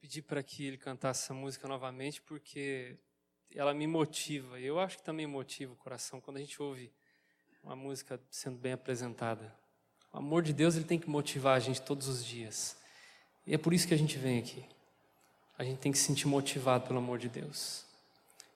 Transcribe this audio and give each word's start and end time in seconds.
pedi 0.00 0.22
para 0.22 0.42
que 0.42 0.64
ele 0.64 0.76
cantasse 0.76 1.24
essa 1.24 1.34
música 1.34 1.66
novamente 1.66 2.20
porque 2.22 2.96
ela 3.54 3.74
me 3.74 3.86
motiva. 3.86 4.58
Eu 4.60 4.78
acho 4.78 4.98
que 4.98 5.02
também 5.02 5.26
motiva 5.26 5.72
o 5.72 5.76
coração 5.76 6.20
quando 6.20 6.36
a 6.36 6.40
gente 6.40 6.60
ouve 6.60 6.92
uma 7.62 7.76
música 7.76 8.20
sendo 8.30 8.58
bem 8.58 8.72
apresentada. 8.72 9.54
O 10.12 10.18
amor 10.18 10.42
de 10.42 10.52
Deus 10.52 10.76
ele 10.76 10.84
tem 10.84 10.98
que 10.98 11.08
motivar 11.08 11.56
a 11.56 11.60
gente 11.60 11.82
todos 11.82 12.08
os 12.08 12.24
dias. 12.24 12.76
E 13.46 13.54
é 13.54 13.58
por 13.58 13.72
isso 13.72 13.86
que 13.86 13.94
a 13.94 13.98
gente 13.98 14.18
vem 14.18 14.38
aqui. 14.38 14.64
A 15.58 15.64
gente 15.64 15.78
tem 15.78 15.90
que 15.90 15.98
se 15.98 16.04
sentir 16.04 16.26
motivado 16.26 16.86
pelo 16.86 16.98
amor 16.98 17.18
de 17.18 17.28
Deus. 17.28 17.84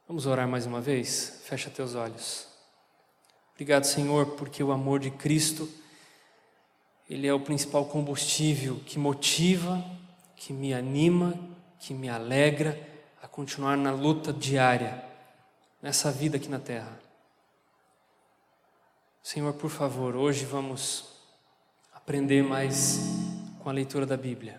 Vamos 0.07 0.27
orar 0.27 0.47
mais 0.49 0.67
uma 0.67 0.81
vez? 0.81 1.41
Fecha 1.45 1.71
teus 1.71 1.95
olhos. 1.95 2.47
Obrigado, 3.55 3.85
Senhor, 3.85 4.37
porque 4.37 4.63
o 4.63 4.73
amor 4.73 5.01
de 5.01 5.11
Cristo 5.11 5.69
ele 7.09 7.27
é 7.27 7.35
o 7.35 7.41
principal 7.41 7.87
combustível 7.87 8.81
que 8.87 8.99
motiva 8.99 9.85
que 10.41 10.55
me 10.55 10.73
anima, 10.73 11.39
que 11.79 11.93
me 11.93 12.09
alegra 12.09 12.81
a 13.23 13.29
continuar 13.29 13.77
na 13.77 13.93
luta 13.93 14.33
diária, 14.33 15.05
nessa 15.83 16.11
vida 16.11 16.39
aqui 16.39 16.49
na 16.49 16.59
terra. 16.59 16.99
Senhor, 19.23 19.53
por 19.53 19.69
favor, 19.69 20.17
hoje 20.17 20.47
vamos 20.47 21.05
aprender 21.93 22.43
mais 22.43 23.01
com 23.63 23.69
a 23.69 23.73
leitura 23.73 24.07
da 24.07 24.17
Bíblia. 24.17 24.59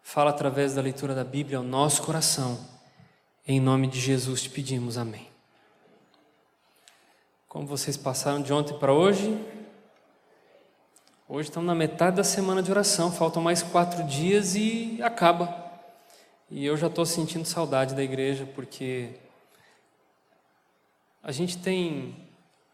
Fala 0.00 0.30
através 0.30 0.76
da 0.76 0.80
leitura 0.80 1.12
da 1.12 1.24
Bíblia 1.24 1.58
ao 1.58 1.64
nosso 1.64 2.00
coração. 2.04 2.56
Em 3.44 3.58
nome 3.58 3.88
de 3.88 3.98
Jesus 3.98 4.42
te 4.42 4.50
pedimos, 4.50 4.96
amém. 4.96 5.28
Como 7.48 7.66
vocês 7.66 7.96
passaram 7.96 8.40
de 8.40 8.52
ontem 8.52 8.78
para 8.78 8.92
hoje, 8.92 9.36
Hoje 11.34 11.48
estamos 11.48 11.66
na 11.66 11.74
metade 11.74 12.16
da 12.16 12.24
semana 12.24 12.62
de 12.62 12.70
oração, 12.70 13.10
faltam 13.10 13.42
mais 13.42 13.62
quatro 13.62 14.04
dias 14.04 14.54
e 14.54 14.98
acaba. 15.00 15.48
E 16.50 16.66
eu 16.66 16.76
já 16.76 16.88
estou 16.88 17.06
sentindo 17.06 17.46
saudade 17.46 17.94
da 17.94 18.02
igreja, 18.02 18.46
porque 18.54 19.08
a 21.22 21.32
gente 21.32 21.56
tem, 21.56 22.14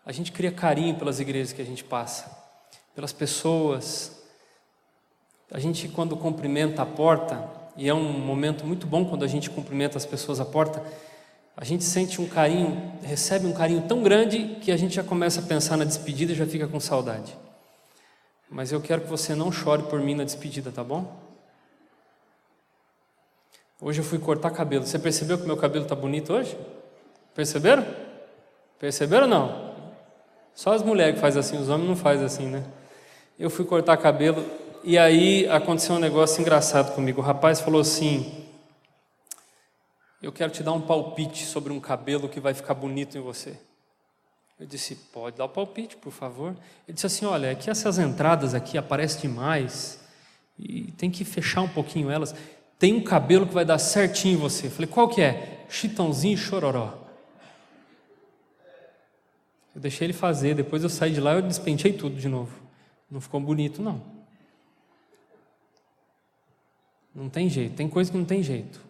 a 0.04 0.10
gente 0.10 0.32
cria 0.32 0.50
carinho 0.50 0.96
pelas 0.96 1.20
igrejas 1.20 1.52
que 1.52 1.62
a 1.62 1.64
gente 1.64 1.84
passa, 1.84 2.36
pelas 2.96 3.12
pessoas. 3.12 4.24
A 5.52 5.60
gente, 5.60 5.86
quando 5.86 6.16
cumprimenta 6.16 6.82
a 6.82 6.86
porta, 6.86 7.48
e 7.76 7.88
é 7.88 7.94
um 7.94 8.12
momento 8.12 8.66
muito 8.66 8.88
bom 8.88 9.04
quando 9.04 9.24
a 9.24 9.28
gente 9.28 9.48
cumprimenta 9.48 9.96
as 9.96 10.04
pessoas 10.04 10.40
à 10.40 10.44
porta, 10.44 10.82
a 11.56 11.64
gente 11.64 11.84
sente 11.84 12.20
um 12.20 12.26
carinho, 12.26 12.92
recebe 13.04 13.46
um 13.46 13.52
carinho 13.52 13.82
tão 13.82 14.02
grande 14.02 14.56
que 14.60 14.72
a 14.72 14.76
gente 14.76 14.96
já 14.96 15.04
começa 15.04 15.38
a 15.38 15.44
pensar 15.44 15.76
na 15.76 15.84
despedida 15.84 16.32
e 16.32 16.34
já 16.34 16.44
fica 16.44 16.66
com 16.66 16.80
saudade. 16.80 17.46
Mas 18.50 18.72
eu 18.72 18.80
quero 18.80 19.02
que 19.02 19.08
você 19.08 19.34
não 19.34 19.52
chore 19.52 19.82
por 19.84 20.00
mim 20.00 20.14
na 20.14 20.24
despedida, 20.24 20.72
tá 20.72 20.82
bom? 20.82 21.28
Hoje 23.80 24.00
eu 24.00 24.04
fui 24.04 24.18
cortar 24.18 24.50
cabelo. 24.50 24.86
Você 24.86 24.98
percebeu 24.98 25.38
que 25.38 25.46
meu 25.46 25.56
cabelo 25.56 25.84
está 25.84 25.94
bonito 25.94 26.32
hoje? 26.32 26.58
Perceberam? 27.34 27.86
Perceberam 28.78 29.24
ou 29.24 29.28
não? 29.28 29.74
Só 30.54 30.72
as 30.72 30.82
mulheres 30.82 31.14
que 31.14 31.20
fazem 31.20 31.38
assim, 31.38 31.56
os 31.56 31.68
homens 31.68 31.88
não 31.88 31.96
fazem 31.96 32.24
assim, 32.24 32.46
né? 32.46 32.64
Eu 33.38 33.48
fui 33.50 33.64
cortar 33.64 33.96
cabelo 33.96 34.44
e 34.82 34.98
aí 34.98 35.48
aconteceu 35.48 35.94
um 35.94 36.00
negócio 36.00 36.40
engraçado 36.40 36.94
comigo. 36.94 37.20
O 37.20 37.24
rapaz 37.24 37.60
falou 37.60 37.80
assim: 37.80 38.48
Eu 40.20 40.32
quero 40.32 40.50
te 40.50 40.62
dar 40.62 40.72
um 40.72 40.80
palpite 40.80 41.44
sobre 41.44 41.72
um 41.72 41.78
cabelo 41.78 42.28
que 42.28 42.40
vai 42.40 42.54
ficar 42.54 42.74
bonito 42.74 43.16
em 43.16 43.20
você. 43.20 43.56
Eu 44.58 44.66
disse, 44.66 44.96
pode 44.96 45.36
dar 45.36 45.44
o 45.44 45.48
palpite, 45.48 45.96
por 45.96 46.10
favor. 46.10 46.56
Ele 46.86 46.94
disse 46.94 47.06
assim, 47.06 47.24
olha, 47.24 47.48
é 47.48 47.54
que 47.54 47.70
essas 47.70 47.98
entradas 47.98 48.54
aqui 48.54 48.76
aparecem 48.76 49.22
demais 49.22 50.00
e 50.58 50.90
tem 50.92 51.10
que 51.10 51.24
fechar 51.24 51.62
um 51.62 51.68
pouquinho 51.68 52.10
elas. 52.10 52.34
Tem 52.78 52.94
um 52.94 53.02
cabelo 53.02 53.46
que 53.46 53.54
vai 53.54 53.64
dar 53.64 53.78
certinho 53.78 54.34
em 54.34 54.40
você. 54.40 54.66
Eu 54.66 54.70
falei, 54.70 54.88
qual 54.88 55.08
que 55.08 55.20
é? 55.20 55.64
Chitãozinho 55.68 56.34
e 56.34 56.36
chororó. 56.36 57.06
Eu 59.74 59.80
deixei 59.80 60.06
ele 60.06 60.12
fazer, 60.12 60.56
depois 60.56 60.82
eu 60.82 60.88
saí 60.88 61.12
de 61.12 61.20
lá 61.20 61.34
e 61.34 61.36
eu 61.36 61.42
despentei 61.42 61.92
tudo 61.92 62.16
de 62.16 62.28
novo. 62.28 62.52
Não 63.08 63.20
ficou 63.20 63.40
bonito, 63.40 63.80
não. 63.80 64.02
Não 67.14 67.28
tem 67.28 67.48
jeito, 67.48 67.76
tem 67.76 67.88
coisa 67.88 68.10
que 68.10 68.18
não 68.18 68.24
tem 68.24 68.42
jeito. 68.42 68.84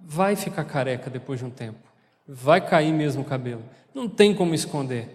Vai 0.00 0.36
ficar 0.36 0.64
careca 0.64 1.10
depois 1.10 1.38
de 1.38 1.44
um 1.44 1.50
tempo. 1.50 1.91
Vai 2.34 2.66
cair 2.66 2.92
mesmo 2.94 3.20
o 3.20 3.24
cabelo. 3.26 3.62
Não 3.94 4.08
tem 4.08 4.34
como 4.34 4.54
esconder. 4.54 5.06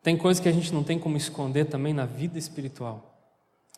Tem 0.00 0.16
coisas 0.16 0.40
que 0.40 0.48
a 0.48 0.52
gente 0.52 0.72
não 0.72 0.84
tem 0.84 0.96
como 0.96 1.16
esconder 1.16 1.64
também 1.64 1.92
na 1.92 2.06
vida 2.06 2.38
espiritual. 2.38 3.12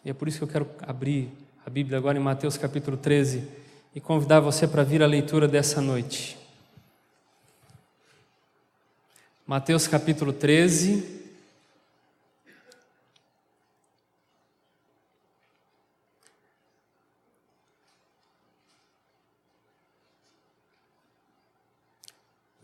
E 0.05 0.11
é 0.11 0.13
por 0.13 0.29
isso 0.29 0.37
que 0.37 0.45
eu 0.45 0.49
quero 0.49 0.69
abrir 0.83 1.31
a 1.65 1.71
Bíblia 1.71 1.97
agora 1.97 2.19
em 2.19 2.21
Mateus 2.21 2.59
capítulo 2.59 2.99
13 2.99 3.49
e 3.95 4.01
convidar 4.01 4.41
você 4.41 4.69
para 4.69 4.83
vir 4.83 5.03
à 5.03 5.07
leitura 5.07 5.49
dessa 5.49 5.81
noite. 5.81 6.37
Mateus 9.47 9.89
capítulo 9.89 10.35
13. 10.35 11.24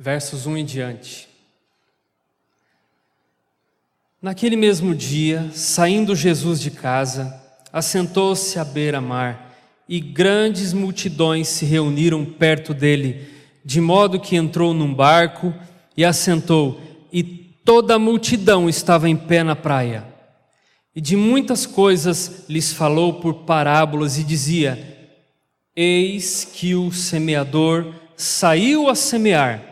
Versos 0.03 0.47
1 0.47 0.57
em 0.57 0.65
diante. 0.65 1.29
Naquele 4.23 4.57
mesmo 4.57 4.95
dia, 4.95 5.51
saindo 5.53 6.17
Jesus 6.17 6.59
de 6.59 6.71
casa, 6.71 7.39
assentou-se 7.71 8.59
à 8.59 8.65
beira-mar, 8.65 9.55
e 9.87 10.01
grandes 10.01 10.73
multidões 10.73 11.49
se 11.49 11.67
reuniram 11.67 12.25
perto 12.25 12.73
dele, 12.73 13.29
de 13.63 13.79
modo 13.79 14.19
que 14.19 14.37
entrou 14.37 14.73
num 14.73 14.95
barco 14.95 15.53
e 15.95 16.03
assentou, 16.03 16.81
e 17.13 17.23
toda 17.23 17.97
a 17.97 17.99
multidão 17.99 18.71
estava 18.71 19.07
em 19.07 19.17
pé 19.17 19.43
na 19.43 19.55
praia. 19.55 20.07
E 20.97 21.01
de 21.01 21.15
muitas 21.15 21.67
coisas 21.67 22.45
lhes 22.49 22.73
falou 22.73 23.21
por 23.21 23.45
parábolas 23.45 24.17
e 24.17 24.25
dizia: 24.25 25.13
Eis 25.77 26.45
que 26.45 26.75
o 26.75 26.91
semeador 26.91 27.93
saiu 28.17 28.89
a 28.89 28.95
semear. 28.95 29.70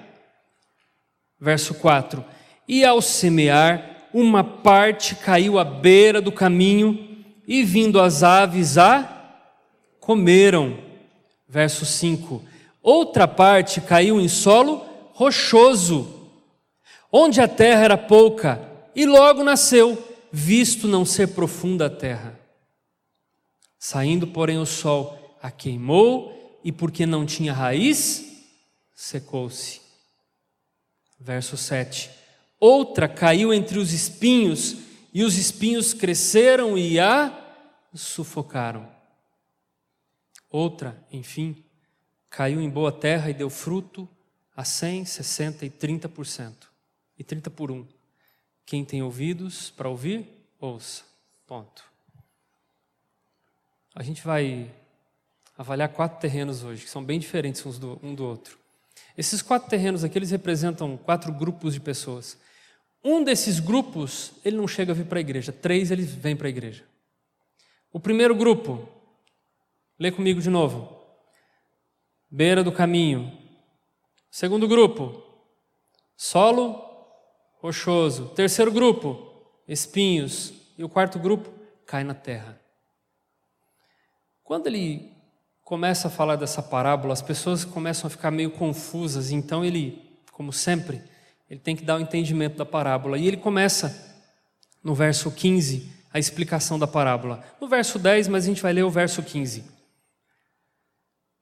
Verso 1.41 1.75
4: 1.75 2.25
E 2.67 2.85
ao 2.85 3.01
semear, 3.01 4.09
uma 4.13 4.43
parte 4.43 5.15
caiu 5.15 5.59
à 5.59 5.65
beira 5.65 6.21
do 6.21 6.33
caminho, 6.33 7.07
e 7.47 7.63
vindo 7.65 8.01
as 8.01 8.23
aves 8.23 8.77
a 8.77 9.19
comeram. 10.01 10.79
Verso 11.49 11.87
5: 11.87 12.43
Outra 12.83 13.29
parte 13.29 13.81
caiu 13.81 14.21
em 14.21 14.29
solo 14.29 14.85
rochoso, 15.13 16.31
onde 17.11 17.41
a 17.41 17.49
terra 17.49 17.85
era 17.85 17.99
pouca, 17.99 18.61
e 18.95 19.07
logo 19.07 19.43
nasceu, 19.43 20.03
visto 20.31 20.87
não 20.87 21.05
ser 21.05 21.29
profunda 21.29 21.87
a 21.87 21.91
terra. 21.91 22.39
Saindo, 23.79 24.27
porém, 24.27 24.59
o 24.59 24.67
sol 24.67 25.37
a 25.41 25.51
queimou, 25.51 26.61
e 26.65 26.73
porque 26.73 27.07
não 27.07 27.25
tinha 27.25 27.53
raiz, 27.53 28.25
secou-se. 28.95 29.88
Verso 31.19 31.57
7. 31.57 32.11
Outra 32.61 33.09
caiu 33.09 33.53
entre 33.53 33.79
os 33.79 33.93
espinhos, 33.93 34.77
e 35.13 35.23
os 35.23 35.37
espinhos 35.37 35.95
cresceram 35.95 36.77
e 36.77 36.99
a 36.99 37.47
sufocaram. 37.95 38.89
Outra, 40.51 41.05
enfim, 41.11 41.65
caiu 42.31 42.61
em 42.61 42.71
boa 42.71 42.93
terra 42.93 43.31
e 43.31 43.35
deu 43.35 43.51
fruto 43.51 44.09
a 44.57 44.65
100, 44.65 45.05
60 45.05 45.67
e 45.67 45.71
30%. 45.71 46.55
E 47.19 47.25
30 47.25 47.51
por 47.51 47.71
1. 47.71 47.87
Quem 48.65 48.85
tem 48.85 49.03
ouvidos 49.03 49.71
para 49.71 49.89
ouvir, 49.89 50.27
ouça. 50.59 51.05
Ponto. 51.47 51.85
A 53.95 54.03
gente 54.03 54.23
vai 54.23 54.71
avaliar 55.57 55.89
quatro 55.89 56.21
terrenos 56.21 56.63
hoje, 56.63 56.85
que 56.85 56.91
são 56.91 57.03
bem 57.03 57.19
diferentes 57.19 57.79
do, 57.79 57.99
um 58.03 58.15
do 58.15 58.25
outro. 58.25 58.59
Esses 59.19 59.43
quatro 59.43 59.69
terrenos 59.69 60.05
aqui, 60.05 60.17
eles 60.17 60.31
representam 60.31 60.97
quatro 60.97 61.33
grupos 61.33 61.75
de 61.75 61.81
pessoas. 61.81 62.39
Um 63.03 63.25
desses 63.25 63.59
grupos, 63.59 64.31
ele 64.45 64.57
não 64.57 64.69
chega 64.69 64.93
a 64.93 64.95
vir 64.95 65.07
para 65.07 65.19
a 65.19 65.21
igreja. 65.21 65.51
Três, 65.51 65.91
eles 65.91 66.15
vêm 66.15 66.37
para 66.37 66.47
a 66.47 66.51
igreja. 66.51 66.85
O 67.93 67.99
primeiro 67.99 68.33
grupo, 68.33 68.89
lê 69.99 70.13
comigo 70.13 70.41
de 70.41 70.49
novo. 70.49 70.97
Beira 72.31 72.63
do 72.63 72.71
caminho. 72.71 73.37
Segundo 74.31 74.69
grupo, 74.69 75.21
solo 76.17 76.81
rochoso. 77.57 78.29
Terceiro 78.37 78.71
grupo, 78.71 79.53
espinhos. 79.67 80.53
E 80.79 80.85
o 80.85 80.89
quarto 80.89 81.19
grupo, 81.19 81.53
cai 81.85 82.05
na 82.05 82.15
terra. 82.15 82.61
Quando 84.45 84.69
ele 84.69 85.18
começa 85.69 86.09
a 86.09 86.11
falar 86.11 86.37
dessa 86.37 86.63
parábola, 86.63 87.13
as 87.13 87.21
pessoas 87.21 87.63
começam 87.63 88.07
a 88.07 88.11
ficar 88.11 88.31
meio 88.31 88.51
confusas, 88.51 89.31
então 89.31 89.63
ele, 89.63 90.03
como 90.33 90.51
sempre, 90.51 91.03
ele 91.51 91.61
tem 91.61 91.77
que 91.77 91.85
dar 91.85 91.97
o 91.97 91.99
um 91.99 92.01
entendimento 92.01 92.57
da 92.57 92.65
parábola. 92.65 93.19
E 93.19 93.29
ele 93.29 93.37
começa 93.37 94.17
no 94.83 94.95
verso 94.95 95.31
15 95.31 95.87
a 96.11 96.19
explicação 96.19 96.79
da 96.79 96.87
parábola. 96.87 97.45
No 97.61 97.69
verso 97.69 97.99
10, 97.99 98.29
mas 98.29 98.45
a 98.45 98.47
gente 98.47 98.63
vai 98.63 98.73
ler 98.73 98.83
o 98.83 98.91
verso 98.91 99.23
15. 99.23 99.63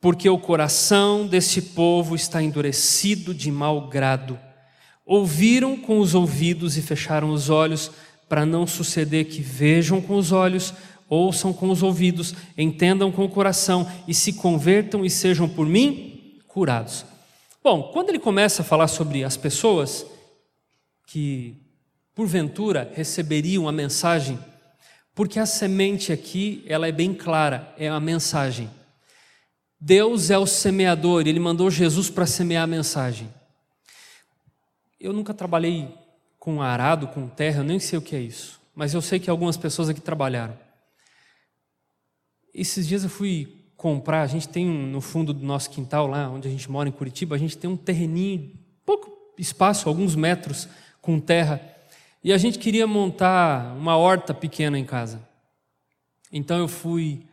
porque 0.00 0.28
o 0.28 0.38
coração 0.38 1.25
desse 1.25 1.62
povo 1.62 2.17
está 2.17 2.43
endurecido 2.43 3.32
de 3.32 3.52
mau 3.52 3.87
grado. 3.87 4.37
Ouviram 5.05 5.76
com 5.76 6.00
os 6.00 6.17
ouvidos 6.17 6.76
e 6.76 6.82
fecharam 6.82 7.31
os 7.31 7.49
olhos, 7.49 7.93
para 8.28 8.44
não 8.44 8.67
suceder 8.67 9.26
que 9.26 9.40
vejam 9.40 10.02
com 10.02 10.17
os 10.17 10.32
olhos, 10.32 10.75
ouçam 11.08 11.53
com 11.53 11.70
os 11.70 11.82
ouvidos, 11.82 12.35
entendam 12.56 13.12
com 13.12 13.25
o 13.25 13.29
coração 13.29 13.91
e 14.06 14.14
se 14.14 14.32
convertam 14.32 15.05
e 15.05 15.11
sejam 15.11 15.49
por 15.49 15.67
mim 15.67 16.41
curados. 16.49 17.05
Bom, 17.62 17.91
quando 17.93 18.11
ele 18.11 18.19
começa 18.19 18.62
a 18.62 18.64
falar 18.64 18.88
sobre 18.88 19.25
as 19.25 19.37
pessoas 19.37 20.06
que 21.06 21.56
porventura 22.14 22.91
receberiam 22.94 23.69
a 23.69 23.73
mensagem, 23.73 24.38
porque 25.14 25.38
a 25.38 25.47
semente 25.47 26.12
aqui, 26.12 26.64
ela 26.67 26.87
é 26.87 26.93
bem 26.93 27.14
clara, 27.14 27.75
é 27.79 27.88
a 27.88 28.00
mensagem. 28.00 28.70
Deus 29.81 30.31
é 30.31 30.38
o 30.38 30.47
semeador, 30.47 31.26
ele 31.26 31.38
mandou 31.38 31.70
Jesus 31.70 32.09
para 32.09 32.26
semear 32.26 32.64
a 32.64 32.67
mensagem. 32.67 33.29
Eu 34.99 35.12
nunca 35.12 35.35
trabalhei 35.35 35.88
com 36.38 36.62
arado, 36.62 37.09
com 37.09 37.29
terra, 37.29 37.61
eu 37.61 37.64
nem 37.64 37.79
sei 37.79 37.99
o 37.99 38.02
que 38.02 38.17
é 38.17 38.20
isso, 38.20 38.61
mas 38.75 38.94
eu 38.94 39.02
sei 39.02 39.19
que 39.19 39.29
algumas 39.29 39.56
pessoas 39.56 39.88
aqui 39.88 40.00
trabalharam. 40.00 40.65
Esses 42.58 42.88
dias 42.88 43.05
eu 43.05 43.11
fui 43.11 43.55
comprar, 43.76 44.23
a 44.23 44.26
gente 44.26 44.49
tem 44.49 44.67
um, 44.67 44.87
no 44.87 45.03
fundo 45.03 45.35
do 45.35 45.44
nosso 45.44 45.69
quintal, 45.69 46.06
lá 46.06 46.31
onde 46.31 46.49
a 46.49 46.50
gente 46.50 46.70
mora 46.70 46.88
em 46.88 46.93
Curitiba, 46.93 47.37
a 47.37 47.38
gente 47.38 47.58
tem 47.58 47.69
um 47.69 47.76
terreninho, 47.76 48.50
pouco 48.82 49.12
espaço, 49.37 49.91
alguns 49.91 50.17
metros, 50.17 50.67
com 51.03 51.20
terra, 51.20 51.61
e 52.25 52.32
a 52.32 52.38
gente 52.38 52.58
queria 52.58 52.87
montar 52.87 53.76
uma 53.76 53.99
horta 53.99 54.32
pequena 54.32 54.79
em 54.79 54.87
casa. 54.87 55.20
Então 56.32 56.56
eu 56.56 56.67
fui 56.67 57.26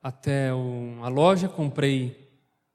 até 0.00 0.50
a 0.50 1.08
loja, 1.08 1.48
comprei 1.48 2.28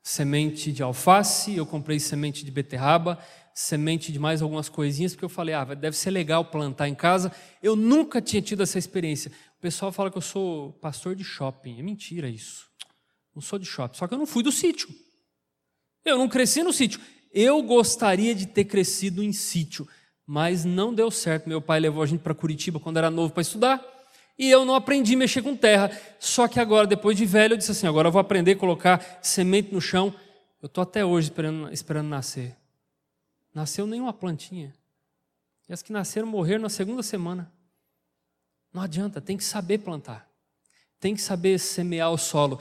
semente 0.03 0.73
de 0.73 0.83
alface, 0.83 1.55
eu 1.55 1.65
comprei 1.65 2.01
semente 2.01 2.43
de 2.43 2.51
beterraba, 2.51 3.17
semente 3.53 4.11
de 4.11 4.19
mais 4.19 4.41
algumas 4.41 4.67
coisinhas, 4.67 5.13
porque 5.13 5.23
eu 5.23 5.29
falei, 5.29 5.55
ah, 5.55 5.63
deve 5.63 5.95
ser 5.95 6.11
legal 6.11 6.43
plantar 6.43 6.89
em 6.89 6.95
casa. 6.95 7.31
Eu 7.61 7.77
nunca 7.77 8.21
tinha 8.21 8.41
tido 8.41 8.61
essa 8.61 8.77
experiência. 8.77 9.31
Pessoal 9.63 9.93
fala 9.93 10.11
que 10.11 10.17
eu 10.17 10.21
sou 10.21 10.73
pastor 10.73 11.15
de 11.15 11.23
shopping. 11.23 11.79
É 11.79 11.81
mentira 11.81 12.27
isso. 12.27 12.67
Não 13.33 13.41
sou 13.41 13.57
de 13.57 13.65
shopping. 13.65 13.97
Só 13.97 14.05
que 14.05 14.13
eu 14.13 14.17
não 14.17 14.25
fui 14.25 14.43
do 14.43 14.51
sítio. 14.51 14.89
Eu 16.03 16.17
não 16.17 16.27
cresci 16.27 16.61
no 16.61 16.73
sítio. 16.73 16.99
Eu 17.31 17.63
gostaria 17.63 18.35
de 18.35 18.45
ter 18.45 18.65
crescido 18.65 19.23
em 19.23 19.31
sítio, 19.31 19.87
mas 20.27 20.65
não 20.65 20.93
deu 20.93 21.09
certo. 21.09 21.47
Meu 21.47 21.61
pai 21.61 21.79
levou 21.79 22.03
a 22.03 22.05
gente 22.05 22.19
para 22.19 22.35
Curitiba 22.35 22.77
quando 22.77 22.97
era 22.97 23.09
novo 23.09 23.33
para 23.33 23.39
estudar. 23.39 23.81
E 24.37 24.49
eu 24.49 24.65
não 24.65 24.75
aprendi 24.75 25.13
a 25.13 25.17
mexer 25.17 25.41
com 25.41 25.55
terra. 25.55 25.89
Só 26.19 26.45
que 26.49 26.59
agora, 26.59 26.85
depois 26.85 27.15
de 27.15 27.25
velho, 27.25 27.53
eu 27.53 27.57
disse 27.57 27.71
assim: 27.71 27.87
agora 27.87 28.09
eu 28.09 28.11
vou 28.11 28.19
aprender 28.19 28.51
a 28.51 28.57
colocar 28.57 29.19
semente 29.21 29.73
no 29.73 29.79
chão. 29.79 30.13
Eu 30.61 30.65
estou 30.67 30.81
até 30.81 31.05
hoje 31.05 31.29
esperando, 31.29 31.71
esperando 31.71 32.09
nascer 32.09 32.57
nasceu 33.53 33.85
nenhuma 33.85 34.11
plantinha. 34.11 34.73
E 35.69 35.73
as 35.73 35.81
que 35.81 35.93
nasceram 35.93 36.27
morreram 36.27 36.63
na 36.63 36.69
segunda 36.69 37.03
semana. 37.03 37.51
Não 38.73 38.81
adianta, 38.81 39.21
tem 39.21 39.37
que 39.37 39.43
saber 39.43 39.77
plantar. 39.77 40.27
Tem 40.99 41.13
que 41.13 41.21
saber 41.21 41.59
semear 41.59 42.11
o 42.11 42.17
solo. 42.17 42.59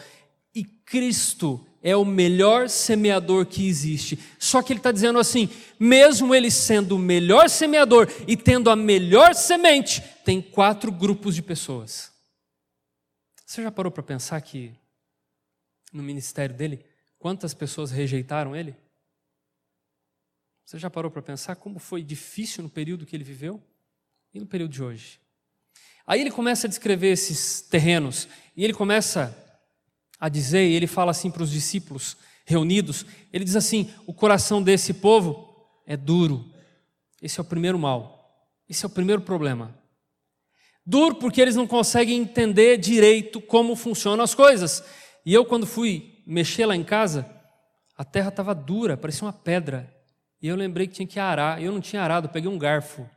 E 0.55 0.64
Cristo 0.64 1.67
é 1.82 1.97
o 1.97 2.05
melhor 2.05 2.69
semeador 2.69 3.47
que 3.47 3.67
existe. 3.67 4.19
Só 4.38 4.62
que 4.62 4.73
ele 4.73 4.81
está 4.81 4.93
dizendo 4.93 5.19
assim: 5.19 5.49
mesmo 5.81 6.35
ele 6.35 6.50
sendo 6.50 6.97
o 6.97 6.99
melhor 6.99 7.49
semeador 7.49 8.09
e 8.29 8.37
tendo 8.37 8.69
a 8.69 8.76
melhor 8.76 9.35
semente, 9.35 10.03
tem 10.25 10.43
quatro 10.43 10.93
grupos 10.93 11.35
de 11.35 11.43
pessoas. 11.43 12.12
Você 13.47 13.62
já 13.62 13.70
parou 13.70 13.91
para 13.91 14.03
pensar 14.03 14.41
que 14.43 14.73
no 15.93 16.03
ministério 16.03 16.55
dele, 16.55 16.85
quantas 17.19 17.55
pessoas 17.55 17.91
rejeitaram 17.91 18.55
ele? 18.56 18.75
Você 20.64 20.79
já 20.79 20.88
parou 20.88 21.11
para 21.11 21.20
pensar 21.20 21.56
como 21.56 21.79
foi 21.79 22.03
difícil 22.03 22.62
no 22.62 22.70
período 22.70 23.05
que 23.05 23.14
ele 23.14 23.25
viveu 23.25 23.62
e 24.32 24.41
no 24.41 24.47
período 24.47 24.73
de 24.73 24.82
hoje? 24.82 25.22
Aí 26.06 26.20
ele 26.20 26.31
começa 26.31 26.66
a 26.66 26.70
descrever 26.70 27.12
esses 27.12 27.62
terrenos 27.62 28.28
e 28.56 28.64
ele 28.64 28.72
começa 28.72 29.37
a 30.19 30.28
dizer, 30.28 30.69
e 30.69 30.75
ele 30.75 30.87
fala 30.87 31.10
assim 31.10 31.31
para 31.31 31.43
os 31.43 31.50
discípulos 31.50 32.16
reunidos: 32.44 33.04
ele 33.32 33.44
diz 33.44 33.56
assim, 33.56 33.93
o 34.06 34.14
coração 34.14 34.62
desse 34.62 34.94
povo 34.94 35.49
é 35.87 35.96
duro. 35.96 36.44
Esse 37.20 37.38
é 37.38 37.43
o 37.43 37.46
primeiro 37.46 37.78
mal, 37.78 38.49
esse 38.69 38.84
é 38.84 38.87
o 38.87 38.90
primeiro 38.90 39.22
problema. 39.22 39.76
Duro 40.84 41.14
porque 41.14 41.40
eles 41.40 41.54
não 41.54 41.66
conseguem 41.66 42.20
entender 42.20 42.76
direito 42.76 43.40
como 43.40 43.76
funcionam 43.76 44.25
as 44.25 44.34
coisas. 44.34 44.82
E 45.25 45.32
eu, 45.32 45.44
quando 45.44 45.66
fui 45.66 46.20
mexer 46.26 46.66
lá 46.66 46.75
em 46.75 46.82
casa, 46.82 47.28
a 47.96 48.04
terra 48.04 48.31
estava 48.31 48.52
dura, 48.52 48.96
parecia 48.96 49.25
uma 49.25 49.32
pedra. 49.32 49.88
E 50.40 50.49
eu 50.49 50.56
lembrei 50.56 50.88
que 50.88 50.94
tinha 50.94 51.06
que 51.06 51.20
arar. 51.20 51.62
Eu 51.62 51.70
não 51.70 51.81
tinha 51.81 52.02
arado, 52.02 52.26
eu 52.26 52.32
peguei 52.32 52.50
um 52.50 52.58
garfo. 52.58 53.08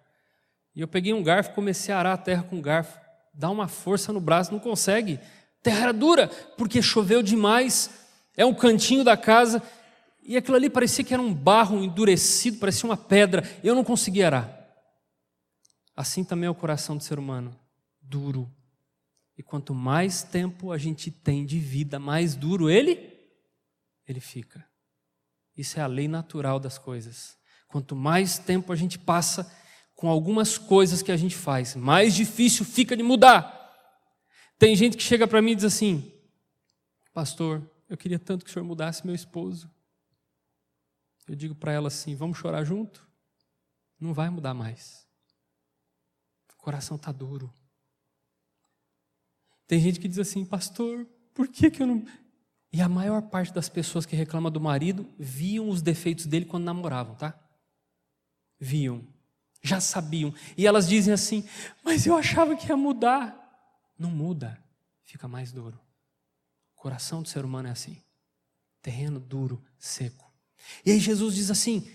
E 0.75 0.81
eu 0.81 0.88
peguei 0.88 1.13
um 1.13 1.24
garfo 1.24 1.54
comecei 1.54 1.94
a 1.94 2.00
arar 2.00 2.13
a 2.13 2.18
terra 2.18 2.44
com 2.44 2.57
um 2.57 2.62
garfo. 2.62 3.00
Dá 3.33 3.50
uma 3.50 3.68
força 3.68 4.12
no 4.12 4.19
braço, 4.19 4.51
não 4.51 4.60
consegue. 4.60 5.19
Terra 5.63 5.83
era 5.83 5.94
dura, 5.94 6.27
porque 6.57 6.81
choveu 6.81 7.24
demais. 7.24 7.89
É 8.36 8.45
um 8.45 8.54
cantinho 8.54 9.04
da 9.04 9.16
casa. 9.16 9.63
E 10.22 10.36
aquilo 10.36 10.57
ali 10.57 10.69
parecia 10.69 11.04
que 11.04 11.13
era 11.13 11.22
um 11.22 11.33
barro 11.33 11.83
endurecido, 11.83 12.57
parecia 12.57 12.89
uma 12.89 12.98
pedra. 12.98 13.44
Eu 13.63 13.75
não 13.75 13.83
conseguia 13.83 14.27
arar. 14.27 14.66
Assim 15.95 16.24
também 16.24 16.48
é 16.48 16.50
o 16.50 16.56
coração 16.56 16.98
do 16.98 17.04
ser 17.04 17.18
humano, 17.18 17.57
duro. 18.01 18.51
E 19.38 19.44
quanto 19.44 19.74
mais 19.74 20.24
tempo 20.24 20.71
a 20.71 20.78
gente 20.78 21.10
tem 21.10 21.45
de 21.45 21.60
vida, 21.60 22.00
mais 22.00 22.36
duro 22.36 22.69
ele 22.69 23.13
ele 24.07 24.19
fica. 24.19 24.63
Isso 25.57 25.80
é 25.80 25.83
a 25.83 25.88
lei 25.88 26.07
natural 26.07 26.60
das 26.60 26.78
coisas. 26.78 27.38
Quanto 27.68 27.95
mais 27.95 28.38
tempo 28.38 28.71
a 28.71 28.75
gente 28.75 29.00
passa 29.00 29.51
com 29.95 30.09
algumas 30.09 30.57
coisas 30.57 31.01
que 31.01 31.12
a 31.12 31.18
gente 31.18 31.36
faz, 31.36 31.75
mais 31.75 32.13
difícil 32.13 32.65
fica 32.65 32.95
de 32.95 33.03
mudar. 33.03 33.53
Tem 34.59 34.75
gente 34.75 34.97
que 34.97 35.03
chega 35.03 35.27
para 35.27 35.42
mim 35.42 35.51
e 35.51 35.56
diz 35.56 35.65
assim: 35.65 36.12
Pastor, 37.13 37.68
eu 37.89 37.97
queria 37.97 38.19
tanto 38.19 38.44
que 38.44 38.51
o 38.51 38.53
senhor 38.53 38.65
mudasse 38.65 39.06
meu 39.06 39.15
esposo. 39.15 39.71
Eu 41.27 41.36
digo 41.36 41.56
para 41.56 41.71
ela 41.71 41.88
assim: 41.88 42.15
Vamos 42.15 42.38
chorar 42.38 42.63
junto? 42.63 43.07
Não 44.00 44.13
vai 44.13 44.30
mudar 44.30 44.53
mais. 44.53 45.07
O 46.53 46.62
coração 46.62 46.97
está 46.97 47.12
duro. 47.12 47.51
Tem 49.68 49.80
gente 49.80 50.00
que 50.00 50.07
diz 50.07 50.19
assim: 50.19 50.45
Pastor, 50.45 51.07
por 51.33 51.47
que, 51.47 51.71
que 51.71 51.81
eu 51.81 51.88
não. 51.88 52.06
E 52.71 52.81
a 52.81 52.89
maior 52.89 53.21
parte 53.21 53.53
das 53.53 53.69
pessoas 53.69 54.06
que 54.06 54.15
reclamam 54.15 54.52
do 54.52 54.59
marido 54.59 55.09
viam 55.18 55.69
os 55.69 55.81
defeitos 55.81 56.25
dele 56.25 56.45
quando 56.45 56.66
namoravam, 56.66 57.16
tá? 57.16 57.40
Viam, 58.59 59.07
já 59.68 59.80
sabiam. 59.80 60.34
E 60.57 60.66
elas 60.66 60.88
dizem 60.88 61.14
assim: 61.14 61.48
Mas 61.84 62.06
eu 62.06 62.16
achava 62.16 62.56
que 62.56 62.68
ia 62.68 62.78
mudar. 62.78 63.36
Não 63.98 64.10
muda, 64.10 64.57
fica 65.04 65.28
mais 65.28 65.52
duro. 65.52 65.80
O 66.78 66.81
coração 66.81 67.22
do 67.22 67.30
ser 67.30 67.45
humano 67.45 67.68
é 67.68 67.72
assim: 67.72 67.98
terreno 68.81 69.19
duro, 69.19 69.64
seco. 69.78 70.31
E 70.86 70.92
aí 70.92 71.00
Jesus 71.00 71.36
diz 71.36 71.52
assim: 71.52 71.90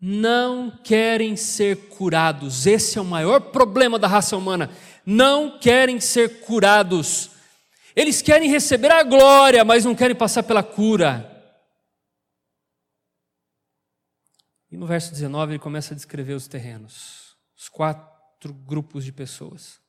Não 0.00 0.70
querem 0.70 1.36
ser 1.36 1.88
curados. 1.88 2.66
Esse 2.66 2.98
é 2.98 3.00
o 3.00 3.04
maior 3.04 3.40
problema 3.40 3.98
da 3.98 4.08
raça 4.08 4.36
humana. 4.36 4.70
Não 5.04 5.58
querem 5.58 6.00
ser 6.00 6.40
curados 6.40 7.36
eles 7.96 8.20
querem 8.20 8.50
receber 8.50 8.92
a 8.92 9.02
glória, 9.02 9.64
mas 9.64 9.86
não 9.86 9.94
querem 9.94 10.14
passar 10.14 10.42
pela 10.42 10.62
cura. 10.62 11.35
No 14.76 14.84
verso 14.84 15.10
19 15.10 15.52
ele 15.52 15.58
começa 15.58 15.94
a 15.94 15.96
descrever 15.96 16.34
os 16.34 16.46
terrenos, 16.46 17.34
os 17.56 17.66
quatro 17.66 18.52
grupos 18.52 19.06
de 19.06 19.10
pessoas. 19.10 19.80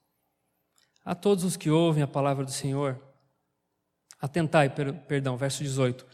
A 1.03 1.13
todos 1.13 1.43
os 1.43 1.57
que 1.57 1.69
ouvem 1.69 2.01
a 2.01 2.07
palavra 2.07 2.45
do 2.45 2.51
Senhor, 2.51 2.97
atentai, 4.21 4.73
perdão, 5.05 5.35
verso 5.35 5.61
18, 5.61 6.05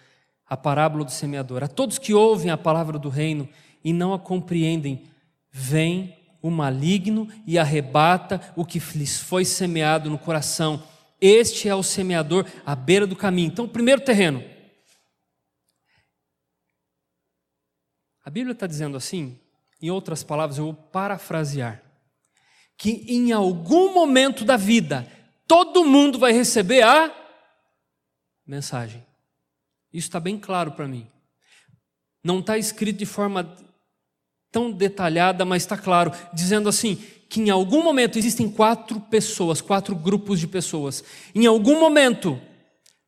a 0.47 0.57
parábola 0.57 1.05
do 1.05 1.11
semeador. 1.11 1.63
A 1.63 1.67
todos 1.67 1.99
que 1.99 2.15
ouvem 2.15 2.49
a 2.49 2.57
palavra 2.57 2.97
do 2.97 3.09
reino 3.09 3.47
e 3.83 3.93
não 3.93 4.11
a 4.11 4.17
compreendem, 4.17 5.03
vem 5.51 6.17
o 6.41 6.49
maligno 6.49 7.27
e 7.45 7.59
arrebata 7.59 8.41
o 8.55 8.65
que 8.65 8.79
lhes 8.95 9.19
foi 9.19 9.45
semeado 9.45 10.09
no 10.09 10.17
coração. 10.17 10.81
Este 11.21 11.69
é 11.69 11.75
o 11.75 11.83
semeador 11.83 12.47
à 12.65 12.75
beira 12.75 13.05
do 13.05 13.15
caminho. 13.15 13.49
Então, 13.49 13.67
primeiro 13.67 14.01
terreno. 14.01 14.43
A 18.23 18.29
Bíblia 18.29 18.53
está 18.53 18.65
dizendo 18.65 18.95
assim, 18.95 19.37
em 19.81 19.89
outras 19.91 20.23
palavras, 20.23 20.57
eu 20.57 20.65
vou 20.65 20.73
parafrasear, 20.73 21.83
que 22.77 23.05
em 23.07 23.31
algum 23.31 23.93
momento 23.93 24.45
da 24.45 24.55
vida, 24.55 25.07
todo 25.47 25.83
mundo 25.83 26.17
vai 26.17 26.31
receber 26.31 26.83
a 26.83 27.13
mensagem. 28.47 29.05
Isso 29.91 30.07
está 30.07 30.19
bem 30.19 30.39
claro 30.39 30.71
para 30.71 30.87
mim. 30.87 31.07
Não 32.23 32.39
está 32.39 32.57
escrito 32.57 32.97
de 32.97 33.05
forma 33.05 33.55
tão 34.51 34.71
detalhada, 34.71 35.43
mas 35.43 35.63
está 35.63 35.77
claro, 35.77 36.11
dizendo 36.33 36.69
assim: 36.69 36.95
que 37.29 37.41
em 37.41 37.49
algum 37.49 37.83
momento 37.83 38.17
existem 38.17 38.49
quatro 38.49 38.99
pessoas, 39.01 39.59
quatro 39.59 39.95
grupos 39.95 40.39
de 40.39 40.47
pessoas. 40.47 41.03
Em 41.33 41.45
algum 41.45 41.79
momento, 41.79 42.39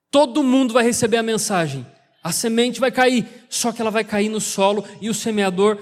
todo 0.09 0.43
mundo 0.43 0.73
vai 0.73 0.83
receber 0.83 1.17
a 1.17 1.23
mensagem. 1.23 1.85
A 2.25 2.31
semente 2.31 2.79
vai 2.79 2.91
cair, 2.91 3.45
só 3.51 3.71
que 3.71 3.79
ela 3.79 3.91
vai 3.91 4.03
cair 4.03 4.29
no 4.29 4.41
solo 4.41 4.83
e 4.99 5.11
o 5.11 5.13
semeador, 5.13 5.77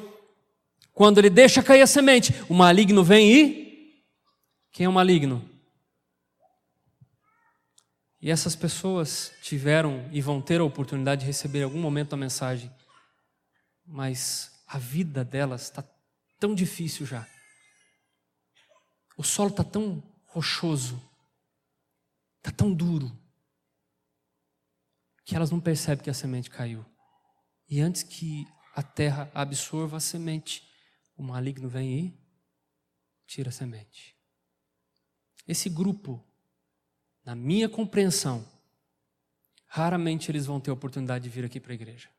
quando 0.91 1.17
ele 1.17 1.29
deixa 1.29 1.63
cair 1.63 1.81
a 1.81 1.87
semente, 1.87 2.33
o 2.49 2.53
maligno 2.53 3.01
vem 3.01 3.31
e. 3.31 4.03
Quem 4.69 4.85
é 4.85 4.89
o 4.89 4.91
maligno? 4.91 5.49
E 8.21 8.29
essas 8.29 8.57
pessoas 8.57 9.31
tiveram 9.41 10.09
e 10.11 10.19
vão 10.19 10.41
ter 10.41 10.59
a 10.59 10.65
oportunidade 10.65 11.21
de 11.21 11.27
receber 11.27 11.59
em 11.59 11.63
algum 11.63 11.79
momento 11.79 12.11
a 12.11 12.17
mensagem, 12.17 12.69
mas 13.85 14.51
a 14.67 14.77
vida 14.77 15.23
delas 15.23 15.61
está 15.61 15.81
tão 16.41 16.53
difícil 16.53 17.05
já. 17.05 17.25
O 19.15 19.23
solo 19.23 19.51
está 19.51 19.63
tão 19.63 20.03
rochoso, 20.25 21.01
está 22.39 22.51
tão 22.51 22.73
duro, 22.73 23.17
que 25.25 25.35
elas 25.35 25.51
não 25.51 25.59
percebem 25.59 26.03
que 26.03 26.09
a 26.09 26.13
semente 26.13 26.49
caiu. 26.49 26.85
E 27.69 27.79
antes 27.79 28.03
que 28.03 28.45
a 28.75 28.83
terra 28.83 29.31
absorva 29.33 29.97
a 29.97 29.99
semente, 29.99 30.67
o 31.15 31.23
maligno 31.23 31.69
vem 31.69 31.99
e 31.99 32.19
tira 33.25 33.49
a 33.49 33.51
semente. 33.51 34.15
Esse 35.47 35.69
grupo, 35.69 36.23
na 37.23 37.35
minha 37.35 37.69
compreensão, 37.69 38.47
raramente 39.67 40.31
eles 40.31 40.45
vão 40.45 40.59
ter 40.59 40.71
a 40.71 40.73
oportunidade 40.73 41.23
de 41.23 41.29
vir 41.29 41.45
aqui 41.45 41.59
para 41.59 41.71
a 41.71 41.75
igreja. 41.75 42.09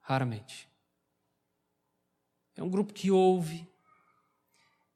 Raramente. 0.00 0.68
É 2.56 2.62
um 2.62 2.70
grupo 2.70 2.92
que 2.92 3.10
ouve, 3.10 3.66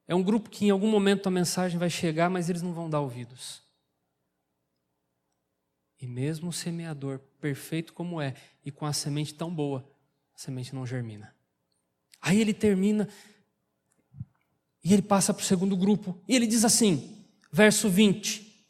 é 0.07 0.15
um 0.15 0.23
grupo 0.23 0.49
que 0.49 0.67
em 0.67 0.71
algum 0.71 0.91
momento 0.91 1.27
a 1.27 1.31
mensagem 1.31 1.79
vai 1.79 1.91
chegar, 1.91 2.31
mas 2.31 2.49
eles 2.49 2.63
não 2.63 2.73
vão 2.73 2.89
dar 2.89 3.01
ouvidos. 3.01 3.63
E 6.01 6.07
mesmo 6.07 6.51
o 6.51 6.53
semeador, 6.53 7.19
perfeito 7.41 7.93
como 7.93 8.21
é, 8.21 8.35
e 8.65 8.71
com 8.71 8.87
a 8.87 8.93
semente 8.93 9.35
tão 9.35 9.53
boa, 9.53 9.85
a 10.35 10.39
semente 10.39 10.75
não 10.75 10.87
germina. 10.87 11.35
Aí 12.21 12.41
ele 12.41 12.55
termina 12.55 13.09
e 14.83 14.93
ele 14.93 15.03
passa 15.03 15.35
para 15.35 15.43
o 15.43 15.47
segundo 15.47 15.77
grupo, 15.77 16.19
e 16.27 16.35
ele 16.35 16.47
diz 16.47 16.65
assim, 16.65 17.17
verso 17.53 17.89
20: 17.89 18.65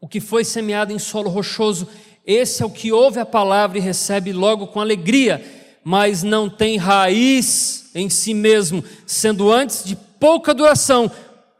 O 0.00 0.08
que 0.08 0.20
foi 0.20 0.44
semeado 0.44 0.92
em 0.92 0.98
solo 0.98 1.30
rochoso, 1.30 1.88
esse 2.26 2.62
é 2.62 2.66
o 2.66 2.70
que 2.70 2.92
ouve 2.92 3.20
a 3.20 3.26
palavra 3.26 3.78
e 3.78 3.80
recebe 3.80 4.32
logo 4.32 4.66
com 4.66 4.80
alegria, 4.80 5.42
mas 5.84 6.22
não 6.22 6.50
tem 6.50 6.76
raiz 6.76 7.90
em 7.94 8.10
si 8.10 8.34
mesmo, 8.34 8.84
sendo 9.06 9.50
antes 9.50 9.84
de 9.84 9.96
pouca 9.96 10.52
duração, 10.52 11.10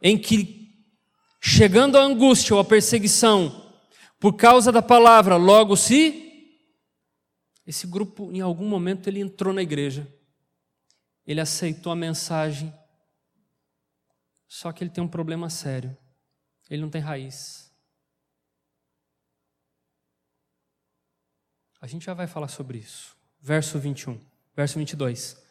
em 0.01 0.17
que, 0.17 0.69
chegando 1.39 1.97
a 1.97 2.03
angústia 2.03 2.53
ou 2.53 2.59
a 2.59 2.65
perseguição, 2.65 3.60
por 4.21 4.33
causa 4.33 4.71
da 4.71 4.83
palavra, 4.83 5.35
logo 5.35 5.75
se. 5.75 6.29
Esse 7.65 7.87
grupo, 7.87 8.31
em 8.31 8.39
algum 8.39 8.67
momento, 8.67 9.07
ele 9.07 9.19
entrou 9.19 9.51
na 9.51 9.63
igreja, 9.63 10.07
ele 11.25 11.41
aceitou 11.41 11.91
a 11.91 11.95
mensagem, 11.95 12.71
só 14.47 14.71
que 14.71 14.83
ele 14.83 14.91
tem 14.91 15.03
um 15.03 15.07
problema 15.07 15.49
sério: 15.49 15.97
ele 16.69 16.83
não 16.83 16.89
tem 16.89 17.01
raiz. 17.01 17.73
A 21.81 21.87
gente 21.87 22.05
já 22.05 22.13
vai 22.13 22.27
falar 22.27 22.47
sobre 22.47 22.77
isso. 22.77 23.17
Verso 23.41 23.79
21, 23.79 24.19
verso 24.55 24.77
22. 24.77 25.41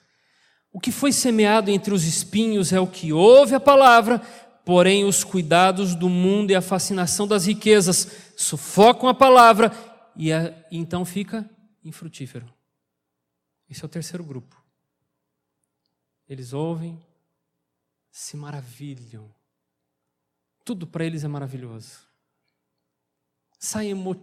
O 0.72 0.78
que 0.78 0.92
foi 0.92 1.10
semeado 1.10 1.72
entre 1.72 1.92
os 1.92 2.04
espinhos 2.04 2.72
é 2.72 2.78
o 2.78 2.86
que 2.86 3.12
ouve 3.12 3.56
a 3.56 3.60
palavra, 3.60 4.22
Porém, 4.64 5.04
os 5.04 5.24
cuidados 5.24 5.94
do 5.94 6.08
mundo 6.08 6.50
e 6.50 6.54
a 6.54 6.60
fascinação 6.60 7.26
das 7.26 7.46
riquezas 7.46 8.32
sufocam 8.36 9.08
a 9.08 9.14
palavra 9.14 9.72
e, 10.14 10.32
a, 10.32 10.50
e 10.70 10.76
então 10.76 11.04
fica 11.04 11.48
infrutífero. 11.82 12.46
Esse 13.68 13.82
é 13.82 13.86
o 13.86 13.88
terceiro 13.88 14.22
grupo. 14.22 14.62
Eles 16.28 16.52
ouvem, 16.52 17.00
se 18.10 18.36
maravilham. 18.36 19.32
Tudo 20.64 20.86
para 20.86 21.04
eles 21.04 21.24
é 21.24 21.28
maravilhoso. 21.28 22.00
Saem, 23.58 23.90
emo, 23.90 24.22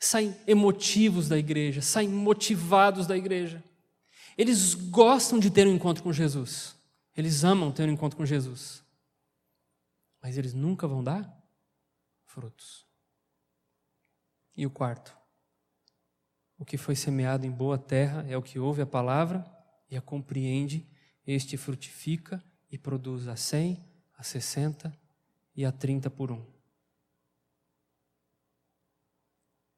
saem 0.00 0.34
emotivos 0.46 1.28
da 1.28 1.38
igreja, 1.38 1.80
saem 1.80 2.08
motivados 2.08 3.06
da 3.06 3.16
igreja. 3.16 3.62
Eles 4.36 4.74
gostam 4.74 5.38
de 5.38 5.50
ter 5.50 5.66
um 5.66 5.74
encontro 5.74 6.02
com 6.02 6.12
Jesus. 6.12 6.74
Eles 7.16 7.44
amam 7.44 7.70
ter 7.72 7.88
um 7.88 7.92
encontro 7.92 8.16
com 8.16 8.26
Jesus 8.26 8.85
mas 10.26 10.36
eles 10.36 10.52
nunca 10.52 10.88
vão 10.88 11.04
dar 11.04 11.40
frutos. 12.24 12.84
E 14.56 14.66
o 14.66 14.70
quarto, 14.70 15.16
o 16.58 16.64
que 16.64 16.76
foi 16.76 16.96
semeado 16.96 17.46
em 17.46 17.50
boa 17.52 17.78
terra 17.78 18.26
é 18.28 18.36
o 18.36 18.42
que 18.42 18.58
ouve 18.58 18.82
a 18.82 18.86
palavra 18.86 19.46
e 19.88 19.96
a 19.96 20.02
compreende, 20.02 20.84
este 21.24 21.56
frutifica 21.56 22.42
e 22.68 22.76
produz 22.76 23.28
a 23.28 23.36
cem, 23.36 23.88
a 24.18 24.24
sessenta 24.24 24.92
e 25.54 25.64
a 25.64 25.70
trinta 25.70 26.10
por 26.10 26.32
um. 26.32 26.44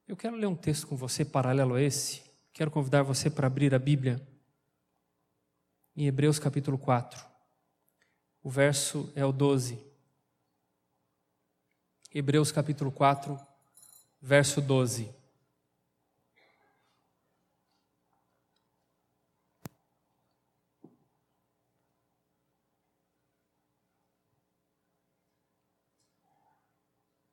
Eu 0.07 0.17
quero 0.17 0.35
ler 0.35 0.47
um 0.47 0.57
texto 0.57 0.87
com 0.87 0.97
você 0.97 1.27
paralelo 1.27 1.75
a 1.75 1.83
esse. 1.83 2.23
Quero 2.55 2.71
convidar 2.71 3.03
você 3.03 3.29
para 3.29 3.49
abrir 3.49 3.75
a 3.75 3.79
Bíblia 3.79 4.27
em 5.95 6.07
Hebreus 6.07 6.39
capítulo 6.39 6.79
4. 6.79 7.23
O 8.43 8.49
verso 8.49 9.13
é 9.15 9.27
o 9.27 9.31
12. 9.31 9.88
Hebreus 12.15 12.51
capítulo 12.51 12.91
4, 12.91 13.39
verso 14.23 14.63
12. 14.63 15.11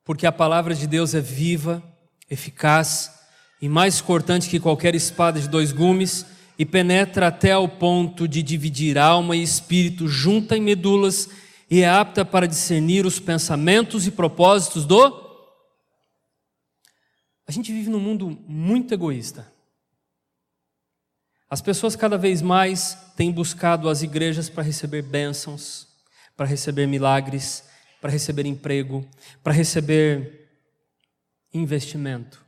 Porque 0.04 0.26
a 0.26 0.30
palavra 0.30 0.74
de 0.74 0.86
Deus 0.86 1.14
é 1.14 1.20
viva, 1.22 1.82
eficaz 2.28 3.18
e 3.62 3.70
mais 3.70 4.02
cortante 4.02 4.50
que 4.50 4.60
qualquer 4.60 4.94
espada 4.94 5.40
de 5.40 5.48
dois 5.48 5.72
gumes 5.72 6.26
e 6.58 6.66
penetra 6.66 7.28
até 7.28 7.52
ao 7.52 7.66
ponto 7.66 8.28
de 8.28 8.42
dividir 8.42 8.98
alma 8.98 9.34
e 9.34 9.42
espírito, 9.42 10.06
junta 10.06 10.54
em 10.54 10.60
medulas 10.60 11.30
e 11.70 11.82
é 11.82 11.88
apta 11.88 12.24
para 12.24 12.46
discernir 12.46 13.04
os 13.04 13.18
pensamentos 13.18 14.06
e 14.06 14.10
propósitos 14.10 14.86
do. 14.86 15.26
A 17.46 17.52
gente 17.52 17.72
vive 17.72 17.90
num 17.90 18.00
mundo 18.00 18.30
muito 18.46 18.92
egoísta. 18.92 19.52
As 21.48 21.60
pessoas 21.60 21.94
cada 21.94 22.18
vez 22.18 22.42
mais 22.42 22.94
têm 23.16 23.30
buscado 23.30 23.88
as 23.88 24.02
igrejas 24.02 24.48
para 24.48 24.64
receber 24.64 25.02
bênçãos, 25.02 25.86
para 26.36 26.46
receber 26.46 26.86
milagres, 26.86 27.64
para 28.00 28.10
receber 28.10 28.46
emprego, 28.46 29.08
para 29.42 29.52
receber 29.52 30.48
investimento. 31.52 32.44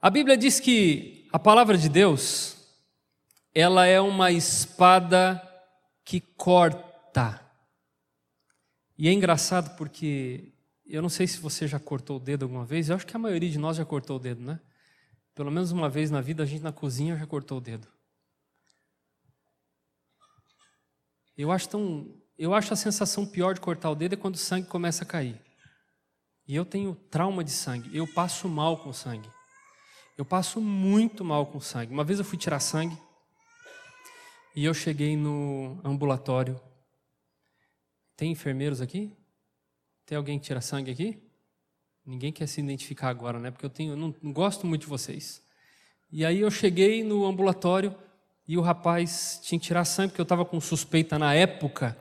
A 0.00 0.08
Bíblia 0.08 0.36
diz 0.36 0.60
que 0.60 1.28
a 1.32 1.38
palavra 1.38 1.76
de 1.76 1.88
Deus, 1.88 2.56
ela 3.54 3.86
é 3.86 4.00
uma 4.00 4.30
espada 4.30 5.42
que 6.04 6.20
corta. 6.20 7.49
E 9.00 9.08
é 9.08 9.12
engraçado 9.14 9.74
porque 9.78 10.52
eu 10.84 11.00
não 11.00 11.08
sei 11.08 11.26
se 11.26 11.38
você 11.38 11.66
já 11.66 11.80
cortou 11.80 12.18
o 12.18 12.20
dedo 12.20 12.42
alguma 12.42 12.66
vez, 12.66 12.90
eu 12.90 12.96
acho 12.96 13.06
que 13.06 13.16
a 13.16 13.18
maioria 13.18 13.48
de 13.48 13.58
nós 13.58 13.78
já 13.78 13.84
cortou 13.86 14.16
o 14.16 14.18
dedo, 14.18 14.42
né? 14.42 14.60
Pelo 15.34 15.50
menos 15.50 15.72
uma 15.72 15.88
vez 15.88 16.10
na 16.10 16.20
vida 16.20 16.42
a 16.42 16.46
gente 16.46 16.60
na 16.60 16.70
cozinha 16.70 17.16
já 17.16 17.26
cortou 17.26 17.56
o 17.56 17.60
dedo. 17.62 17.88
Eu 21.34 21.50
acho 21.50 21.66
tão, 21.70 22.14
eu 22.36 22.52
acho 22.52 22.74
a 22.74 22.76
sensação 22.76 23.24
pior 23.24 23.54
de 23.54 23.62
cortar 23.62 23.88
o 23.88 23.94
dedo 23.94 24.12
é 24.12 24.16
quando 24.18 24.34
o 24.34 24.38
sangue 24.38 24.68
começa 24.68 25.02
a 25.02 25.06
cair. 25.06 25.40
E 26.46 26.54
eu 26.54 26.66
tenho 26.66 26.94
trauma 26.94 27.42
de 27.42 27.52
sangue, 27.52 27.96
eu 27.96 28.06
passo 28.06 28.50
mal 28.50 28.82
com 28.82 28.92
sangue. 28.92 29.30
Eu 30.18 30.26
passo 30.26 30.60
muito 30.60 31.24
mal 31.24 31.46
com 31.46 31.58
sangue. 31.58 31.90
Uma 31.90 32.04
vez 32.04 32.18
eu 32.18 32.24
fui 32.26 32.36
tirar 32.36 32.60
sangue 32.60 32.98
e 34.54 34.62
eu 34.62 34.74
cheguei 34.74 35.16
no 35.16 35.80
ambulatório 35.82 36.60
tem 38.20 38.32
enfermeiros 38.32 38.82
aqui? 38.82 39.10
Tem 40.04 40.18
alguém 40.18 40.38
que 40.38 40.44
tira 40.44 40.60
sangue 40.60 40.90
aqui? 40.90 41.22
Ninguém 42.04 42.30
quer 42.30 42.46
se 42.46 42.60
identificar 42.60 43.08
agora, 43.08 43.38
né? 43.38 43.50
Porque 43.50 43.64
eu 43.64 43.70
tenho, 43.70 43.96
não, 43.96 44.14
não 44.20 44.30
gosto 44.30 44.66
muito 44.66 44.82
de 44.82 44.88
vocês. 44.88 45.42
E 46.12 46.22
aí 46.22 46.40
eu 46.40 46.50
cheguei 46.50 47.02
no 47.02 47.24
ambulatório 47.24 47.94
e 48.46 48.58
o 48.58 48.60
rapaz 48.60 49.40
tinha 49.42 49.58
que 49.58 49.64
tirar 49.64 49.86
sangue 49.86 50.10
porque 50.10 50.20
eu 50.20 50.24
estava 50.24 50.44
com 50.44 50.60
suspeita 50.60 51.18
na 51.18 51.32
época 51.32 51.96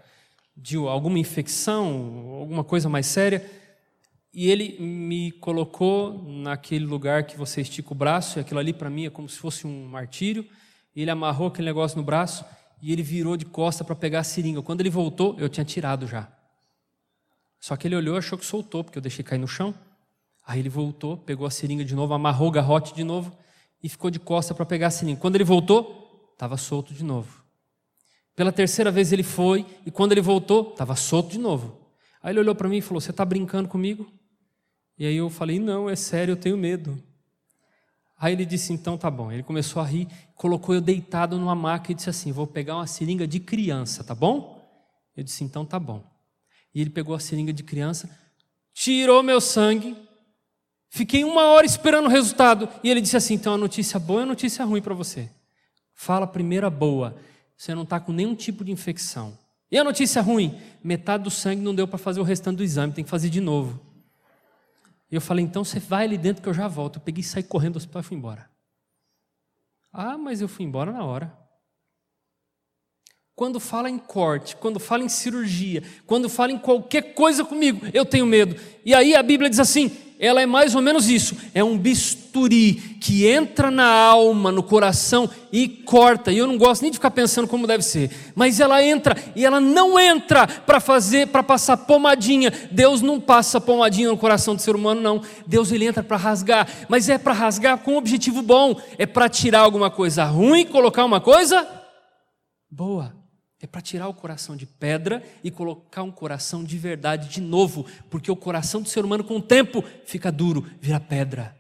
de 0.58 0.76
alguma 0.76 1.18
infecção, 1.18 2.34
alguma 2.34 2.66
coisa 2.66 2.90
mais 2.90 3.06
séria. 3.06 3.50
E 4.34 4.52
ele 4.52 4.78
me 4.78 5.32
colocou 5.32 6.22
naquele 6.22 6.86
lugar 6.86 7.28
que 7.28 7.38
você 7.38 7.62
estica 7.62 7.94
o 7.94 7.96
braço, 7.96 8.38
e 8.38 8.42
aquilo 8.42 8.60
ali 8.60 8.74
para 8.74 8.90
mim 8.90 9.06
é 9.06 9.10
como 9.10 9.30
se 9.30 9.40
fosse 9.40 9.66
um 9.66 9.86
martírio. 9.86 10.46
Ele 10.94 11.10
amarrou 11.10 11.48
aquele 11.48 11.68
negócio 11.68 11.98
no 11.98 12.04
braço 12.04 12.44
e 12.82 12.92
ele 12.92 13.04
virou 13.04 13.36
de 13.36 13.46
costa 13.46 13.84
para 13.84 13.96
pegar 13.96 14.20
a 14.20 14.24
seringa. 14.24 14.62
Quando 14.62 14.82
ele 14.82 14.90
voltou, 14.90 15.36
eu 15.38 15.50
tinha 15.50 15.66
tirado 15.66 16.08
já. 16.08 16.28
Só 17.60 17.76
que 17.76 17.88
ele 17.88 17.96
olhou 17.96 18.16
e 18.16 18.20
achou 18.20 18.38
que 18.38 18.46
soltou, 18.46 18.84
porque 18.84 18.98
eu 18.98 19.02
deixei 19.02 19.24
cair 19.24 19.40
no 19.40 19.48
chão. 19.48 19.74
Aí 20.46 20.60
ele 20.60 20.70
voltou, 20.70 21.18
pegou 21.18 21.46
a 21.46 21.52
seringa 21.52 21.84
de 21.84 21.94
novo, 21.94 22.14
amarrou 22.14 22.48
o 22.48 22.52
garrote 22.52 22.94
de 22.94 23.04
novo 23.04 23.36
e 23.84 23.90
ficou 23.90 24.10
de 24.10 24.20
costa 24.20 24.54
para 24.54 24.66
pegar 24.66 24.88
a 24.88 24.92
seringa. 24.92 25.20
Quando 25.20 25.36
ele 25.36 25.44
voltou, 25.44 26.32
estava 26.34 26.58
solto 26.58 26.94
de 26.94 27.04
novo. 27.04 27.44
Pela 28.36 28.52
terceira 28.52 28.90
vez 28.90 29.12
ele 29.12 29.24
foi 29.24 29.66
e 29.86 29.92
quando 29.92 30.14
ele 30.14 30.22
voltou, 30.22 30.72
estava 30.72 30.96
solto 30.96 31.32
de 31.32 31.38
novo. 31.38 31.78
Aí 32.24 32.32
ele 32.32 32.40
olhou 32.40 32.56
para 32.56 32.70
mim 32.70 32.78
e 32.78 32.82
falou: 32.82 33.02
Você 33.02 33.12
está 33.12 33.26
brincando 33.26 33.68
comigo? 33.68 34.10
E 34.98 35.06
aí 35.06 35.18
eu 35.18 35.30
falei: 35.30 35.60
Não, 35.60 35.90
é 35.90 35.96
sério, 35.96 36.34
eu 36.34 36.38
tenho 36.38 36.58
medo. 36.58 36.98
Aí 38.20 38.34
ele 38.34 38.46
disse: 38.46 38.74
Então 38.74 38.98
tá 38.98 39.10
bom. 39.10 39.32
Ele 39.32 39.44
começou 39.44 39.82
a 39.82 39.86
rir, 39.86 40.08
colocou 40.36 40.76
eu 40.76 40.82
deitado 40.82 41.40
numa 41.40 41.56
maca 41.56 41.92
e 41.92 41.96
disse 41.96 42.10
assim: 42.10 42.32
Vou 42.32 42.46
pegar 42.46 42.76
uma 42.76 42.86
seringa 42.86 43.26
de 43.26 43.40
criança, 43.40 44.04
tá 44.04 44.14
bom? 44.14 44.60
Eu 45.16 45.24
disse: 45.24 45.44
Então 45.44 45.66
tá 45.66 45.80
bom. 45.80 46.04
E 46.76 46.82
ele 46.82 46.90
pegou 46.90 47.16
a 47.16 47.20
seringa 47.20 47.54
de 47.54 47.64
criança, 47.64 48.10
tirou 48.74 49.24
meu 49.24 49.40
sangue, 49.40 49.96
fiquei 50.90 51.24
uma 51.24 51.46
hora 51.46 51.66
esperando 51.66 52.06
o 52.06 52.10
resultado. 52.10 52.68
E 52.84 52.90
ele 52.90 53.00
disse 53.00 53.16
assim: 53.16 53.36
Então 53.36 53.54
a 53.54 53.58
notícia 53.58 53.98
boa 53.98 54.22
e 54.22 54.24
a 54.24 54.28
notícia 54.28 54.66
ruim 54.66 54.82
para 54.82 54.94
você. 54.94 55.32
Fala 55.94 56.26
a 56.26 56.28
primeira 56.28 56.70
boa: 56.70 57.16
você 57.56 57.74
não 57.74 57.84
está 57.84 58.00
com 58.00 58.12
nenhum 58.12 58.36
tipo 58.36 58.66
de 58.66 58.72
infecção. 58.72 59.38
E 59.72 59.78
a 59.78 59.84
notícia 59.84 60.22
ruim: 60.22 60.60
metade 60.84 61.24
do 61.24 61.32
sangue 61.32 61.62
não 61.62 61.74
deu 61.74 61.88
para 61.88 61.98
fazer 61.98 62.20
o 62.20 62.24
restante 62.24 62.58
do 62.58 62.64
exame, 62.64 62.92
tem 62.92 63.04
que 63.04 63.10
fazer 63.10 63.30
de 63.30 63.40
novo. 63.40 63.80
E 65.12 65.16
eu 65.16 65.22
falei, 65.22 65.44
então 65.44 65.64
você 65.64 65.80
vai 65.80 66.06
ali 66.06 66.18
dentro 66.18 66.42
que 66.44 66.50
eu 66.50 66.54
já 66.54 66.68
volto. 66.68 66.98
Eu 66.98 67.02
peguei 67.02 67.22
e 67.22 67.24
saí 67.24 67.44
correndo 67.44 67.74
do 67.74 67.78
hospital 67.78 68.02
e 68.02 68.06
fui 68.06 68.18
embora. 68.18 68.50
Ah, 69.92 70.18
mas 70.18 70.42
eu 70.42 70.48
fui 70.48 70.66
embora 70.66 70.92
na 70.92 71.04
hora. 71.04 71.36
Quando 73.36 73.60
fala 73.60 73.90
em 73.90 73.98
corte, 73.98 74.56
quando 74.58 74.80
fala 74.80 75.04
em 75.04 75.10
cirurgia, 75.10 75.82
quando 76.06 76.30
fala 76.30 76.52
em 76.52 76.60
qualquer 76.60 77.14
coisa 77.14 77.46
comigo, 77.46 77.88
eu 77.94 78.06
tenho 78.06 78.26
medo. 78.26 78.56
E 78.84 78.94
aí 78.94 79.16
a 79.16 79.24
Bíblia 79.24 79.50
diz 79.50 79.60
assim: 79.60 79.90
ela 80.20 80.42
é 80.42 80.46
mais 80.46 80.76
ou 80.76 80.82
menos 80.82 81.10
isso: 81.10 81.36
é 81.56 81.64
um 81.64 81.78
bisturi 81.78 82.74
que 83.00 83.26
entra 83.26 83.72
na 83.72 83.88
alma, 83.88 84.52
no 84.52 84.62
coração 84.62 85.30
e 85.52 85.68
corta. 85.68 86.30
E 86.32 86.38
eu 86.38 86.46
não 86.46 86.58
gosto 86.58 86.82
nem 86.82 86.92
de 86.92 86.98
ficar 86.98 87.12
pensando 87.12 87.48
como 87.48 87.66
deve 87.66 87.84
ser, 87.84 88.12
mas 88.36 88.60
ela 88.60 88.84
entra 88.84 89.16
e 89.34 89.46
ela 89.46 89.62
não 89.62 89.98
entra 89.98 90.46
para 90.46 90.82
fazer, 90.82 91.28
para 91.28 91.42
passar 91.42 91.78
pomadinha. 91.78 92.52
Deus 92.70 93.02
não 93.02 93.20
passa 93.20 93.62
pomadinha 93.62 94.10
no 94.10 94.18
coração 94.18 94.54
do 94.54 94.62
ser 94.62 94.76
humano, 94.76 95.00
não. 95.00 95.22
Deus 95.48 95.72
ele 95.72 95.86
entra 95.86 96.04
para 96.04 96.18
rasgar, 96.18 96.68
mas 96.90 97.08
é 97.08 97.18
para 97.18 97.34
rasgar 97.34 97.78
com 97.78 97.94
um 97.94 97.98
objetivo 97.98 98.42
bom, 98.42 98.76
é 98.98 99.06
para 99.06 99.30
tirar 99.30 99.62
alguma 99.62 99.90
coisa 99.90 100.26
ruim 100.26 100.62
e 100.62 100.66
colocar 100.66 101.06
uma 101.06 101.22
coisa 101.22 101.66
boa. 102.70 103.19
É 103.62 103.68
para 103.68 103.82
tirar 103.82 104.08
o 104.08 104.14
coração 104.14 104.56
de 104.56 104.66
pedra 104.66 105.22
e 105.44 105.52
colocar 105.52 106.04
um 106.04 106.12
coração 106.12 106.64
de 106.64 106.78
verdade 106.78 107.28
de 107.28 107.42
novo, 107.42 107.86
porque 108.10 108.32
o 108.32 108.36
coração 108.36 108.82
do 108.82 108.88
ser 108.88 109.04
humano, 109.04 109.24
com 109.24 109.38
o 109.38 109.42
tempo, 109.42 109.82
fica 110.06 110.32
duro, 110.32 110.62
vira 110.80 111.00
pedra. 111.00 111.58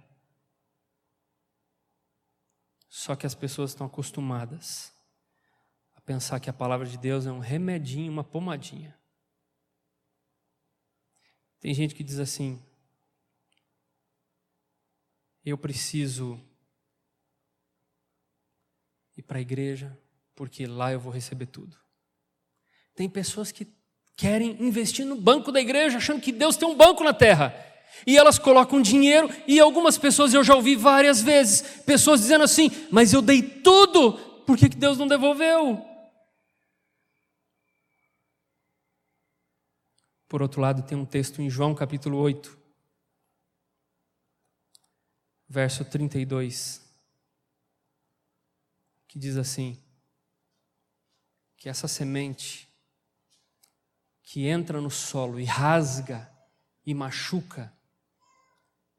Só 2.88 3.16
que 3.16 3.26
as 3.26 3.36
pessoas 3.36 3.72
estão 3.72 3.86
acostumadas 3.86 4.94
a 5.94 6.02
pensar 6.02 6.40
que 6.40 6.50
a 6.50 6.54
palavra 6.54 6.88
de 6.88 6.98
Deus 6.98 7.26
é 7.26 7.32
um 7.32 7.40
remedinho, 7.40 8.12
uma 8.12 8.24
pomadinha. 8.24 8.98
Tem 11.60 11.74
gente 11.74 11.94
que 11.94 12.04
diz 12.04 12.18
assim: 12.18 12.64
eu 15.44 15.58
preciso 15.58 16.40
ir 19.18 19.24
para 19.24 19.38
a 19.38 19.42
igreja, 19.42 19.98
porque 20.34 20.66
lá 20.66 20.92
eu 20.92 21.00
vou 21.00 21.12
receber 21.12 21.48
tudo. 21.48 21.78
Tem 22.96 23.10
pessoas 23.10 23.52
que 23.52 23.68
querem 24.16 24.62
investir 24.62 25.06
no 25.06 25.16
banco 25.16 25.52
da 25.52 25.62
igreja, 25.62 25.98
achando 25.98 26.22
que 26.22 26.32
Deus 26.32 26.58
tem 26.58 26.68
um 26.68 26.76
banco 26.76 27.04
na 27.04 27.14
terra. 27.14 27.56
E 28.06 28.18
elas 28.18 28.38
colocam 28.38 28.82
dinheiro, 28.82 29.30
e 29.48 29.60
algumas 29.60 29.98
pessoas 29.98 30.34
eu 30.34 30.44
já 30.44 30.56
ouvi 30.56 30.76
várias 30.76 31.22
vezes, 31.22 31.62
pessoas 31.86 32.22
dizendo 32.22 32.44
assim: 32.44 32.70
Mas 32.92 33.14
eu 33.14 33.22
dei 33.22 33.42
tudo, 33.42 34.14
por 34.46 34.58
que, 34.58 34.70
Deus 34.70 34.98
não 34.98 35.08
devolveu? 35.08 35.86
Por 40.28 40.42
outro 40.42 40.62
lado, 40.62 40.84
tem 40.84 40.98
um 40.98 41.06
texto 41.06 41.42
em 41.42 41.50
João 41.50 41.74
capítulo 41.74 42.18
8, 42.18 42.58
verso 45.48 45.84
32, 45.84 46.82
que 49.08 49.18
diz 49.18 49.38
assim: 49.38 49.82
que 51.60 51.68
essa 51.68 51.88
semente 51.88 52.69
que 54.32 54.46
entra 54.46 54.80
no 54.80 54.92
solo 54.92 55.40
e 55.40 55.44
rasga 55.44 56.30
e 56.86 56.94
machuca, 56.94 57.74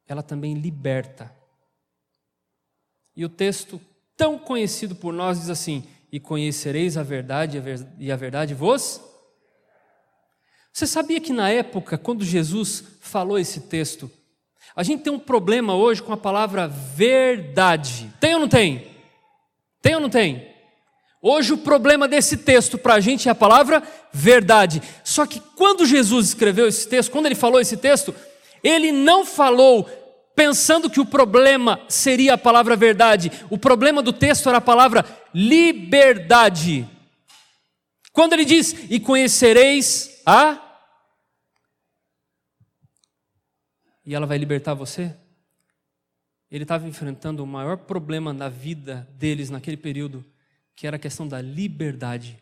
ela 0.05 0.25
também 0.25 0.55
liberta. 0.55 1.33
E 3.15 3.25
o 3.25 3.29
texto 3.29 3.81
tão 4.17 4.37
conhecido 4.37 4.97
por 4.97 5.13
nós 5.13 5.39
diz 5.39 5.49
assim: 5.49 5.87
E 6.11 6.19
conhecereis 6.19 6.97
a 6.97 7.05
verdade, 7.05 7.63
e 7.97 8.11
a 8.11 8.17
verdade 8.17 8.55
vos. 8.55 9.01
Você 10.73 10.85
sabia 10.85 11.21
que 11.21 11.33
na 11.33 11.49
época, 11.49 11.97
quando 11.97 12.25
Jesus 12.25 12.83
falou 13.01 13.39
esse 13.39 13.61
texto, 13.61 14.11
a 14.75 14.83
gente 14.83 15.05
tem 15.05 15.13
um 15.13 15.19
problema 15.19 15.77
hoje 15.77 16.03
com 16.03 16.13
a 16.13 16.17
palavra 16.17 16.67
verdade. 16.67 18.13
Tem 18.19 18.35
ou 18.35 18.41
não 18.41 18.49
tem? 18.49 18.97
Tem 19.81 19.95
ou 19.95 20.01
não 20.01 20.11
tem? 20.11 20.50
Hoje 21.23 21.53
o 21.53 21.59
problema 21.59 22.09
desse 22.09 22.39
texto 22.39 22.79
para 22.79 22.95
a 22.95 23.01
gente 23.01 23.29
é 23.29 23.33
a 23.33 23.35
palavra 23.35 23.83
verdade. 24.11 24.83
Só 25.05 25.27
que 25.27 25.39
quando 25.55 25.85
Jesus 25.85 26.29
escreveu 26.29 26.67
esse 26.67 26.89
texto, 26.89 27.11
quando 27.11 27.27
ele 27.27 27.35
falou 27.35 27.61
esse 27.61 27.77
texto, 27.77 28.15
ele 28.65 28.91
não 28.91 29.27
falou 29.27 29.85
pensando 30.35 30.89
que 30.89 31.01
o 31.01 31.05
problema 31.05 31.79
seria 31.89 32.35
a 32.35 32.39
palavra 32.39 32.75
verdade. 32.75 33.31
O 33.51 33.59
problema 33.59 34.03
do 34.03 34.15
texto 34.15 34.49
era 34.49 34.59
a 34.59 34.63
palavra 34.63 35.05
liberdade. 35.35 36.89
Quando 38.13 38.33
ele 38.33 38.47
diz: 38.47 38.75
"E 38.89 38.99
conhecereis 38.99 40.23
a 40.25 40.59
e 44.07 44.15
ela 44.15 44.27
vai 44.27 44.39
libertar 44.39 44.73
você?" 44.73 45.15
Ele 46.51 46.65
estava 46.65 46.89
enfrentando 46.89 47.45
o 47.45 47.47
maior 47.47 47.77
problema 47.77 48.33
na 48.33 48.49
vida 48.49 49.07
deles 49.13 49.51
naquele 49.51 49.77
período 49.77 50.25
que 50.81 50.87
era 50.87 50.97
a 50.97 50.99
questão 50.99 51.29
da 51.29 51.43
liberdade. 51.43 52.39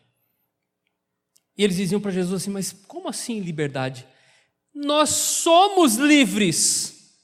E 1.57 1.61
eles 1.61 1.75
diziam 1.75 1.99
para 1.99 2.09
Jesus 2.09 2.41
assim: 2.41 2.49
Mas 2.49 2.73
como 2.87 3.09
assim 3.09 3.41
liberdade? 3.41 4.07
Nós 4.73 5.09
somos 5.09 5.95
livres. 5.95 7.17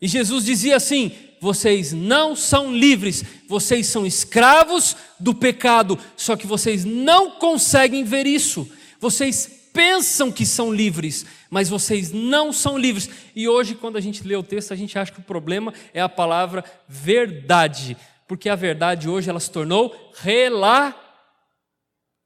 E 0.00 0.08
Jesus 0.08 0.46
dizia 0.46 0.76
assim: 0.76 1.12
Vocês 1.42 1.92
não 1.92 2.34
são 2.34 2.74
livres, 2.74 3.22
vocês 3.46 3.86
são 3.88 4.06
escravos 4.06 4.96
do 5.20 5.34
pecado, 5.34 5.98
só 6.16 6.34
que 6.36 6.46
vocês 6.46 6.86
não 6.86 7.32
conseguem 7.32 8.02
ver 8.02 8.26
isso. 8.26 8.66
Vocês 8.98 9.68
pensam 9.74 10.32
que 10.32 10.46
são 10.46 10.72
livres, 10.72 11.26
mas 11.50 11.68
vocês 11.68 12.12
não 12.12 12.50
são 12.50 12.78
livres. 12.78 13.10
E 13.34 13.46
hoje, 13.46 13.74
quando 13.74 13.98
a 13.98 14.00
gente 14.00 14.26
lê 14.26 14.36
o 14.36 14.42
texto, 14.42 14.72
a 14.72 14.76
gente 14.76 14.98
acha 14.98 15.12
que 15.12 15.20
o 15.20 15.22
problema 15.22 15.74
é 15.92 16.00
a 16.00 16.08
palavra 16.08 16.64
verdade 16.88 17.94
porque 18.26 18.48
a 18.48 18.56
verdade 18.56 19.08
hoje 19.08 19.30
ela 19.30 19.40
se 19.40 19.50
tornou 19.50 20.12
rela 20.18 20.94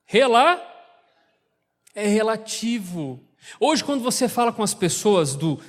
rela 0.06 0.60
é 1.94 2.06
relativo. 2.06 3.22
Hoje 3.58 3.84
quando 3.84 4.02
você 4.02 4.28
fala 4.28 4.52
com 4.52 4.62
as 4.62 4.74
pessoas 4.74 5.34
do 5.34 5.60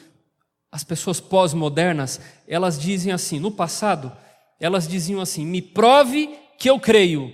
as 0.72 0.86
pessoas 0.86 1.20
pós-modernas, 1.20 2.22
elas 2.48 2.80
dizem 2.80 3.12
assim, 3.12 3.39
no 3.39 3.52
passado, 3.52 4.15
elas 4.60 4.88
diziam 4.88 5.20
assim: 5.20 5.46
"Me 5.46 5.62
prove 5.62 6.30
que 6.58 6.70
eu 6.70 6.80
creio". 6.80 7.34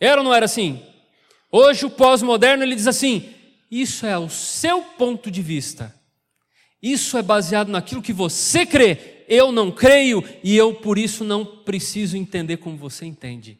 Era 0.00 0.20
ou 0.20 0.24
não 0.24 0.34
era 0.34 0.46
assim? 0.46 0.82
Hoje 1.50 1.86
o 1.86 1.90
pós-moderno 1.90 2.64
ele 2.64 2.74
diz 2.74 2.86
assim: 2.86 3.32
"Isso 3.70 4.04
é 4.04 4.18
o 4.18 4.28
seu 4.28 4.82
ponto 4.82 5.30
de 5.30 5.42
vista. 5.42 5.94
Isso 6.82 7.16
é 7.16 7.22
baseado 7.22 7.68
naquilo 7.68 8.02
que 8.02 8.12
você 8.12 8.66
crê 8.66 9.15
eu 9.28 9.50
não 9.52 9.70
creio 9.70 10.22
e 10.42 10.56
eu 10.56 10.74
por 10.74 10.98
isso 10.98 11.24
não 11.24 11.44
preciso 11.44 12.16
entender 12.16 12.58
como 12.58 12.76
você 12.76 13.04
entende. 13.04 13.58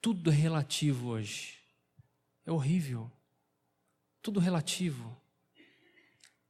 Tudo 0.00 0.30
é 0.30 0.34
relativo 0.34 1.08
hoje. 1.08 1.54
É 2.46 2.52
horrível. 2.52 3.10
Tudo 4.20 4.40
relativo. 4.40 5.16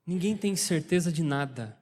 Ninguém 0.06 0.36
tem 0.36 0.54
certeza 0.56 1.12
de 1.12 1.22
nada. 1.22 1.78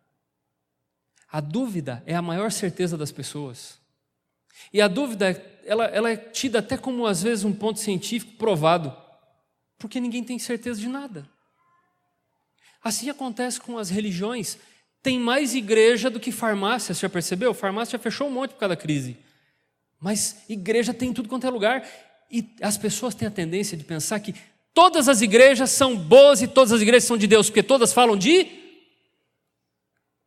A 1.31 1.41
dúvida 1.41 2.03
é 2.07 2.15
a 2.15 2.23
maior 2.23 2.53
certeza 2.53 2.97
das 2.97 3.11
pessoas. 3.11 3.81
E 4.73 4.81
a 4.81 4.89
dúvida, 4.89 5.31
ela, 5.65 5.87
ela 5.87 6.11
é 6.11 6.17
tida 6.17 6.59
até 6.59 6.77
como, 6.77 7.07
às 7.07 7.23
vezes, 7.23 7.45
um 7.45 7.53
ponto 7.53 7.81
científico 7.81 8.37
provado, 8.37 8.95
porque 9.79 9.99
ninguém 9.99 10.23
tem 10.23 10.39
certeza 10.39 10.79
de 10.79 10.89
nada. 10.89 11.29
Assim 12.83 13.09
acontece 13.09 13.61
com 13.61 13.79
as 13.79 13.89
religiões. 13.91 14.59
Tem 15.03 15.19
mais 15.19 15.55
igreja 15.55 16.09
do 16.09 16.21
que 16.21 16.31
farmácia, 16.31 16.95
você 16.95 17.01
já 17.01 17.09
percebeu? 17.09 17.53
Farmácia 17.53 17.99
já 17.99 18.03
fechou 18.03 18.29
um 18.29 18.31
monte 18.31 18.53
por 18.53 18.61
causa 18.61 18.77
da 18.77 18.81
crise. 18.81 19.17
Mas 20.01 20.45
igreja 20.49 20.95
tem 20.95 21.13
tudo 21.13 21.29
quanto 21.29 21.47
é 21.47 21.51
lugar. 21.51 21.85
E 22.31 22.55
as 22.61 22.79
pessoas 22.79 23.15
têm 23.15 23.27
a 23.27 23.31
tendência 23.31 23.77
de 23.77 23.85
pensar 23.85 24.21
que 24.21 24.35
todas 24.73 25.09
as 25.09 25.21
igrejas 25.21 25.71
são 25.71 25.97
boas 25.97 26.41
e 26.41 26.49
todas 26.49 26.73
as 26.73 26.81
igrejas 26.81 27.05
são 27.05 27.17
de 27.17 27.27
Deus, 27.27 27.49
porque 27.49 27.63
todas 27.63 27.93
falam 27.93 28.17
de. 28.17 28.47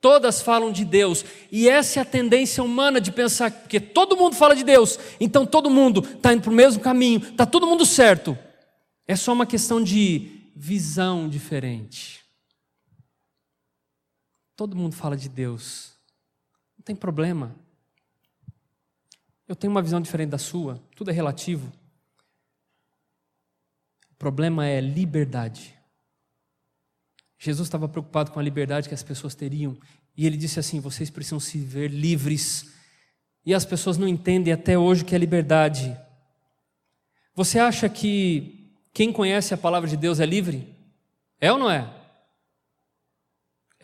todas 0.02 0.42
falam 0.42 0.72
de 0.72 0.84
Deus. 0.84 1.26
E 1.52 1.70
essa 1.70 2.00
é 2.00 2.02
a 2.02 2.06
tendência 2.06 2.62
humana 2.62 3.00
de 3.00 3.12
pensar 3.12 3.50
que 3.50 3.80
todo 3.80 4.18
mundo 4.18 4.36
fala 4.36 4.56
de 4.56 4.64
Deus, 4.64 5.00
então 5.20 5.46
todo 5.46 5.70
mundo 5.70 6.06
está 6.16 6.34
indo 6.34 6.42
para 6.42 6.52
o 6.52 6.56
mesmo 6.56 6.82
caminho, 6.82 7.20
está 7.20 7.46
todo 7.46 7.66
mundo 7.66 7.86
certo. 7.86 8.38
É 9.08 9.16
só 9.16 9.34
uma 9.34 9.46
questão 9.46 9.82
de 9.82 10.52
visão 10.56 11.28
diferente. 11.30 12.25
Todo 14.56 14.76
mundo 14.76 14.96
fala 14.96 15.18
de 15.18 15.28
Deus, 15.28 15.94
não 16.78 16.84
tem 16.84 16.96
problema. 16.96 17.56
Eu 19.48 19.56
tenho 19.56 19.72
uma 19.72 19.82
visão 19.82 20.02
diferente 20.02 20.30
da 20.30 20.38
sua, 20.38 20.82
tudo 20.96 21.12
é 21.12 21.14
relativo. 21.14 21.72
O 24.12 24.16
problema 24.16 24.66
é 24.66 24.80
liberdade. 24.80 25.76
Jesus 27.38 27.68
estava 27.68 27.88
preocupado 27.88 28.32
com 28.32 28.40
a 28.40 28.44
liberdade 28.44 28.88
que 28.88 28.96
as 28.96 29.04
pessoas 29.04 29.36
teriam, 29.36 29.78
e 30.16 30.26
ele 30.26 30.38
disse 30.38 30.60
assim: 30.60 30.80
vocês 30.80 31.10
precisam 31.10 31.40
se 31.40 31.58
ver 31.58 31.90
livres. 31.90 32.74
E 33.46 33.54
as 33.54 33.66
pessoas 33.66 33.98
não 33.98 34.08
entendem 34.08 34.52
até 34.52 34.78
hoje 34.78 35.04
o 35.04 35.06
que 35.06 35.14
é 35.14 35.18
liberdade. 35.18 35.96
Você 37.36 37.60
acha 37.60 37.88
que 37.88 38.74
quem 38.94 39.12
conhece 39.12 39.54
a 39.54 39.58
palavra 39.58 39.88
de 39.88 39.98
Deus 39.98 40.20
é 40.20 40.26
livre? 40.26 40.74
É 41.40 41.52
ou 41.52 41.60
não 41.60 41.70
é? 41.70 42.05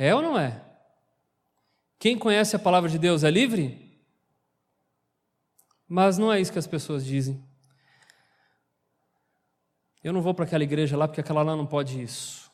É 0.04 0.16
ou 0.16 0.22
não 0.24 0.36
é? 0.36 0.60
Quem 2.00 2.18
conhece 2.18 2.56
a 2.56 2.60
palavra 2.60 2.90
de 2.90 2.98
Deus 2.98 3.24
é 3.24 3.30
livre? 3.30 4.02
Mas 5.88 6.18
não 6.18 6.34
é 6.34 6.42
isso 6.42 6.52
que 6.52 6.58
as 6.58 6.66
pessoas 6.66 7.06
dizem. 7.06 7.40
Eu 10.04 10.12
não 10.12 10.20
vou 10.20 10.34
para 10.34 10.46
aquela 10.46 10.64
igreja 10.64 10.98
lá 10.98 11.08
porque 11.08 11.22
aquela 11.22 11.44
lá 11.44 11.56
não 11.56 11.68
pode 11.68 12.02
isso. 12.02 12.50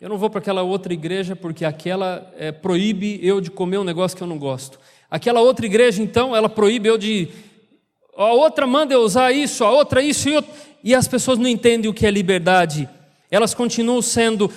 Eu 0.00 0.08
não 0.08 0.16
vou 0.16 0.30
para 0.30 0.38
aquela 0.38 0.62
outra 0.62 0.92
igreja 0.92 1.34
porque 1.34 1.64
aquela 1.64 2.32
é, 2.36 2.52
proíbe 2.52 3.18
eu 3.20 3.40
de 3.40 3.50
comer 3.50 3.78
um 3.78 3.84
negócio 3.84 4.16
que 4.16 4.22
eu 4.22 4.28
não 4.28 4.38
gosto. 4.38 4.78
Aquela 5.10 5.40
outra 5.40 5.66
igreja, 5.66 6.00
então, 6.00 6.36
ela 6.36 6.48
proíbe 6.48 6.88
eu 6.88 6.96
de. 6.96 7.30
A 8.16 8.32
outra 8.32 8.64
manda 8.64 8.94
eu 8.94 9.00
usar 9.00 9.32
isso, 9.32 9.64
a 9.64 9.72
outra 9.72 10.00
isso 10.00 10.28
e 10.28 10.36
outro. 10.36 10.52
E 10.84 10.94
as 10.94 11.08
pessoas 11.08 11.36
não 11.36 11.48
entendem 11.48 11.90
o 11.90 11.94
que 11.94 12.06
é 12.06 12.12
liberdade. 12.12 12.88
Elas 13.28 13.54
continuam 13.54 14.00
sendo 14.00 14.48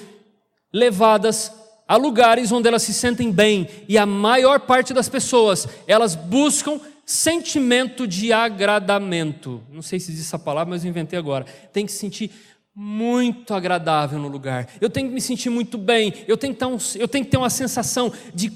levadas 0.76 1.54
a 1.88 1.96
lugares 1.96 2.52
onde 2.52 2.68
elas 2.68 2.84
se 2.84 2.94
sentem 2.94 3.32
bem. 3.32 3.70
E 3.88 3.98
a 3.98 4.06
maior 4.06 4.60
parte 4.60 4.94
das 4.94 5.08
pessoas, 5.08 5.66
elas 5.88 6.16
buscam 6.16 6.82
sentimento 7.06 8.06
de 8.06 8.34
agradamento. 8.34 9.64
Não 9.72 9.82
sei 9.82 10.02
se 10.02 10.12
diz 10.12 10.20
essa 10.20 10.38
palavra, 10.38 10.72
mas 10.72 10.84
eu 10.84 10.90
inventei 10.90 11.18
agora. 11.18 11.46
Tem 11.72 11.86
que 11.86 11.94
se 11.94 12.00
sentir 12.00 12.30
muito 12.76 13.54
agradável 13.54 14.20
no 14.20 14.28
lugar. 14.28 14.68
Eu 14.82 14.90
tenho 14.90 15.08
que 15.08 15.14
me 15.14 15.22
sentir 15.22 15.50
muito 15.50 15.78
bem. 15.78 16.14
Eu 16.28 16.36
tenho 16.36 16.54
que 16.54 16.60
ter, 16.60 16.66
um, 16.66 16.78
eu 16.96 17.08
tenho 17.08 17.24
que 17.24 17.32
ter 17.32 17.38
uma 17.38 17.50
sensação 17.50 18.12
de 18.34 18.52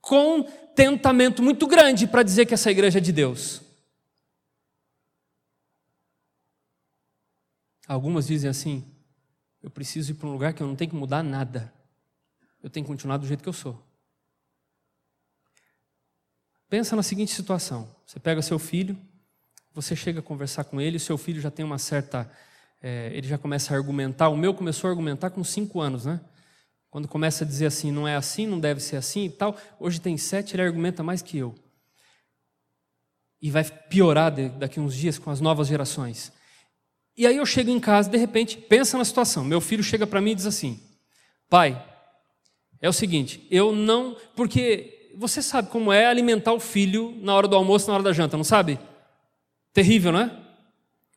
contentamento 0.00 1.40
muito 1.40 1.68
grande 1.68 2.08
para 2.08 2.24
dizer 2.24 2.46
que 2.46 2.54
essa 2.54 2.70
igreja 2.70 2.98
é 2.98 3.00
de 3.00 3.12
Deus. 3.12 3.60
Algumas 7.86 8.26
dizem 8.26 8.50
assim: 8.50 8.89
eu 9.62 9.70
preciso 9.70 10.12
ir 10.12 10.14
para 10.14 10.28
um 10.28 10.32
lugar 10.32 10.52
que 10.52 10.62
eu 10.62 10.66
não 10.66 10.76
tenho 10.76 10.90
que 10.90 10.96
mudar 10.96 11.22
nada. 11.22 11.72
Eu 12.62 12.70
tenho 12.70 12.84
que 12.84 12.90
continuar 12.90 13.16
do 13.16 13.26
jeito 13.26 13.42
que 13.42 13.48
eu 13.48 13.52
sou. 13.52 13.80
Pensa 16.68 16.94
na 16.94 17.02
seguinte 17.02 17.32
situação: 17.32 17.88
você 18.06 18.20
pega 18.20 18.40
seu 18.42 18.58
filho, 18.58 18.96
você 19.74 19.94
chega 19.94 20.20
a 20.20 20.22
conversar 20.22 20.64
com 20.64 20.80
ele, 20.80 20.98
seu 20.98 21.18
filho 21.18 21.40
já 21.40 21.50
tem 21.50 21.64
uma 21.64 21.78
certa. 21.78 22.30
É, 22.82 23.10
ele 23.12 23.28
já 23.28 23.36
começa 23.36 23.74
a 23.74 23.76
argumentar. 23.76 24.28
O 24.28 24.36
meu 24.36 24.54
começou 24.54 24.88
a 24.88 24.90
argumentar 24.90 25.30
com 25.30 25.44
cinco 25.44 25.80
anos, 25.80 26.06
né? 26.06 26.20
Quando 26.90 27.06
começa 27.06 27.44
a 27.44 27.46
dizer 27.46 27.66
assim, 27.66 27.92
não 27.92 28.08
é 28.08 28.16
assim, 28.16 28.46
não 28.46 28.58
deve 28.58 28.80
ser 28.80 28.96
assim 28.96 29.26
e 29.26 29.30
tal. 29.30 29.56
Hoje 29.78 30.00
tem 30.00 30.16
sete, 30.16 30.56
ele 30.56 30.62
argumenta 30.62 31.02
mais 31.02 31.22
que 31.22 31.38
eu. 31.38 31.54
E 33.40 33.50
vai 33.50 33.64
piorar 33.64 34.32
daqui 34.58 34.80
uns 34.80 34.94
dias 34.94 35.18
com 35.18 35.30
as 35.30 35.40
novas 35.40 35.68
gerações. 35.68 36.32
E 37.16 37.26
aí 37.26 37.36
eu 37.36 37.46
chego 37.46 37.70
em 37.70 37.80
casa, 37.80 38.08
de 38.08 38.16
repente, 38.16 38.56
pensa 38.56 38.96
na 38.96 39.04
situação. 39.04 39.44
Meu 39.44 39.60
filho 39.60 39.82
chega 39.82 40.06
para 40.06 40.20
mim 40.20 40.32
e 40.32 40.34
diz 40.34 40.46
assim: 40.46 40.80
Pai, 41.48 41.82
é 42.80 42.88
o 42.88 42.92
seguinte, 42.92 43.46
eu 43.50 43.72
não. 43.72 44.16
Porque 44.34 45.10
você 45.16 45.42
sabe 45.42 45.68
como 45.68 45.92
é 45.92 46.06
alimentar 46.06 46.52
o 46.52 46.60
filho 46.60 47.14
na 47.20 47.34
hora 47.34 47.46
do 47.46 47.56
almoço, 47.56 47.88
na 47.88 47.94
hora 47.94 48.02
da 48.02 48.12
janta, 48.12 48.36
não 48.36 48.44
sabe? 48.44 48.78
Terrível, 49.72 50.12
não 50.12 50.20
é? 50.20 50.30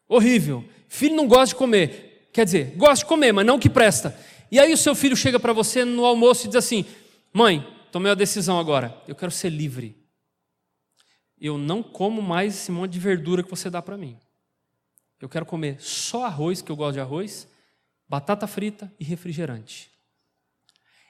Horrível. 0.08 0.64
Filho 0.88 1.16
não 1.16 1.28
gosta 1.28 1.48
de 1.48 1.56
comer. 1.56 2.30
Quer 2.34 2.46
dizer, 2.46 2.74
gosta 2.76 3.06
de 3.06 3.06
comer, 3.06 3.32
mas 3.32 3.46
não 3.46 3.60
que 3.60 3.70
presta. 3.70 4.18
E 4.52 4.60
aí 4.60 4.74
o 4.74 4.78
seu 4.78 4.94
filho 4.94 5.16
chega 5.16 5.40
para 5.40 5.54
você 5.54 5.86
no 5.86 6.06
almoço 6.06 6.46
e 6.46 6.48
diz 6.48 6.58
assim: 6.58 6.86
Mãe, 7.32 7.66
tomei 7.92 8.12
a 8.12 8.16
decisão 8.16 8.60
agora, 8.60 8.96
eu 9.08 9.16
quero 9.16 9.32
ser 9.32 9.50
livre. 9.50 9.96
Eu 11.40 11.58
não 11.58 11.84
como 11.84 12.22
mais 12.22 12.56
esse 12.56 12.72
monte 12.72 12.92
de 12.92 13.00
verdura 13.00 13.44
que 13.44 13.50
você 13.50 13.70
dá 13.70 13.82
para 13.82 13.98
mim. 13.98 14.18
Eu 15.24 15.30
quero 15.30 15.46
comer 15.46 15.80
só 15.80 16.26
arroz, 16.26 16.62
que 16.62 16.70
eu 16.70 16.76
gosto 16.76 16.96
de 16.96 17.00
arroz, 17.00 17.48
batata 18.10 18.46
frita 18.46 18.94
e 19.00 19.06
refrigerante. 19.06 19.90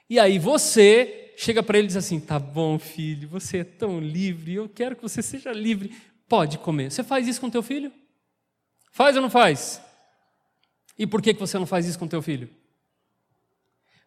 E 0.08 0.20
aí 0.20 0.38
você 0.38 1.34
chega 1.36 1.64
para 1.64 1.78
ele 1.78 1.86
e 1.86 1.88
diz 1.88 1.96
assim: 1.96 2.20
tá 2.20 2.38
bom, 2.38 2.78
filho, 2.78 3.28
você 3.28 3.58
é 3.58 3.64
tão 3.64 3.98
livre, 3.98 4.54
eu 4.54 4.68
quero 4.68 4.94
que 4.94 5.02
você 5.02 5.20
seja 5.20 5.50
livre, 5.50 6.00
pode 6.28 6.58
comer. 6.58 6.92
Você 6.92 7.02
faz 7.02 7.26
isso 7.26 7.40
com 7.40 7.50
teu 7.50 7.60
filho? 7.60 7.92
Faz 8.92 9.16
ou 9.16 9.22
não 9.22 9.28
faz? 9.28 9.82
E 10.96 11.08
por 11.08 11.20
que 11.20 11.32
você 11.32 11.58
não 11.58 11.66
faz 11.66 11.84
isso 11.84 11.98
com 11.98 12.06
teu 12.06 12.22
filho? 12.22 12.48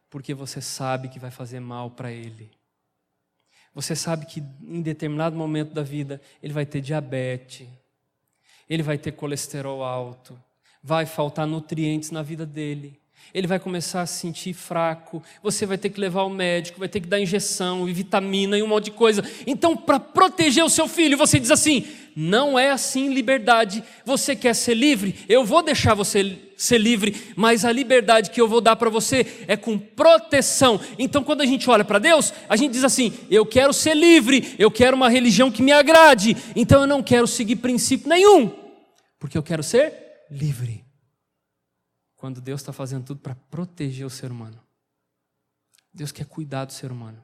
Porque 0.10 0.34
você 0.34 0.62
sabe 0.62 1.10
que 1.10 1.20
vai 1.20 1.32
fazer 1.32 1.60
mal 1.60 1.92
para 1.92 2.14
ele. 2.14 2.50
Você 3.74 3.94
sabe 3.94 4.26
que 4.26 4.40
em 4.40 4.82
determinado 4.82 5.36
momento 5.36 5.74
da 5.74 5.84
vida 5.84 6.22
ele 6.42 6.54
vai 6.54 6.66
ter 6.66 6.80
diabetes, 6.80 7.68
ele 8.70 8.84
vai 8.84 8.98
ter 8.98 9.12
colesterol 9.12 9.84
alto, 9.84 10.38
vai 10.84 11.06
faltar 11.06 11.48
nutrientes 11.48 12.12
na 12.12 12.22
vida 12.22 12.46
dele 12.46 13.00
ele 13.34 13.48
vai 13.48 13.60
começar 13.60 14.02
a 14.02 14.06
se 14.06 14.22
sentir 14.22 14.54
fraco, 14.54 15.22
você 15.44 15.66
vai 15.66 15.78
ter 15.78 15.90
que 15.90 16.00
levar 16.00 16.22
ao 16.22 16.30
médico, 16.30 16.80
vai 16.80 16.88
ter 16.88 17.02
que 17.02 17.08
dar 17.08 17.20
injeção 17.20 17.88
e 17.88 17.94
vitamina 17.94 18.58
e 18.58 18.64
um 18.64 18.68
monte 18.68 18.86
de 18.86 18.92
coisa. 18.92 19.24
Então, 19.46 19.76
para 19.76 20.00
proteger 20.00 20.64
o 20.64 20.70
seu 20.70 20.88
filho, 20.88 21.18
você 21.18 21.40
diz 21.40 21.52
assim: 21.52 21.86
não 22.16 22.58
é 22.58 22.72
assim 22.72 23.14
liberdade. 23.14 23.84
Você 24.06 24.36
quer 24.36 24.56
ser 24.56 24.76
livre? 24.76 25.16
Eu 25.28 25.46
vou 25.46 25.62
deixar 25.62 25.94
você 25.94 26.38
ser 26.58 26.80
livre, 26.80 27.34
mas 27.36 27.64
a 27.64 27.72
liberdade 27.72 28.32
que 28.32 28.42
eu 28.42 28.48
vou 28.48 28.60
dar 28.60 28.76
para 28.76 28.90
você 28.90 29.46
é 29.48 29.56
com 29.56 29.78
proteção. 29.78 30.82
Então, 30.98 31.24
quando 31.24 31.42
a 31.42 31.46
gente 31.46 31.70
olha 31.70 31.86
para 31.86 32.00
Deus, 32.00 32.34
a 32.50 32.56
gente 32.56 32.72
diz 32.72 32.84
assim: 32.84 33.14
eu 33.30 33.46
quero 33.46 33.72
ser 33.72 33.96
livre, 33.96 34.56
eu 34.58 34.72
quero 34.72 34.98
uma 34.98 35.10
religião 35.10 35.52
que 35.52 35.62
me 35.62 35.72
agrade, 35.72 36.36
então 36.56 36.82
eu 36.82 36.88
não 36.88 37.04
quero 37.04 37.28
seguir 37.28 37.58
princípio 37.58 38.10
nenhum, 38.10 38.50
porque 39.20 39.38
eu 39.38 39.44
quero 39.44 39.62
ser 39.62 39.94
livre 40.32 40.84
quando 42.16 42.42
Deus 42.42 42.62
está 42.62 42.74
fazendo 42.74 43.06
tudo 43.06 43.22
para 43.22 43.36
proteger 43.36 44.06
o 44.06 44.10
ser 44.10 44.32
humano. 44.32 44.60
Deus 45.94 46.12
quer 46.12 46.26
cuidar 46.26 46.66
do 46.66 46.74
ser 46.74 46.92
humano, 46.92 47.24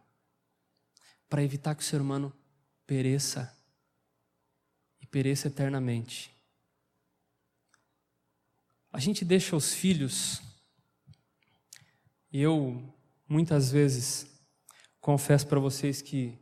para 1.28 1.44
evitar 1.44 1.76
que 1.76 1.82
o 1.82 1.86
ser 1.86 2.00
humano 2.00 2.32
pereça 2.86 3.52
e 5.02 5.08
pereça 5.08 5.48
eternamente. 5.48 6.32
A 8.94 9.00
gente 9.00 9.26
deixa 9.26 9.56
os 9.56 9.74
filhos, 9.74 10.40
e 12.32 12.40
eu 12.40 12.94
muitas 13.28 13.72
vezes 13.72 14.28
confesso 15.02 15.48
para 15.48 15.60
vocês 15.60 16.00
que 16.00 16.38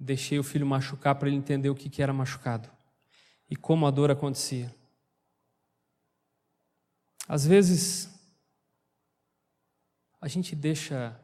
deixei 0.00 0.38
o 0.38 0.42
filho 0.42 0.66
machucar 0.66 1.14
para 1.16 1.28
ele 1.28 1.36
entender 1.36 1.68
o 1.68 1.74
que 1.74 2.00
era 2.00 2.14
machucado 2.14 2.70
e 3.50 3.54
como 3.54 3.86
a 3.86 3.90
dor 3.90 4.10
acontecia. 4.10 4.74
Às 7.28 7.46
vezes, 7.46 8.08
a 10.18 10.28
gente 10.28 10.56
deixa, 10.56 11.14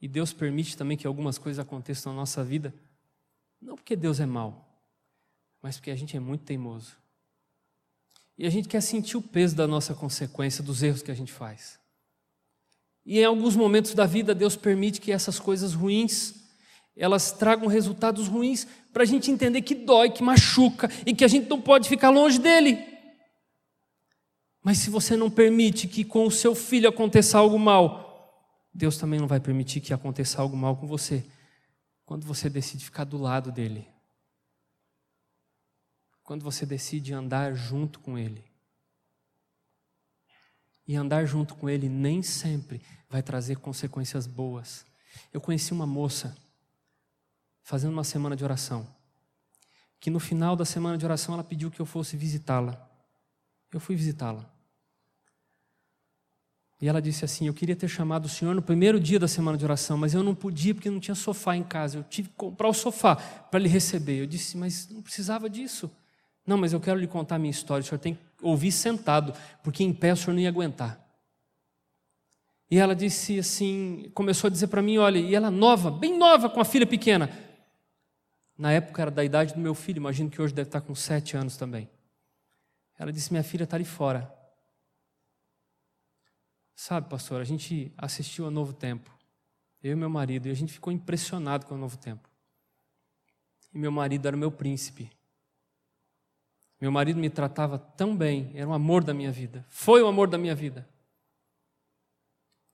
e 0.00 0.08
Deus 0.08 0.32
permite 0.32 0.76
também 0.76 0.96
que 0.96 1.06
algumas 1.06 1.38
coisas 1.38 1.64
aconteçam 1.64 2.12
na 2.12 2.18
nossa 2.18 2.42
vida, 2.42 2.74
não 3.60 3.76
porque 3.76 3.94
Deus 3.94 4.18
é 4.18 4.26
mau, 4.26 4.68
mas 5.62 5.76
porque 5.76 5.92
a 5.92 5.96
gente 5.96 6.16
é 6.16 6.20
muito 6.20 6.42
teimoso. 6.42 6.99
E 8.40 8.46
a 8.46 8.50
gente 8.50 8.68
quer 8.68 8.80
sentir 8.80 9.18
o 9.18 9.22
peso 9.22 9.54
da 9.54 9.66
nossa 9.66 9.92
consequência, 9.92 10.64
dos 10.64 10.82
erros 10.82 11.02
que 11.02 11.10
a 11.10 11.14
gente 11.14 11.30
faz. 11.30 11.78
E 13.04 13.18
em 13.18 13.24
alguns 13.24 13.54
momentos 13.54 13.92
da 13.92 14.06
vida, 14.06 14.34
Deus 14.34 14.56
permite 14.56 14.98
que 14.98 15.12
essas 15.12 15.38
coisas 15.38 15.74
ruins, 15.74 16.36
elas 16.96 17.32
tragam 17.32 17.66
resultados 17.66 18.28
ruins, 18.28 18.66
para 18.94 19.02
a 19.02 19.06
gente 19.06 19.30
entender 19.30 19.60
que 19.60 19.74
dói, 19.74 20.08
que 20.08 20.22
machuca, 20.22 20.90
e 21.04 21.14
que 21.14 21.22
a 21.22 21.28
gente 21.28 21.50
não 21.50 21.60
pode 21.60 21.86
ficar 21.86 22.08
longe 22.08 22.38
dele. 22.38 22.82
Mas 24.62 24.78
se 24.78 24.88
você 24.88 25.18
não 25.18 25.28
permite 25.28 25.86
que 25.86 26.02
com 26.02 26.26
o 26.26 26.30
seu 26.30 26.54
filho 26.54 26.88
aconteça 26.88 27.36
algo 27.36 27.58
mal, 27.58 28.58
Deus 28.72 28.96
também 28.96 29.20
não 29.20 29.28
vai 29.28 29.38
permitir 29.38 29.82
que 29.82 29.92
aconteça 29.92 30.40
algo 30.40 30.56
mal 30.56 30.78
com 30.78 30.86
você. 30.86 31.22
Quando 32.06 32.24
você 32.24 32.48
decide 32.48 32.86
ficar 32.86 33.04
do 33.04 33.18
lado 33.18 33.52
dele. 33.52 33.86
Quando 36.30 36.44
você 36.44 36.64
decide 36.64 37.12
andar 37.12 37.54
junto 37.54 37.98
com 37.98 38.16
ele. 38.16 38.44
E 40.86 40.94
andar 40.94 41.26
junto 41.26 41.56
com 41.56 41.68
ele 41.68 41.88
nem 41.88 42.22
sempre 42.22 42.80
vai 43.08 43.20
trazer 43.20 43.56
consequências 43.56 44.28
boas. 44.28 44.86
Eu 45.32 45.40
conheci 45.40 45.72
uma 45.72 45.88
moça 45.88 46.36
fazendo 47.64 47.94
uma 47.94 48.04
semana 48.04 48.36
de 48.36 48.44
oração, 48.44 48.86
que 49.98 50.08
no 50.08 50.20
final 50.20 50.54
da 50.54 50.64
semana 50.64 50.96
de 50.96 51.04
oração 51.04 51.34
ela 51.34 51.42
pediu 51.42 51.68
que 51.68 51.80
eu 51.80 51.84
fosse 51.84 52.16
visitá-la. 52.16 52.88
Eu 53.72 53.80
fui 53.80 53.96
visitá-la. 53.96 54.48
E 56.80 56.86
ela 56.86 57.02
disse 57.02 57.24
assim: 57.24 57.48
Eu 57.48 57.54
queria 57.54 57.74
ter 57.74 57.88
chamado 57.88 58.26
o 58.26 58.28
senhor 58.28 58.54
no 58.54 58.62
primeiro 58.62 59.00
dia 59.00 59.18
da 59.18 59.26
semana 59.26 59.58
de 59.58 59.64
oração, 59.64 59.98
mas 59.98 60.14
eu 60.14 60.22
não 60.22 60.36
podia 60.36 60.76
porque 60.76 60.90
não 60.90 61.00
tinha 61.00 61.16
sofá 61.16 61.56
em 61.56 61.64
casa. 61.64 61.98
Eu 61.98 62.04
tive 62.04 62.28
que 62.28 62.36
comprar 62.36 62.68
o 62.68 62.72
sofá 62.72 63.16
para 63.16 63.58
lhe 63.58 63.68
receber. 63.68 64.20
Eu 64.20 64.26
disse: 64.26 64.56
Mas 64.56 64.88
não 64.88 65.02
precisava 65.02 65.50
disso. 65.50 65.90
Não, 66.50 66.58
mas 66.58 66.72
eu 66.72 66.80
quero 66.80 66.98
lhe 66.98 67.06
contar 67.06 67.36
a 67.36 67.38
minha 67.38 67.52
história. 67.52 67.80
O 67.80 67.86
senhor 67.86 68.00
tem 68.00 68.14
que 68.14 68.20
ouvir 68.42 68.72
sentado, 68.72 69.32
porque 69.62 69.84
em 69.84 69.92
pé 69.92 70.12
o 70.12 70.16
senhor 70.16 70.34
não 70.34 70.40
ia 70.40 70.48
aguentar. 70.48 71.00
E 72.68 72.76
ela 72.76 72.92
disse 72.92 73.38
assim: 73.38 74.10
começou 74.14 74.48
a 74.48 74.50
dizer 74.50 74.66
para 74.66 74.82
mim: 74.82 74.98
Olha, 74.98 75.20
e 75.20 75.32
ela 75.32 75.48
nova, 75.48 75.92
bem 75.92 76.18
nova, 76.18 76.50
com 76.50 76.58
a 76.60 76.64
filha 76.64 76.84
pequena. 76.84 77.30
Na 78.58 78.72
época 78.72 79.00
era 79.00 79.12
da 79.12 79.24
idade 79.24 79.54
do 79.54 79.60
meu 79.60 79.76
filho, 79.76 79.98
imagino 79.98 80.28
que 80.28 80.42
hoje 80.42 80.52
deve 80.52 80.66
estar 80.66 80.80
com 80.80 80.92
sete 80.92 81.36
anos 81.36 81.56
também. 81.56 81.88
Ela 82.98 83.12
disse: 83.12 83.30
Minha 83.30 83.44
filha 83.44 83.62
está 83.62 83.76
ali 83.76 83.84
fora. 83.84 84.28
Sabe, 86.74 87.08
pastor, 87.08 87.40
a 87.40 87.44
gente 87.44 87.94
assistiu 87.96 88.44
a 88.44 88.50
Novo 88.50 88.72
Tempo, 88.72 89.16
eu 89.84 89.92
e 89.92 89.94
meu 89.94 90.10
marido, 90.10 90.48
e 90.48 90.50
a 90.50 90.54
gente 90.54 90.72
ficou 90.72 90.92
impressionado 90.92 91.64
com 91.64 91.76
o 91.76 91.78
Novo 91.78 91.96
Tempo. 91.96 92.28
E 93.72 93.78
meu 93.78 93.92
marido 93.92 94.26
era 94.26 94.34
o 94.34 94.38
meu 94.38 94.50
príncipe. 94.50 95.08
Meu 96.80 96.90
marido 96.90 97.20
me 97.20 97.28
tratava 97.28 97.78
tão 97.78 98.16
bem, 98.16 98.50
era 98.54 98.66
o 98.66 98.72
amor 98.72 99.04
da 99.04 99.12
minha 99.12 99.30
vida, 99.30 99.64
foi 99.68 100.02
o 100.02 100.06
amor 100.06 100.28
da 100.28 100.38
minha 100.38 100.54
vida. 100.54 100.88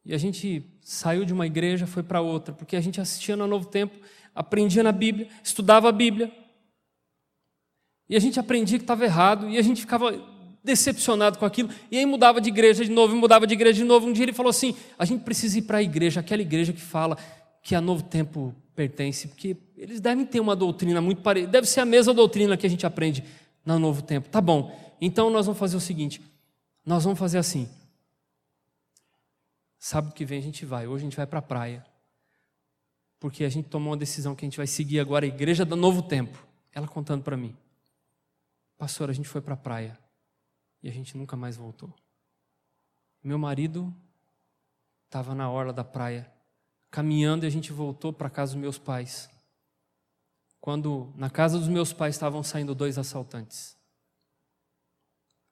E 0.04 0.14
a 0.14 0.18
gente 0.18 0.64
saiu 0.80 1.24
de 1.24 1.32
uma 1.32 1.46
igreja, 1.46 1.84
foi 1.84 2.04
para 2.04 2.20
outra, 2.20 2.54
porque 2.54 2.76
a 2.76 2.80
gente 2.80 3.00
assistia 3.00 3.36
no 3.36 3.48
Novo 3.48 3.66
Tempo, 3.66 3.98
aprendia 4.32 4.84
na 4.84 4.92
Bíblia, 4.92 5.28
estudava 5.42 5.88
a 5.88 5.92
Bíblia. 5.92 6.30
E 8.08 8.14
a 8.14 8.20
gente 8.20 8.38
aprendia 8.38 8.78
que 8.78 8.84
estava 8.84 9.04
errado, 9.04 9.50
e 9.50 9.58
a 9.58 9.62
gente 9.62 9.80
ficava 9.80 10.16
decepcionado 10.62 11.38
com 11.38 11.44
aquilo, 11.44 11.70
e 11.90 11.98
aí 11.98 12.06
mudava 12.06 12.40
de 12.40 12.48
igreja 12.48 12.84
de 12.84 12.90
novo, 12.90 13.16
mudava 13.16 13.48
de 13.48 13.54
igreja 13.54 13.78
de 13.78 13.84
novo. 13.84 14.06
Um 14.06 14.12
dia 14.12 14.24
ele 14.24 14.32
falou 14.32 14.50
assim: 14.50 14.76
a 14.96 15.04
gente 15.04 15.24
precisa 15.24 15.58
ir 15.58 15.62
para 15.62 15.78
a 15.78 15.82
igreja, 15.82 16.20
aquela 16.20 16.42
igreja 16.42 16.72
que 16.72 16.80
fala 16.80 17.18
que 17.60 17.74
a 17.74 17.80
novo 17.80 18.04
tempo 18.04 18.54
pertence, 18.76 19.26
porque 19.26 19.56
eles 19.76 20.00
devem 20.00 20.24
ter 20.24 20.38
uma 20.38 20.54
doutrina 20.54 21.00
muito 21.00 21.20
parecida, 21.20 21.50
deve 21.50 21.66
ser 21.66 21.80
a 21.80 21.84
mesma 21.84 22.14
doutrina 22.14 22.56
que 22.56 22.64
a 22.66 22.70
gente 22.70 22.86
aprende 22.86 23.24
no 23.66 23.78
novo 23.80 24.00
tempo. 24.00 24.28
Tá 24.28 24.40
bom, 24.40 24.96
então 25.00 25.28
nós 25.28 25.44
vamos 25.46 25.58
fazer 25.58 25.76
o 25.76 25.80
seguinte: 25.80 26.22
nós 26.84 27.04
vamos 27.04 27.18
fazer 27.18 27.38
assim. 27.38 27.68
Sábado 29.78 30.14
que 30.14 30.24
vem 30.24 30.38
a 30.38 30.42
gente 30.42 30.64
vai, 30.64 30.86
hoje 30.86 31.02
a 31.02 31.06
gente 31.06 31.16
vai 31.16 31.26
para 31.26 31.40
a 31.40 31.42
praia, 31.42 31.84
porque 33.20 33.44
a 33.44 33.48
gente 33.48 33.68
tomou 33.68 33.90
uma 33.90 33.96
decisão 33.96 34.34
que 34.34 34.44
a 34.44 34.46
gente 34.46 34.56
vai 34.56 34.66
seguir 34.66 35.00
agora 35.00 35.24
a 35.24 35.28
igreja 35.28 35.64
do 35.64 35.76
novo 35.76 36.02
tempo. 36.02 36.46
Ela 36.72 36.88
contando 36.88 37.22
para 37.22 37.36
mim. 37.36 37.54
Pastor, 38.78 39.10
a 39.10 39.12
gente 39.12 39.28
foi 39.28 39.40
para 39.40 39.54
a 39.54 39.56
praia 39.56 39.98
e 40.82 40.88
a 40.88 40.92
gente 40.92 41.16
nunca 41.16 41.36
mais 41.36 41.56
voltou. 41.56 41.92
Meu 43.22 43.38
marido 43.38 43.94
estava 45.06 45.34
na 45.34 45.50
orla 45.50 45.72
da 45.72 45.84
praia, 45.84 46.30
caminhando 46.90 47.44
e 47.44 47.46
a 47.46 47.50
gente 47.50 47.72
voltou 47.72 48.12
para 48.12 48.30
casa 48.30 48.52
dos 48.52 48.60
meus 48.60 48.78
pais. 48.78 49.30
Quando 50.60 51.12
na 51.16 51.30
casa 51.30 51.58
dos 51.58 51.68
meus 51.68 51.92
pais 51.92 52.14
estavam 52.14 52.42
saindo 52.42 52.74
dois 52.74 52.98
assaltantes. 52.98 53.76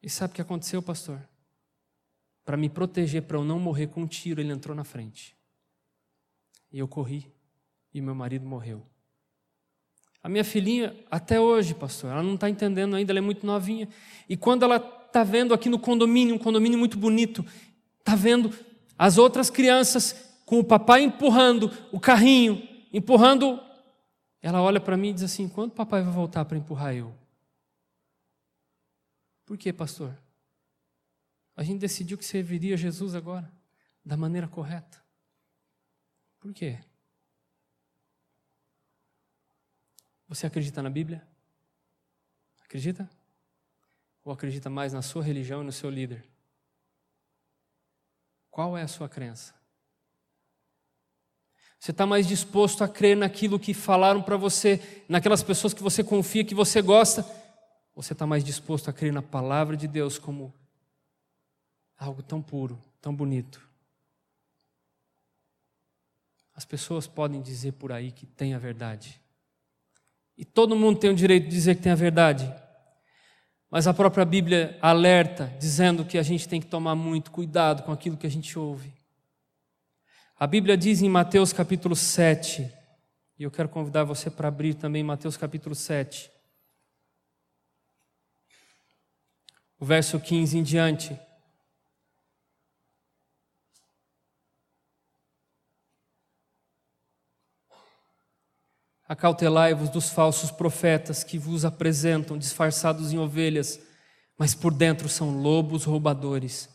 E 0.03 0.11
sabe 0.11 0.33
o 0.33 0.35
que 0.35 0.43
aconteceu, 0.43 0.83
pastor? 0.83 1.21
Para 2.45 2.57
me 2.57 2.69
proteger, 2.69 3.23
para 3.23 3.39
eu 3.39 3.45
não 3.45 3.59
morrer 3.59 3.87
com 3.87 4.03
um 4.03 4.07
tiro, 4.07 4.41
ele 4.41 4.53
entrou 4.53 4.77
na 4.77 4.85
frente. 4.85 5.37
E 6.71 6.79
eu 6.79 6.87
corri, 6.87 7.33
e 7.93 8.01
meu 8.01 8.15
marido 8.15 8.45
morreu. 8.45 8.85
A 10.23 10.29
minha 10.29 10.43
filhinha, 10.43 10.97
até 11.11 11.39
hoje, 11.39 11.75
pastor, 11.75 12.11
ela 12.11 12.23
não 12.23 12.35
está 12.35 12.49
entendendo 12.49 12.97
ainda, 12.97 13.13
ela 13.13 13.19
é 13.19 13.23
muito 13.23 13.47
novinha. 13.47 13.89
E 14.29 14.37
quando 14.37 14.63
ela 14.63 14.77
está 14.77 15.23
vendo 15.23 15.55
aqui 15.55 15.69
no 15.69 15.79
condomínio, 15.79 16.35
um 16.35 16.39
condomínio 16.39 16.79
muito 16.79 16.99
bonito, 16.99 17.45
está 17.99 18.15
vendo 18.15 18.51
as 18.99 19.19
outras 19.19 19.51
crianças 19.51 20.35
com 20.45 20.59
o 20.59 20.65
papai 20.65 21.03
empurrando 21.03 21.71
o 21.93 22.01
carrinho, 22.01 22.67
empurrando. 22.93 23.61
Ela 24.45 24.61
olha 24.61 24.79
para 24.79 24.95
mim 24.95 25.09
e 25.09 25.15
diz 25.15 25.23
assim: 25.23 25.49
quando 25.49 25.71
o 25.71 25.75
papai 25.75 26.03
vai 26.03 26.13
voltar 26.13 26.45
para 26.45 26.59
empurrar 26.59 26.95
eu? 26.95 27.17
Por 29.47 29.57
quê, 29.57 29.73
pastor? 29.73 30.15
A 31.57 31.63
gente 31.63 31.81
decidiu 31.81 32.19
que 32.19 32.25
serviria 32.27 32.77
Jesus 32.77 33.15
agora, 33.15 33.51
da 34.05 34.19
maneira 34.19 34.47
correta. 34.47 35.03
Por 36.39 36.53
quê? 36.53 36.79
Você 40.29 40.47
acredita 40.47 40.83
na 40.83 40.91
Bíblia? 40.91 41.27
Acredita? 42.63 43.09
Ou 44.23 44.31
acredita 44.31 44.69
mais 44.69 44.93
na 44.93 45.01
sua 45.01 45.25
religião 45.25 45.63
e 45.63 45.65
no 45.65 45.73
seu 45.73 45.89
líder? 45.89 46.23
Qual 48.51 48.77
é 48.77 48.83
a 48.83 48.89
sua 48.89 49.09
crença? 49.09 49.55
Você 51.79 51.91
está 51.91 52.07
mais 52.07 52.27
disposto 52.27 52.83
a 52.83 52.89
crer 52.89 53.17
naquilo 53.17 53.59
que 53.59 53.75
falaram 53.75 54.23
para 54.23 54.37
você, 54.37 55.05
naquelas 55.09 55.43
pessoas 55.43 55.75
que 55.75 55.83
você 55.83 56.03
confia, 56.03 56.45
que 56.45 56.55
você 56.55 56.81
gosta? 56.81 57.23
Ou 57.95 58.03
você 58.03 58.13
está 58.13 58.27
mais 58.27 58.43
disposto 58.43 58.89
a 58.89 58.93
crer 58.93 59.13
na 59.13 59.23
palavra 59.23 59.77
de 59.77 59.87
Deus 59.87 60.19
como 60.19 60.53
algo 61.97 62.23
tão 62.23 62.41
puro, 62.41 62.81
tão 63.01 63.15
bonito? 63.15 63.61
As 66.55 66.65
pessoas 66.65 67.07
podem 67.07 67.43
dizer 67.43 67.73
por 67.73 67.93
aí 67.93 68.13
que 68.13 68.27
tem 68.27 68.55
a 68.55 68.59
verdade. 68.59 69.21
E 70.37 70.45
todo 70.45 70.77
mundo 70.77 70.99
tem 70.99 71.11
o 71.11 71.15
direito 71.15 71.45
de 71.45 71.51
dizer 71.51 71.77
que 71.77 71.83
tem 71.83 71.93
a 71.93 71.97
verdade. 71.97 72.53
Mas 73.71 73.87
a 73.87 73.95
própria 73.95 74.25
Bíblia 74.25 74.79
alerta, 74.81 75.53
dizendo 75.59 76.05
que 76.05 76.17
a 76.17 76.23
gente 76.23 76.49
tem 76.49 76.61
que 76.61 76.67
tomar 76.67 76.95
muito 76.95 77.31
cuidado 77.31 77.83
com 77.83 77.93
aquilo 77.93 78.17
que 78.17 78.27
a 78.27 78.31
gente 78.31 78.57
ouve. 78.59 78.95
A 80.45 80.47
Bíblia 80.47 80.77
diz 80.77 81.01
em 81.01 81.09
Mateus 81.09 81.55
capítulo 81.55 81.97
7, 81.97 82.71
e 83.39 83.45
eu 83.45 83.51
quero 83.51 83.67
convidar 83.67 84.05
você 84.05 84.29
para 84.29 84.47
abrir 84.47 84.75
também 84.75 85.03
Mateus 85.03 85.39
capítulo 85.39 85.75
7, 85.75 86.31
o 89.81 89.87
verso 89.87 90.21
15 90.21 90.59
em 90.59 90.63
diante. 90.63 91.19
Acautelai-vos 99.09 99.89
dos 99.89 100.11
falsos 100.11 100.51
profetas 100.51 101.25
que 101.25 101.39
vos 101.39 101.65
apresentam 101.65 102.37
disfarçados 102.37 103.15
em 103.15 103.19
ovelhas, 103.19 103.81
mas 104.37 104.55
por 104.55 104.75
dentro 104.75 105.09
são 105.09 105.41
lobos 105.41 105.85
roubadores. 105.85 106.69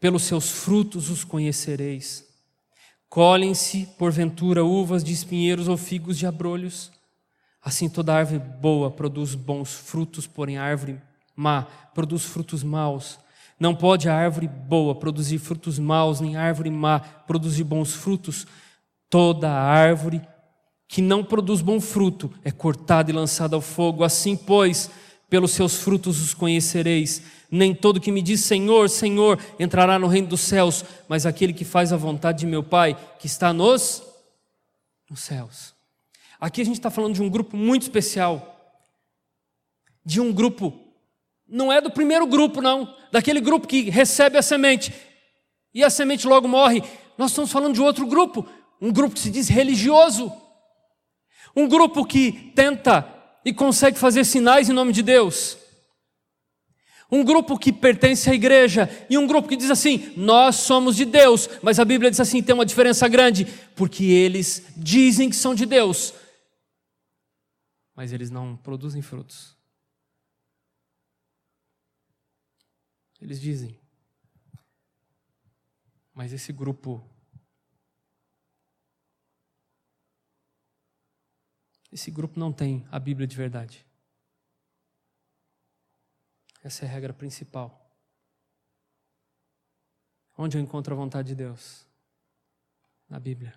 Pelos 0.00 0.22
seus 0.22 0.50
frutos 0.50 1.10
os 1.10 1.22
conhecereis. 1.22 2.32
Colhem-se, 3.14 3.86
porventura, 3.96 4.64
uvas 4.64 5.04
de 5.04 5.12
espinheiros 5.12 5.68
ou 5.68 5.76
figos 5.76 6.18
de 6.18 6.26
abrolhos. 6.26 6.90
Assim 7.62 7.88
toda 7.88 8.12
árvore 8.12 8.40
boa 8.40 8.90
produz 8.90 9.36
bons 9.36 9.72
frutos, 9.72 10.26
porém 10.26 10.58
a 10.58 10.64
árvore 10.64 11.00
má 11.36 11.62
produz 11.94 12.24
frutos 12.24 12.64
maus. 12.64 13.20
Não 13.56 13.72
pode 13.72 14.08
a 14.08 14.16
árvore 14.16 14.48
boa 14.48 14.96
produzir 14.96 15.38
frutos 15.38 15.78
maus, 15.78 16.18
nem 16.18 16.34
a 16.34 16.42
árvore 16.42 16.70
má 16.70 16.98
produzir 16.98 17.62
bons 17.62 17.94
frutos. 17.94 18.48
Toda 19.08 19.48
árvore 19.48 20.20
que 20.88 21.00
não 21.00 21.22
produz 21.22 21.60
bom 21.62 21.80
fruto 21.80 22.32
é 22.42 22.50
cortado 22.50 23.12
e 23.12 23.14
lançado 23.14 23.54
ao 23.54 23.60
fogo. 23.60 24.02
Assim, 24.02 24.34
pois, 24.34 24.90
pelos 25.28 25.52
seus 25.52 25.76
frutos 25.76 26.20
os 26.20 26.34
conhecereis. 26.34 27.22
Nem 27.50 27.74
todo 27.74 28.00
que 28.00 28.12
me 28.12 28.22
diz 28.22 28.40
Senhor, 28.40 28.88
Senhor 28.88 29.38
entrará 29.58 29.98
no 29.98 30.06
reino 30.06 30.28
dos 30.28 30.40
céus, 30.40 30.84
mas 31.08 31.26
aquele 31.26 31.52
que 31.52 31.64
faz 31.64 31.92
a 31.92 31.96
vontade 31.96 32.40
de 32.40 32.46
meu 32.46 32.62
Pai, 32.62 32.96
que 33.18 33.26
está 33.26 33.52
nos, 33.52 34.02
nos 35.08 35.20
céus. 35.20 35.74
Aqui 36.40 36.60
a 36.60 36.64
gente 36.64 36.76
está 36.76 36.90
falando 36.90 37.14
de 37.14 37.22
um 37.22 37.28
grupo 37.28 37.56
muito 37.56 37.82
especial, 37.82 38.50
de 40.04 40.20
um 40.20 40.32
grupo, 40.32 40.72
não 41.48 41.72
é 41.72 41.80
do 41.80 41.90
primeiro 41.90 42.26
grupo, 42.26 42.60
não, 42.60 42.94
daquele 43.12 43.40
grupo 43.40 43.66
que 43.66 43.90
recebe 43.90 44.36
a 44.36 44.42
semente 44.42 44.92
e 45.72 45.82
a 45.82 45.90
semente 45.90 46.26
logo 46.26 46.48
morre. 46.48 46.82
Nós 47.16 47.30
estamos 47.30 47.50
falando 47.52 47.74
de 47.74 47.80
outro 47.80 48.06
grupo, 48.06 48.46
um 48.80 48.92
grupo 48.92 49.14
que 49.14 49.20
se 49.20 49.30
diz 49.30 49.48
religioso 49.48 50.32
um 51.56 51.68
grupo 51.68 52.04
que 52.04 52.32
tenta 52.54 53.02
e 53.44 53.52
consegue 53.52 53.98
fazer 53.98 54.24
sinais 54.24 54.68
em 54.68 54.72
nome 54.72 54.92
de 54.92 55.02
Deus. 55.02 55.58
Um 57.10 57.22
grupo 57.22 57.58
que 57.58 57.72
pertence 57.72 58.30
à 58.30 58.34
igreja 58.34 58.88
e 59.10 59.18
um 59.18 59.26
grupo 59.26 59.48
que 59.48 59.56
diz 59.56 59.70
assim: 59.70 60.12
nós 60.16 60.56
somos 60.56 60.96
de 60.96 61.04
Deus, 61.04 61.48
mas 61.62 61.78
a 61.78 61.84
Bíblia 61.84 62.10
diz 62.10 62.18
assim: 62.18 62.42
tem 62.42 62.54
uma 62.54 62.66
diferença 62.66 63.06
grande, 63.06 63.44
porque 63.76 64.04
eles 64.04 64.64
dizem 64.76 65.28
que 65.28 65.36
são 65.36 65.54
de 65.54 65.66
Deus, 65.66 66.14
mas 67.94 68.12
eles 68.12 68.30
não 68.30 68.56
produzem 68.56 69.02
frutos. 69.02 69.54
Eles 73.20 73.40
dizem, 73.40 73.78
mas 76.12 76.32
esse 76.32 76.52
grupo 76.52 77.02
esse 81.94 82.10
grupo 82.10 82.40
não 82.40 82.52
tem 82.52 82.84
a 82.90 82.98
Bíblia 82.98 83.24
de 83.24 83.36
verdade. 83.36 83.86
Essa 86.60 86.84
é 86.84 86.88
a 86.88 86.90
regra 86.90 87.14
principal. 87.14 87.88
Onde 90.36 90.58
eu 90.58 90.60
encontro 90.60 90.92
a 90.92 90.96
vontade 90.96 91.28
de 91.28 91.36
Deus? 91.36 91.86
Na 93.08 93.20
Bíblia. 93.20 93.54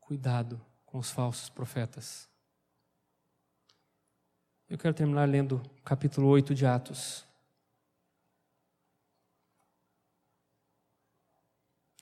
Cuidado 0.00 0.60
com 0.84 0.98
os 0.98 1.08
falsos 1.08 1.48
profetas. 1.48 2.28
Eu 4.68 4.76
quero 4.76 4.92
terminar 4.92 5.28
lendo 5.28 5.62
capítulo 5.84 6.26
8 6.26 6.52
de 6.52 6.66
Atos. 6.66 7.24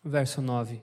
Verso 0.09 0.41
9. 0.41 0.83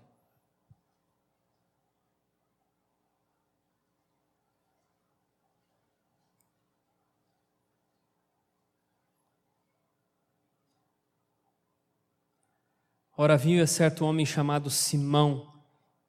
Ora, 13.17 13.33
havia 13.33 13.65
certo 13.65 14.05
homem 14.05 14.27
chamado 14.27 14.69
Simão, 14.69 15.51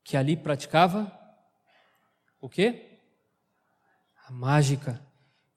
que 0.04 0.14
ali 0.14 0.36
praticava 0.36 1.10
o 2.38 2.50
quê? 2.50 2.98
A 4.26 4.30
mágica, 4.30 5.00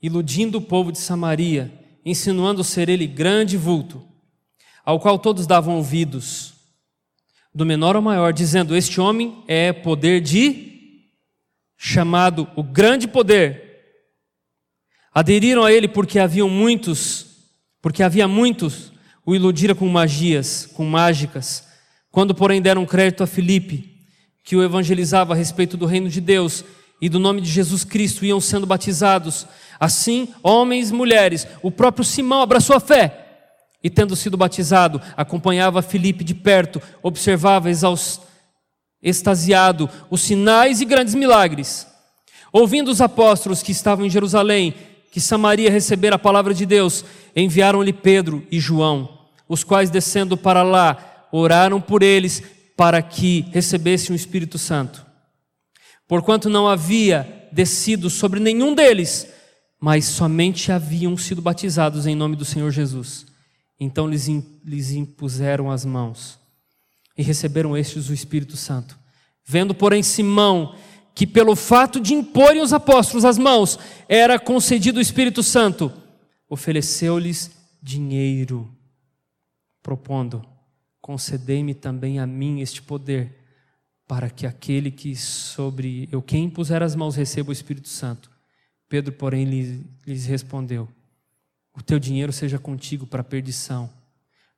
iludindo 0.02 0.60
o 0.60 0.62
povo 0.62 0.94
de 0.94 0.98
Samaria, 1.00 2.00
insinuando 2.06 2.64
ser 2.64 2.88
ele 2.88 3.06
grande 3.06 3.58
vulto, 3.58 4.08
ao 4.86 4.98
qual 4.98 5.20
todos 5.20 5.46
davam 5.46 5.76
ouvidos, 5.76 6.59
do 7.54 7.66
menor 7.66 7.96
ao 7.96 8.02
maior, 8.02 8.34
dizendo: 8.34 8.76
Este 8.76 9.02
homem 9.02 9.44
é 9.48 9.74
poder 9.74 10.22
de, 10.22 11.08
chamado 11.78 12.48
o 12.56 12.64
grande 12.64 13.08
poder. 13.08 13.68
Aderiram 15.14 15.64
a 15.64 15.72
ele 15.72 15.88
porque 15.88 16.20
haviam 16.20 16.50
muitos, 16.50 17.26
porque 17.82 18.04
havia 18.04 18.28
muitos 18.28 18.92
o 19.26 19.36
iludira 19.36 19.76
com 19.76 19.88
magias, 19.88 20.66
com 20.74 20.86
mágicas. 20.86 21.68
Quando, 22.12 22.34
porém, 22.34 22.62
deram 22.62 22.86
crédito 22.86 23.24
a 23.24 23.28
Filipe, 23.28 23.98
que 24.44 24.56
o 24.56 24.64
evangelizava 24.64 25.34
a 25.34 25.36
respeito 25.36 25.78
do 25.78 25.86
reino 25.86 26.10
de 26.10 26.20
Deus 26.20 26.64
e 27.02 27.08
do 27.08 27.20
nome 27.20 27.42
de 27.42 27.50
Jesus 27.50 27.84
Cristo, 27.84 28.26
iam 28.26 28.42
sendo 28.42 28.66
batizados. 28.66 29.46
Assim, 29.80 30.34
homens 30.42 30.90
e 30.90 30.94
mulheres, 30.94 31.48
o 31.62 31.72
próprio 31.72 32.04
Simão 32.04 32.42
abraçou 32.42 32.76
a 32.76 32.80
fé 32.80 33.29
e, 33.84 33.90
tendo 33.90 34.16
sido 34.16 34.38
batizado, 34.38 35.02
acompanhava 35.16 35.82
Filipe 35.82 36.24
de 36.24 36.34
perto, 36.34 36.82
observava 37.02 37.70
extasiado 39.02 39.90
os 40.10 40.22
sinais 40.22 40.82
e 40.82 40.86
grandes 40.86 41.16
milagres. 41.16 41.88
Ouvindo 42.52 42.90
os 42.90 43.02
apóstolos 43.02 43.64
que 43.64 43.72
estavam 43.72 44.06
em 44.06 44.10
Jerusalém, 44.10 44.74
que 45.12 45.22
Samaria 45.22 45.72
recebera 45.72 46.16
a 46.16 46.20
palavra 46.20 46.54
de 46.54 46.66
Deus, 46.66 47.06
enviaram-lhe 47.36 47.94
Pedro 47.94 48.46
e 48.52 48.60
João 48.60 49.20
os 49.50 49.64
quais 49.64 49.90
descendo 49.90 50.38
para 50.38 50.62
lá 50.62 51.28
oraram 51.32 51.82
por 51.82 52.04
eles 52.04 52.44
para 52.78 53.02
que 53.02 53.42
recebessem 53.52 54.14
o 54.14 54.16
Espírito 54.16 54.60
Santo. 54.60 55.04
Porquanto 56.08 56.50
não 56.50 56.68
havia 56.68 57.48
descido 57.52 58.10
sobre 58.10 58.40
nenhum 58.40 58.76
deles, 58.76 59.28
mas 59.82 60.06
somente 60.06 60.72
haviam 60.72 61.18
sido 61.18 61.42
batizados 61.42 62.06
em 62.06 62.16
nome 62.16 62.36
do 62.36 62.46
Senhor 62.46 62.72
Jesus. 62.72 63.26
Então 63.80 64.08
lhes, 64.08 64.28
lhes 64.64 64.92
impuseram 64.92 65.72
as 65.72 65.86
mãos 65.86 66.40
e 67.18 67.24
receberam 67.24 67.78
estes 67.78 68.10
o 68.10 68.14
Espírito 68.14 68.58
Santo. 68.58 68.98
Vendo, 69.46 69.74
porém, 69.74 70.04
Simão 70.04 70.76
que 71.20 71.28
pelo 71.28 71.54
fato 71.54 72.00
de 72.00 72.14
imporem 72.14 72.62
os 72.62 72.72
apóstolos 72.72 73.26
as 73.26 73.38
mãos 73.38 73.78
era 74.08 74.40
concedido 74.40 75.00
o 75.00 75.02
Espírito 75.02 75.44
Santo, 75.44 75.92
ofereceu-lhes 76.48 77.52
dinheiro 77.84 78.74
propondo: 79.84 80.42
concedei-me 81.02 81.74
também 81.74 82.20
a 82.20 82.26
mim 82.26 82.62
este 82.62 82.82
poder, 82.82 83.38
para 84.08 84.30
que 84.30 84.48
aquele 84.48 84.92
que 84.92 85.14
sobre 85.14 86.08
eu 86.10 86.22
quem 86.22 86.46
impuser 86.46 86.82
as 86.82 86.96
mãos 86.96 87.18
receba 87.18 87.50
o 87.50 87.54
Espírito 87.54 87.90
Santo. 87.90 88.32
Pedro, 88.88 89.12
porém, 89.12 89.44
lhes 90.06 90.26
respondeu: 90.26 90.88
O 91.80 91.82
teu 91.82 91.98
dinheiro 91.98 92.34
seja 92.34 92.60
contigo 92.60 93.08
para 93.08 93.24
perdição, 93.24 93.90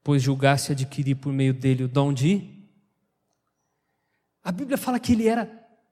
pois 0.04 0.24
julgaste 0.24 0.72
adquirir 0.72 1.14
por 1.14 1.32
meio 1.32 1.54
dele 1.54 1.84
o 1.84 1.88
dom 1.88 2.12
de. 2.12 2.42
A 4.44 4.52
Bíblia 4.52 4.76
fala 4.76 5.00
que 5.00 5.12
ele 5.12 5.28
era 5.28 5.48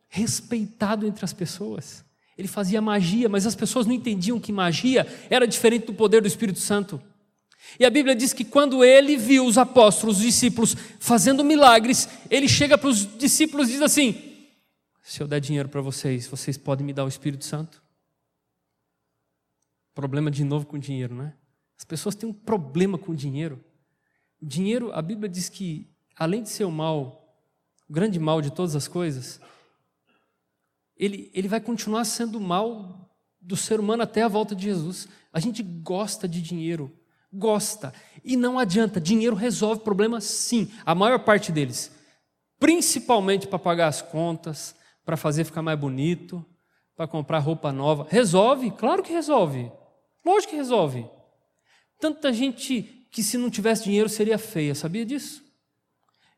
respeitado 0.08 1.06
entre 1.06 1.24
as 1.24 1.32
pessoas. 1.32 2.04
Ele 2.36 2.48
fazia 2.48 2.82
magia, 2.82 3.30
mas 3.30 3.46
as 3.46 3.54
pessoas 3.54 3.86
não 3.86 3.94
entendiam 3.94 4.39
que 4.39 4.52
magia 4.52 5.06
era 5.30 5.48
diferente 5.48 5.86
do 5.86 5.94
poder 5.94 6.20
do 6.20 6.28
Espírito 6.28 6.58
Santo. 6.58 7.00
E 7.80 7.86
a 7.86 7.92
Bíblia 7.92 8.15
diz 8.15 8.34
que 8.34 8.44
quando 8.44 8.84
ele 8.84 9.15
viu 9.15 9.46
os 9.46 9.60
apóstolos, 9.60 10.18
os 10.18 10.24
discípulos, 10.24 10.76
fazendo 11.00 11.44
milagres, 11.44 12.10
ele 12.32 12.48
chega 12.48 12.76
para 12.76 12.89
os 12.89 13.06
discípulos 13.20 13.70
e 13.70 13.74
diz 13.74 13.84
assim: 13.84 14.20
Se 15.04 15.22
eu 15.22 15.28
der 15.28 15.39
dinheiro 15.39 15.70
para 15.70 15.82
vocês, 15.82 16.26
vocês 16.26 16.58
podem 16.58 16.88
me 16.88 16.94
dar 16.94 17.06
o 17.06 17.08
Espírito 17.08 17.46
Santo? 17.46 17.84
Problema 20.00 20.32
de 20.32 20.46
novo 20.46 20.66
com 20.66 20.80
dinheiro, 20.80 21.14
né? 21.14 21.34
As 21.78 21.84
pessoas 21.84 22.16
têm 22.16 22.30
um 22.30 22.32
problema 22.32 22.98
com 22.98 23.14
dinheiro. 23.14 23.62
O 24.42 24.46
dinheiro, 24.46 24.94
a 24.94 25.02
Bíblia 25.02 25.28
diz 25.28 25.50
que, 25.50 25.94
além 26.16 26.42
de 26.42 26.48
ser 26.48 26.64
o 26.64 26.72
mal, 26.72 27.38
o 27.90 27.92
grande 27.92 28.18
mal 28.18 28.42
de 28.42 28.50
todas 28.50 28.78
as 28.78 28.88
coisas, 28.88 29.42
ele, 30.96 31.30
ele 31.34 31.50
vai 31.50 31.60
continuar 31.60 32.06
sendo 32.06 32.38
o 32.38 32.42
mal 32.42 33.14
do 33.42 33.58
ser 33.58 33.78
humano 33.78 34.02
até 34.02 34.22
a 34.22 34.30
volta 34.30 34.56
de 34.56 34.64
Jesus. 34.64 35.06
A 35.34 35.40
gente 35.42 35.62
gosta 35.62 36.30
de 36.30 36.42
dinheiro, 36.42 36.90
gosta. 37.34 37.94
E 38.24 38.38
não 38.38 38.58
adianta, 38.58 39.02
dinheiro 39.02 39.36
resolve 39.36 39.82
problemas 39.82 40.24
sim, 40.24 40.72
a 40.86 40.96
maior 40.96 41.20
parte 41.26 41.52
deles. 41.52 41.92
Principalmente 42.58 43.48
para 43.48 43.60
pagar 43.60 43.90
as 43.90 44.02
contas, 44.02 44.74
para 45.04 45.18
fazer 45.18 45.44
ficar 45.44 45.62
mais 45.62 45.78
bonito, 45.78 46.46
para 46.96 47.06
comprar 47.06 47.40
roupa 47.40 47.74
nova. 47.74 48.08
Resolve? 48.10 48.72
Claro 48.72 49.04
que 49.04 49.12
resolve. 49.12 49.70
Lógico 50.25 50.51
que 50.51 50.58
resolve. 50.58 51.05
Tanta 51.99 52.32
gente 52.32 53.08
que 53.12 53.23
se 53.23 53.38
não 53.38 53.49
tivesse 53.49 53.84
dinheiro 53.84 54.10
seria 54.10 54.38
feia, 54.38 54.75
sabia 54.75 55.05
disso? 55.05 55.43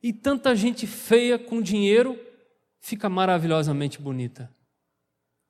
E 0.02 0.12
tanta 0.12 0.56
gente 0.56 0.88
feia 0.88 1.38
com 1.38 1.62
dinheiro 1.62 2.20
fica 2.80 3.08
maravilhosamente 3.08 4.02
bonita. 4.02 4.54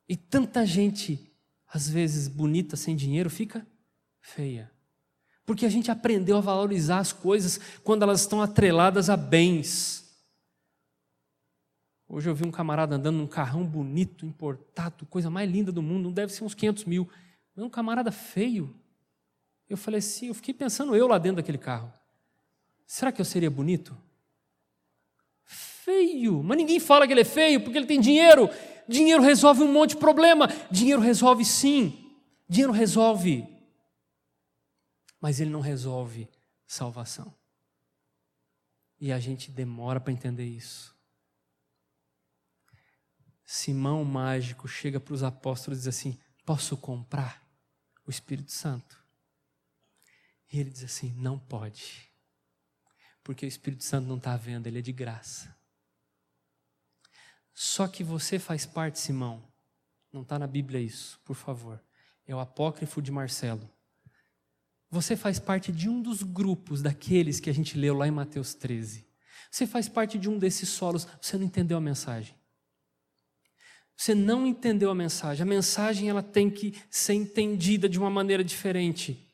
E 0.08 0.18
tanta 0.18 0.66
gente, 0.66 1.32
às 1.68 1.88
vezes 1.88 2.28
bonita 2.28 2.76
sem 2.76 2.96
dinheiro, 2.96 3.30
fica 3.30 3.66
feia. 4.20 4.70
Porque 5.46 5.66
a 5.66 5.70
gente 5.70 5.90
aprendeu 5.90 6.38
a 6.38 6.42
valorizar 6.42 7.00
as 7.00 7.14
coisas 7.14 7.60
quando 7.84 8.04
elas 8.04 8.22
estão 8.22 8.42
atreladas 8.42 9.10
a 9.10 9.16
bens. 9.16 10.02
Hoje 12.08 12.30
eu 12.30 12.36
vi 12.36 12.46
um 12.46 12.52
camarada 12.52 12.98
andando 12.98 13.18
num 13.18 13.28
carrão 13.28 13.66
bonito, 13.66 14.26
importado, 14.26 15.06
coisa 15.06 15.30
mais 15.30 15.50
linda 15.50 15.72
do 15.72 15.82
mundo, 15.82 16.04
não 16.04 16.12
deve 16.12 16.34
ser 16.34 16.44
uns 16.44 16.54
500 16.54 16.84
mil. 16.84 17.10
Mas 17.62 17.68
um 17.68 17.70
camarada 17.70 18.12
feio. 18.12 18.76
Eu 19.70 19.78
falei 19.78 20.00
assim, 20.00 20.30
eu 20.30 20.34
fiquei 20.34 20.52
pensando 20.52 20.96
eu 20.96 21.08
lá 21.08 21.20
dentro 21.20 21.36
daquele 21.38 21.60
carro. 21.60 21.94
Será 22.88 23.12
que 23.12 23.22
eu 23.22 23.26
seria 23.26 23.52
bonito? 23.52 23.96
Feio, 25.44 26.42
mas 26.42 26.58
ninguém 26.58 26.80
fala 26.80 27.06
que 27.06 27.14
ele 27.14 27.22
é 27.22 27.26
feio 27.26 27.62
porque 27.62 27.78
ele 27.78 27.86
tem 27.86 28.02
dinheiro. 28.02 28.50
Dinheiro 28.88 29.22
resolve 29.22 29.62
um 29.62 29.72
monte 29.72 29.92
de 29.92 29.98
problema. 29.98 30.48
Dinheiro 30.72 31.00
resolve 31.00 31.46
sim. 31.46 32.18
Dinheiro 32.50 32.74
resolve 32.74 33.48
mas 35.22 35.40
ele 35.40 35.52
não 35.52 35.62
resolve 35.62 36.28
salvação. 36.66 37.32
E 39.00 39.12
a 39.12 39.20
gente 39.20 39.52
demora 39.52 40.00
para 40.00 40.12
entender 40.12 40.46
isso. 40.46 40.96
Simão 43.46 44.04
mágico 44.04 44.68
chega 44.68 45.00
para 45.00 45.14
os 45.14 45.22
apóstolos 45.22 45.78
e 45.78 45.82
diz 45.82 45.88
assim: 45.88 46.18
Posso 46.44 46.76
comprar 46.76 47.41
o 48.06 48.10
Espírito 48.10 48.52
Santo? 48.52 49.04
E 50.52 50.60
ele 50.60 50.70
diz 50.70 50.84
assim: 50.84 51.14
Não 51.14 51.40
pode, 51.40 52.10
porque 53.24 53.46
o 53.46 53.48
Espírito 53.48 53.84
Santo 53.84 54.08
não 54.08 54.18
está 54.18 54.36
vendo, 54.36 54.68
ele 54.68 54.80
é 54.80 54.82
de 54.82 54.92
graça. 54.92 55.56
Só 57.54 57.88
que 57.88 58.04
você 58.04 58.40
faz 58.40 58.66
parte, 58.66 59.00
Simão, 59.00 59.44
não 60.12 60.22
está 60.24 60.40
na 60.40 60.48
Bíblia 60.48 60.80
isso, 60.82 61.20
por 61.24 61.36
favor. 61.36 61.82
É 62.26 62.36
o 62.36 62.40
apócrifo 62.40 63.02
de 63.02 63.12
Marcelo. 63.12 63.70
Você 64.90 65.16
faz 65.16 65.40
parte 65.40 65.72
de 65.72 65.88
um 65.88 66.02
dos 66.02 66.22
grupos 66.22 66.82
daqueles 66.82 67.40
que 67.40 67.50
a 67.50 67.54
gente 67.54 67.78
leu 67.78 67.96
lá 67.96 68.08
em 68.08 68.12
Mateus 68.12 68.54
13. 68.54 69.08
Você 69.50 69.66
faz 69.68 69.88
parte 69.88 70.18
de 70.18 70.30
um 70.30 70.38
desses 70.38 70.70
solos, 70.70 71.08
você 71.22 71.38
não 71.38 71.46
entendeu 71.46 71.78
a 71.78 71.82
mensagem. 71.82 72.36
Você 74.02 74.16
não 74.16 74.48
entendeu 74.48 74.90
a 74.90 74.96
mensagem. 74.96 75.44
A 75.44 75.46
mensagem 75.46 76.10
ela 76.10 76.24
tem 76.24 76.50
que 76.50 76.74
ser 76.90 77.14
entendida 77.14 77.88
de 77.88 78.00
uma 78.00 78.10
maneira 78.10 78.44
diferente. 78.44 79.32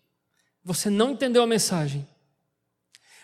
Você 0.61 0.89
não 0.89 1.11
entendeu 1.11 1.41
a 1.41 1.47
mensagem. 1.47 2.05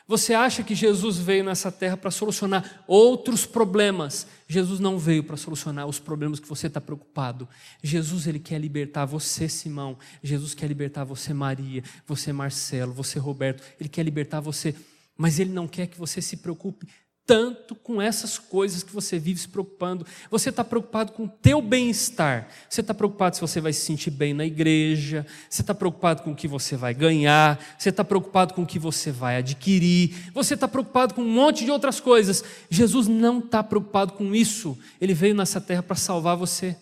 Você 0.07 0.33
acha 0.33 0.63
que 0.63 0.73
Jesus 0.73 1.17
veio 1.17 1.43
nessa 1.43 1.69
terra 1.69 1.97
para 1.97 2.11
solucionar 2.11 2.85
outros 2.87 3.45
problemas? 3.45 4.25
Jesus 4.47 4.79
não 4.79 4.97
veio 4.97 5.21
para 5.21 5.35
solucionar 5.35 5.85
os 5.85 5.99
problemas 5.99 6.39
que 6.39 6.47
você 6.47 6.67
está 6.67 6.79
preocupado. 6.79 7.45
Jesus 7.83 8.25
ele 8.25 8.39
quer 8.39 8.57
libertar 8.57 9.03
você, 9.03 9.49
Simão. 9.49 9.97
Jesus 10.23 10.53
quer 10.53 10.67
libertar 10.67 11.03
você, 11.03 11.33
Maria. 11.33 11.83
Você, 12.07 12.31
Marcelo. 12.31 12.93
Você, 12.93 13.19
Roberto. 13.19 13.61
Ele 13.77 13.89
quer 13.89 14.03
libertar 14.03 14.39
você, 14.39 14.73
mas 15.17 15.39
ele 15.39 15.51
não 15.51 15.67
quer 15.67 15.87
que 15.87 15.99
você 15.99 16.21
se 16.21 16.37
preocupe 16.37 16.87
tanto 17.25 17.73
com 17.73 18.01
essas 18.01 18.37
coisas 18.37 18.83
que 18.83 18.93
você 18.93 19.17
vive 19.17 19.39
se 19.39 19.47
preocupando. 19.47 20.05
Você 20.29 20.49
está 20.49 20.63
preocupado 20.63 21.13
com 21.13 21.23
o 21.23 21.29
teu 21.29 21.61
bem-estar. 21.61 22.49
Você 22.69 22.81
está 22.81 22.93
preocupado 22.93 23.35
se 23.35 23.41
você 23.41 23.61
vai 23.61 23.71
se 23.71 23.81
sentir 23.81 24.11
bem 24.11 24.33
na 24.33 24.45
igreja. 24.45 25.25
Você 25.49 25.61
está 25.61 25.73
preocupado 25.73 26.21
com 26.23 26.31
o 26.31 26.35
que 26.35 26.47
você 26.47 26.75
vai 26.75 26.93
ganhar. 26.93 27.59
Você 27.77 27.89
está 27.89 28.03
preocupado 28.03 28.53
com 28.53 28.63
o 28.63 28.67
que 28.67 28.77
você 28.77 29.11
vai 29.11 29.37
adquirir. 29.37 30.31
Você 30.33 30.53
está 30.55 30.67
preocupado 30.67 31.13
com 31.13 31.21
um 31.21 31.31
monte 31.31 31.63
de 31.63 31.71
outras 31.71 31.99
coisas. 31.99 32.43
Jesus 32.69 33.07
não 33.07 33.39
está 33.39 33.63
preocupado 33.63 34.13
com 34.13 34.35
isso. 34.35 34.77
Ele 34.99 35.13
veio 35.13 35.33
nessa 35.33 35.61
terra 35.61 35.83
para 35.83 35.95
salvar 35.95 36.35
você. 36.35 36.75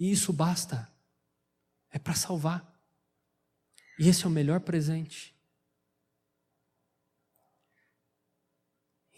E 0.00 0.10
isso 0.10 0.32
basta. 0.32 0.88
É 1.90 1.98
para 1.98 2.14
salvar. 2.14 2.66
E 3.98 4.08
esse 4.08 4.24
é 4.24 4.28
o 4.28 4.30
melhor 4.30 4.60
presente. 4.60 5.31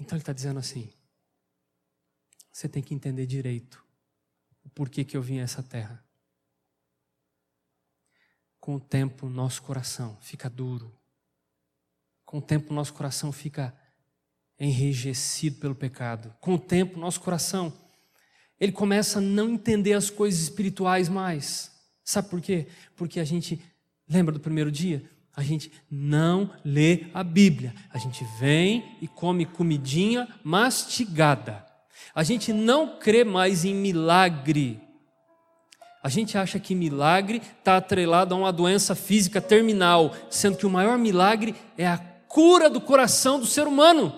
Então 0.05 0.17
ele 0.17 0.23
está 0.23 0.35
dizendo 0.35 0.59
assim: 0.59 0.93
você 2.53 2.69
tem 2.69 2.83
que 2.83 2.95
entender 2.95 3.25
direito 3.25 3.83
o 4.63 4.69
porquê 4.69 5.03
que 5.03 5.17
eu 5.17 5.23
vim 5.23 5.39
a 5.39 5.45
essa 5.45 5.63
terra. 5.63 6.05
Com 8.61 8.77
o 8.77 8.81
tempo, 8.81 9.31
nosso 9.31 9.63
coração 9.63 10.19
fica 10.21 10.51
duro. 10.51 10.95
Com 12.23 12.39
o 12.39 12.43
tempo, 12.43 12.75
nosso 12.75 12.93
coração 12.93 13.33
fica 13.33 13.75
enrijecido 14.59 15.59
pelo 15.59 15.75
pecado. 15.75 16.35
Com 16.39 16.55
o 16.55 16.59
tempo, 16.59 16.99
nosso 16.99 17.21
coração 17.21 17.73
ele 18.61 18.73
começa 18.73 19.19
a 19.19 19.23
não 19.23 19.55
entender 19.55 19.95
as 19.95 20.11
coisas 20.11 20.41
espirituais 20.41 21.09
mais. 21.09 21.73
Sabe 22.05 22.29
por 22.29 22.43
quê? 22.43 22.69
Porque 22.95 23.21
a 23.21 23.25
gente 23.25 23.61
lembra 24.07 24.35
do 24.35 24.41
primeiro 24.41 24.71
dia? 24.71 25.11
A 25.37 25.43
gente 25.43 25.70
não 25.91 26.51
lê 26.64 27.07
a 27.12 27.24
Bíblia. 27.24 27.74
A 27.93 27.99
gente 27.99 28.24
vem 28.39 28.85
e 29.01 29.09
come 29.09 29.45
comidinha 29.45 30.28
mastigada. 30.43 31.64
A 32.14 32.22
gente 32.22 32.53
não 32.53 32.99
crê 32.99 33.24
mais 33.24 33.64
em 33.64 33.74
milagre. 33.74 34.80
A 36.03 36.09
gente 36.09 36.39
acha 36.39 36.59
que 36.61 36.74
milagre 36.74 37.43
está 37.59 37.78
atrelado 37.78 38.35
a 38.35 38.39
uma 38.39 38.53
doença 38.53 38.95
física 38.95 39.41
terminal, 39.41 40.14
sendo 40.30 40.57
que 40.57 40.66
o 40.66 40.70
maior 40.70 40.99
milagre 40.99 41.55
é 41.76 41.87
a 41.87 41.99
cura 42.28 42.70
do 42.70 42.80
coração 42.80 43.41
do 43.41 43.47
ser 43.47 43.66
humano. 43.66 44.12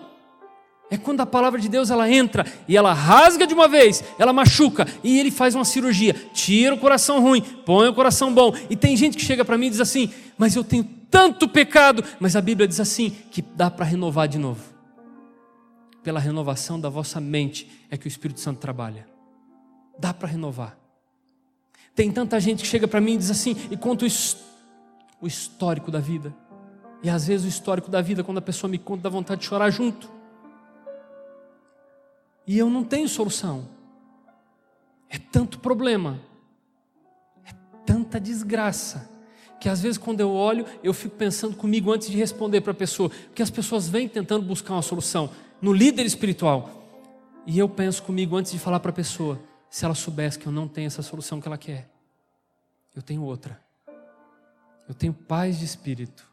É 0.90 0.96
quando 0.96 1.20
a 1.20 1.26
palavra 1.26 1.60
de 1.60 1.68
Deus 1.68 1.90
ela 1.90 2.10
entra 2.10 2.46
e 2.68 2.76
ela 2.76 2.92
rasga 2.92 3.46
de 3.46 3.54
uma 3.54 3.66
vez, 3.66 4.04
ela 4.18 4.32
machuca 4.32 4.86
e 5.02 5.18
ele 5.18 5.32
faz 5.32 5.54
uma 5.54 5.64
cirurgia, 5.64 6.14
tira 6.32 6.74
o 6.74 6.78
coração 6.78 7.20
ruim, 7.20 7.40
põe 7.40 7.88
o 7.88 7.94
coração 7.94 8.32
bom. 8.32 8.54
E 8.70 8.76
tem 8.76 8.96
gente 8.96 9.16
que 9.16 9.24
chega 9.24 9.44
para 9.44 9.58
mim 9.58 9.66
e 9.66 9.70
diz 9.70 9.80
assim: 9.80 10.12
"Mas 10.38 10.54
eu 10.54 10.62
tenho 10.62 10.84
tanto 11.16 11.48
pecado", 11.48 12.04
mas 12.20 12.36
a 12.36 12.42
Bíblia 12.42 12.68
diz 12.68 12.78
assim 12.78 13.08
que 13.08 13.40
dá 13.40 13.70
para 13.70 13.86
renovar 13.86 14.28
de 14.28 14.36
novo. 14.36 14.62
Pela 16.02 16.20
renovação 16.20 16.78
da 16.78 16.90
vossa 16.90 17.18
mente 17.18 17.86
é 17.90 17.96
que 17.96 18.06
o 18.06 18.08
Espírito 18.08 18.38
Santo 18.38 18.60
trabalha. 18.60 19.08
Dá 19.98 20.12
para 20.12 20.28
renovar. 20.28 20.76
Tem 21.94 22.12
tanta 22.12 22.38
gente 22.38 22.62
que 22.62 22.68
chega 22.68 22.86
para 22.86 23.00
mim 23.00 23.14
e 23.14 23.16
diz 23.16 23.30
assim 23.30 23.56
e 23.70 23.76
conta 23.78 24.04
o 24.04 25.26
histórico 25.26 25.90
da 25.90 26.00
vida. 26.00 26.34
E 27.02 27.08
às 27.08 27.26
vezes 27.26 27.46
o 27.46 27.48
histórico 27.48 27.90
da 27.90 28.02
vida, 28.02 28.22
quando 28.22 28.38
a 28.38 28.42
pessoa 28.42 28.70
me 28.70 28.76
conta, 28.78 29.04
dá 29.04 29.08
vontade 29.08 29.40
de 29.40 29.46
chorar 29.46 29.70
junto. 29.70 30.10
E 32.46 32.58
eu 32.58 32.68
não 32.68 32.84
tenho 32.84 33.08
solução. 33.08 33.66
É 35.08 35.18
tanto 35.18 35.60
problema, 35.60 36.20
é 37.44 37.52
tanta 37.86 38.20
desgraça, 38.20 39.15
que 39.60 39.68
às 39.68 39.80
vezes 39.80 39.98
quando 39.98 40.20
eu 40.20 40.30
olho, 40.30 40.66
eu 40.82 40.92
fico 40.92 41.16
pensando 41.16 41.56
comigo 41.56 41.92
antes 41.92 42.08
de 42.08 42.16
responder 42.16 42.60
para 42.60 42.72
a 42.72 42.74
pessoa, 42.74 43.08
porque 43.08 43.42
as 43.42 43.50
pessoas 43.50 43.88
vêm 43.88 44.08
tentando 44.08 44.44
buscar 44.44 44.74
uma 44.74 44.82
solução 44.82 45.30
no 45.60 45.72
líder 45.72 46.04
espiritual. 46.04 46.70
E 47.46 47.58
eu 47.58 47.68
penso 47.68 48.02
comigo 48.02 48.36
antes 48.36 48.52
de 48.52 48.58
falar 48.58 48.80
para 48.80 48.90
a 48.90 48.94
pessoa, 48.94 49.40
se 49.70 49.84
ela 49.84 49.94
soubesse 49.94 50.38
que 50.38 50.46
eu 50.46 50.52
não 50.52 50.66
tenho 50.68 50.86
essa 50.86 51.02
solução 51.02 51.40
que 51.40 51.48
ela 51.48 51.58
quer, 51.58 51.88
eu 52.94 53.02
tenho 53.02 53.22
outra. 53.22 53.60
Eu 54.88 54.94
tenho 54.94 55.12
paz 55.12 55.58
de 55.58 55.64
espírito. 55.64 56.26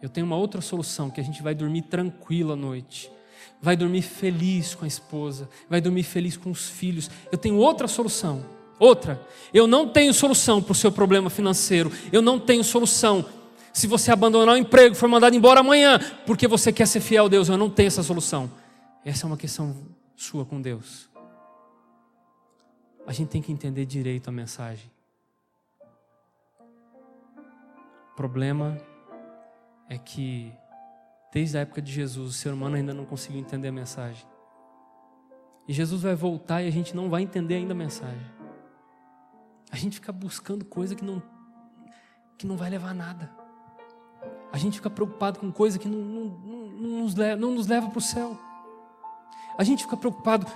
Eu 0.00 0.08
tenho 0.08 0.26
uma 0.26 0.36
outra 0.36 0.60
solução 0.60 1.10
que 1.10 1.20
a 1.20 1.24
gente 1.24 1.42
vai 1.42 1.54
dormir 1.54 1.82
tranquilo 1.82 2.52
à 2.52 2.56
noite 2.56 3.10
vai 3.60 3.76
dormir 3.76 4.02
feliz 4.02 4.74
com 4.74 4.84
a 4.84 4.88
esposa, 4.88 5.48
vai 5.68 5.80
dormir 5.80 6.02
feliz 6.02 6.36
com 6.36 6.50
os 6.50 6.68
filhos. 6.68 7.10
Eu 7.30 7.38
tenho 7.38 7.56
outra 7.56 7.88
solução. 7.88 8.44
Outra, 8.78 9.20
eu 9.52 9.66
não 9.66 9.88
tenho 9.88 10.12
solução 10.12 10.62
para 10.62 10.72
o 10.72 10.74
seu 10.74 10.92
problema 10.92 11.30
financeiro, 11.30 11.90
eu 12.12 12.20
não 12.20 12.38
tenho 12.38 12.62
solução. 12.62 13.24
Se 13.72 13.86
você 13.86 14.10
abandonar 14.10 14.54
o 14.54 14.58
emprego, 14.58 14.94
for 14.94 15.08
mandado 15.08 15.34
embora 15.34 15.60
amanhã, 15.60 15.98
porque 16.26 16.46
você 16.46 16.72
quer 16.72 16.86
ser 16.86 17.00
fiel 17.00 17.26
a 17.26 17.28
Deus, 17.28 17.48
eu 17.48 17.56
não 17.56 17.70
tenho 17.70 17.88
essa 17.88 18.02
solução. 18.02 18.50
Essa 19.04 19.24
é 19.24 19.28
uma 19.28 19.36
questão 19.36 19.76
sua 20.14 20.44
com 20.44 20.60
Deus. 20.60 21.08
A 23.06 23.12
gente 23.12 23.28
tem 23.28 23.42
que 23.42 23.52
entender 23.52 23.84
direito 23.84 24.28
a 24.28 24.32
mensagem. 24.32 24.90
O 28.12 28.16
problema 28.16 28.78
é 29.88 29.98
que 29.98 30.52
Desde 31.36 31.58
a 31.58 31.60
época 31.60 31.82
de 31.82 31.92
Jesus, 31.92 32.30
o 32.30 32.32
ser 32.32 32.50
humano 32.50 32.76
ainda 32.76 32.94
não 32.94 33.04
conseguiu 33.04 33.38
entender 33.38 33.68
a 33.68 33.72
mensagem. 33.72 34.26
E 35.68 35.72
Jesus 35.74 36.00
vai 36.00 36.14
voltar 36.14 36.62
e 36.62 36.66
a 36.66 36.70
gente 36.70 36.96
não 36.96 37.10
vai 37.10 37.20
entender 37.20 37.56
ainda 37.56 37.72
a 37.72 37.76
mensagem. 37.76 38.35
A 39.76 39.78
gente 39.78 39.96
fica 39.96 40.10
buscando 40.10 40.64
coisa 40.64 40.94
que 40.94 41.04
não, 41.04 41.22
que 42.38 42.46
não 42.46 42.56
vai 42.56 42.70
levar 42.70 42.92
a 42.92 42.94
nada. 42.94 43.30
A 44.50 44.56
gente 44.56 44.78
fica 44.78 44.88
preocupado 44.88 45.38
com 45.38 45.52
coisa 45.52 45.78
que 45.78 45.86
não, 45.86 45.98
não, 45.98 46.24
não, 46.24 47.00
nos, 47.02 47.14
leva, 47.14 47.38
não 47.38 47.50
nos 47.50 47.66
leva 47.66 47.90
para 47.90 47.98
o 47.98 48.00
céu. 48.00 48.40
A 49.58 49.62
gente 49.62 49.84
fica 49.84 49.94
preocupado. 49.94 50.50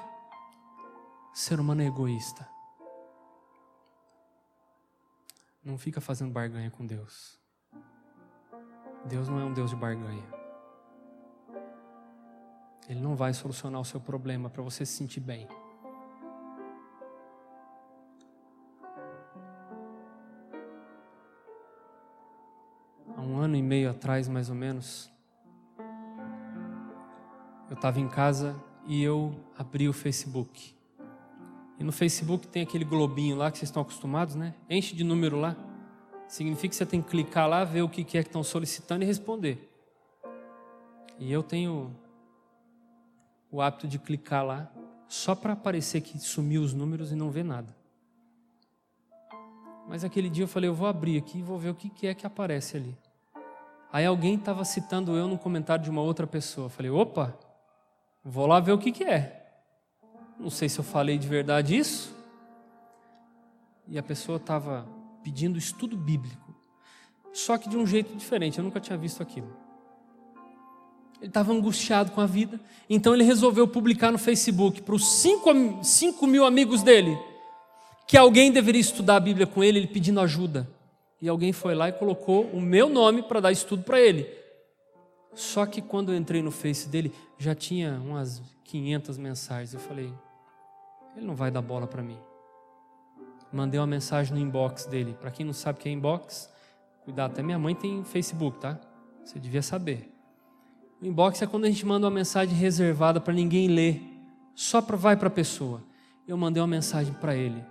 Ser 1.34 1.60
humano 1.60 1.82
é 1.82 1.86
egoísta. 1.86 2.48
Não 5.62 5.76
fica 5.76 6.00
fazendo 6.00 6.32
barganha 6.32 6.70
com 6.70 6.86
Deus. 6.86 7.38
Deus 9.04 9.28
não 9.28 9.38
é 9.38 9.44
um 9.44 9.52
Deus 9.52 9.68
de 9.68 9.76
barganha. 9.76 10.26
Ele 12.88 13.02
não 13.02 13.14
vai 13.14 13.34
solucionar 13.34 13.82
o 13.82 13.84
seu 13.84 14.00
problema 14.00 14.48
para 14.48 14.62
você 14.62 14.86
se 14.86 14.94
sentir 14.94 15.20
bem. 15.20 15.46
Há 23.16 23.20
um 23.20 23.38
ano 23.38 23.56
e 23.56 23.62
meio 23.62 23.90
atrás, 23.90 24.28
mais 24.28 24.48
ou 24.48 24.54
menos, 24.54 25.10
eu 27.68 27.74
estava 27.74 28.00
em 28.00 28.08
casa 28.08 28.56
e 28.86 29.02
eu 29.02 29.34
abri 29.56 29.88
o 29.88 29.92
Facebook. 29.92 30.74
E 31.78 31.84
no 31.84 31.92
Facebook 31.92 32.46
tem 32.48 32.62
aquele 32.62 32.84
globinho 32.84 33.36
lá 33.36 33.50
que 33.50 33.58
vocês 33.58 33.68
estão 33.68 33.82
acostumados, 33.82 34.34
né? 34.34 34.54
Enche 34.68 34.94
de 34.94 35.02
número 35.02 35.38
lá. 35.38 35.56
Significa 36.28 36.68
que 36.68 36.76
você 36.76 36.86
tem 36.86 37.00
que 37.00 37.08
clicar 37.08 37.48
lá, 37.48 37.64
ver 37.64 37.82
o 37.82 37.88
que 37.88 38.02
é 38.02 38.04
que 38.04 38.18
estão 38.18 38.42
solicitando 38.42 39.02
e 39.02 39.06
responder. 39.06 39.70
E 41.18 41.32
eu 41.32 41.42
tenho 41.42 41.96
o 43.50 43.60
hábito 43.60 43.88
de 43.88 43.98
clicar 43.98 44.44
lá 44.44 44.70
só 45.08 45.34
para 45.34 45.54
aparecer 45.54 46.00
que 46.00 46.18
sumiu 46.18 46.62
os 46.62 46.72
números 46.72 47.10
e 47.12 47.16
não 47.16 47.30
ver 47.30 47.44
nada. 47.44 47.74
Mas 49.88 50.04
aquele 50.04 50.30
dia 50.30 50.44
eu 50.44 50.48
falei, 50.48 50.70
eu 50.70 50.74
vou 50.74 50.86
abrir 50.86 51.18
aqui 51.18 51.38
e 51.38 51.42
vou 51.42 51.58
ver 51.58 51.70
o 51.70 51.74
que 51.74 52.06
é 52.06 52.14
que 52.14 52.24
aparece 52.24 52.76
ali. 52.76 52.96
Aí 53.92 54.06
alguém 54.06 54.34
estava 54.34 54.64
citando 54.64 55.16
eu 55.16 55.26
no 55.26 55.36
comentário 55.36 55.82
de 55.82 55.90
uma 55.90 56.00
outra 56.00 56.26
pessoa. 56.26 56.68
Falei, 56.68 56.90
opa, 56.90 57.36
vou 58.24 58.46
lá 58.46 58.60
ver 58.60 58.72
o 58.72 58.78
que, 58.78 58.92
que 58.92 59.04
é. 59.04 59.40
Não 60.38 60.50
sei 60.50 60.68
se 60.68 60.78
eu 60.78 60.84
falei 60.84 61.18
de 61.18 61.26
verdade 61.26 61.76
isso. 61.76 62.14
E 63.88 63.98
a 63.98 64.02
pessoa 64.02 64.36
estava 64.36 64.86
pedindo 65.22 65.58
estudo 65.58 65.96
bíblico. 65.96 66.54
Só 67.32 67.58
que 67.58 67.68
de 67.68 67.76
um 67.76 67.86
jeito 67.86 68.14
diferente, 68.16 68.58
eu 68.58 68.64
nunca 68.64 68.80
tinha 68.80 68.96
visto 68.96 69.22
aquilo. 69.22 69.54
Ele 71.20 71.28
estava 71.28 71.52
angustiado 71.52 72.12
com 72.12 72.20
a 72.20 72.26
vida. 72.26 72.60
Então 72.88 73.12
ele 73.12 73.24
resolveu 73.24 73.66
publicar 73.68 74.10
no 74.10 74.18
Facebook 74.18 74.82
para 74.82 74.94
os 74.94 75.04
5 75.06 76.26
mil 76.26 76.44
amigos 76.44 76.82
dele 76.82 77.18
que 78.06 78.16
alguém 78.16 78.50
deveria 78.50 78.80
estudar 78.80 79.16
a 79.16 79.20
Bíblia 79.20 79.46
com 79.46 79.62
ele, 79.62 79.78
ele 79.78 79.86
pedindo 79.86 80.18
ajuda. 80.18 80.68
E 81.20 81.28
alguém 81.28 81.52
foi 81.52 81.74
lá 81.74 81.88
e 81.88 81.92
colocou 81.92 82.44
o 82.46 82.60
meu 82.60 82.88
nome 82.88 83.22
para 83.22 83.40
dar 83.40 83.52
estudo 83.52 83.82
para 83.82 84.00
ele. 84.00 84.26
Só 85.34 85.66
que 85.66 85.80
quando 85.80 86.12
eu 86.12 86.16
entrei 86.16 86.42
no 86.42 86.50
Face 86.50 86.88
dele, 86.88 87.12
já 87.38 87.54
tinha 87.54 88.00
umas 88.04 88.42
500 88.64 89.18
mensagens. 89.18 89.74
Eu 89.74 89.80
falei, 89.80 90.12
ele 91.16 91.26
não 91.26 91.34
vai 91.34 91.50
dar 91.50 91.62
bola 91.62 91.86
para 91.86 92.02
mim. 92.02 92.18
Mandei 93.52 93.78
uma 93.78 93.86
mensagem 93.86 94.32
no 94.32 94.40
inbox 94.40 94.86
dele. 94.86 95.16
Para 95.20 95.30
quem 95.30 95.44
não 95.44 95.52
sabe 95.52 95.78
o 95.78 95.82
que 95.82 95.88
é 95.88 95.92
inbox, 95.92 96.48
cuidado, 97.04 97.32
até 97.32 97.42
minha 97.42 97.58
mãe 97.58 97.74
tem 97.74 98.04
Facebook, 98.04 98.58
tá? 98.58 98.80
Você 99.24 99.38
devia 99.38 99.62
saber. 99.62 100.10
O 101.00 101.06
inbox 101.06 101.42
é 101.42 101.46
quando 101.46 101.64
a 101.64 101.68
gente 101.68 101.84
manda 101.84 102.06
uma 102.06 102.12
mensagem 102.12 102.54
reservada 102.54 103.20
para 103.20 103.34
ninguém 103.34 103.68
ler, 103.68 104.02
só 104.54 104.80
para 104.80 104.96
vai 104.96 105.16
para 105.16 105.28
a 105.28 105.30
pessoa. 105.30 105.82
Eu 106.28 106.36
mandei 106.36 106.60
uma 106.60 106.66
mensagem 106.66 107.12
para 107.14 107.34
ele. 107.34 107.64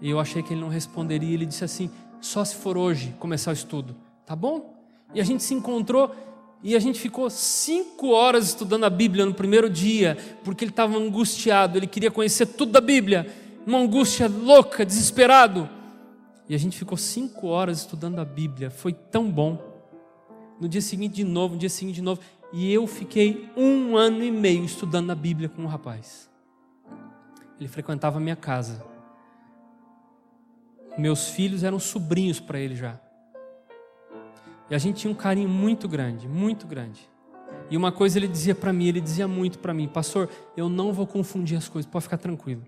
E 0.00 0.08
eu 0.08 0.18
achei 0.18 0.42
que 0.42 0.54
ele 0.54 0.60
não 0.60 0.68
responderia. 0.68 1.34
Ele 1.34 1.46
disse 1.46 1.64
assim: 1.64 1.90
só 2.20 2.44
se 2.44 2.56
for 2.56 2.76
hoje 2.76 3.14
começar 3.18 3.50
o 3.50 3.54
estudo, 3.54 3.96
tá 4.26 4.36
bom? 4.36 4.74
E 5.14 5.20
a 5.20 5.24
gente 5.24 5.42
se 5.42 5.54
encontrou 5.54 6.14
e 6.62 6.76
a 6.76 6.78
gente 6.78 7.00
ficou 7.00 7.28
cinco 7.30 8.08
horas 8.08 8.48
estudando 8.48 8.84
a 8.84 8.90
Bíblia 8.90 9.24
no 9.24 9.32
primeiro 9.32 9.70
dia, 9.70 10.16
porque 10.44 10.64
ele 10.64 10.70
estava 10.70 10.96
angustiado, 10.96 11.78
ele 11.78 11.86
queria 11.86 12.10
conhecer 12.10 12.46
tudo 12.46 12.72
da 12.72 12.80
Bíblia, 12.80 13.26
uma 13.66 13.78
angústia 13.78 14.28
louca, 14.28 14.84
desesperado. 14.84 15.68
E 16.48 16.54
a 16.54 16.58
gente 16.58 16.76
ficou 16.76 16.98
cinco 16.98 17.46
horas 17.46 17.78
estudando 17.78 18.18
a 18.18 18.24
Bíblia, 18.24 18.70
foi 18.70 18.92
tão 18.92 19.30
bom 19.30 19.58
no 20.60 20.68
dia 20.68 20.82
seguinte 20.82 21.14
de 21.14 21.24
novo, 21.24 21.54
no 21.54 21.60
dia 21.60 21.70
seguinte 21.70 21.96
de 21.96 22.02
novo. 22.02 22.20
E 22.52 22.70
eu 22.70 22.86
fiquei 22.86 23.48
um 23.56 23.96
ano 23.96 24.22
e 24.22 24.30
meio 24.30 24.64
estudando 24.64 25.10
a 25.10 25.14
Bíblia 25.14 25.48
com 25.48 25.62
o 25.62 25.64
um 25.64 25.68
rapaz. 25.68 26.28
Ele 27.58 27.68
frequentava 27.68 28.18
a 28.18 28.20
minha 28.20 28.36
casa. 28.36 28.89
Meus 31.00 31.30
filhos 31.30 31.64
eram 31.64 31.78
sobrinhos 31.78 32.38
para 32.38 32.58
ele 32.60 32.76
já. 32.76 33.00
E 34.68 34.74
a 34.74 34.78
gente 34.78 35.00
tinha 35.00 35.10
um 35.10 35.16
carinho 35.16 35.48
muito 35.48 35.88
grande, 35.88 36.28
muito 36.28 36.66
grande. 36.66 37.08
E 37.70 37.76
uma 37.76 37.90
coisa 37.90 38.18
ele 38.18 38.28
dizia 38.28 38.54
para 38.54 38.70
mim, 38.70 38.86
ele 38.86 39.00
dizia 39.00 39.26
muito 39.26 39.58
para 39.60 39.72
mim, 39.72 39.88
pastor, 39.88 40.28
eu 40.54 40.68
não 40.68 40.92
vou 40.92 41.06
confundir 41.06 41.56
as 41.56 41.68
coisas, 41.68 41.90
pode 41.90 42.02
ficar 42.02 42.18
tranquilo. 42.18 42.62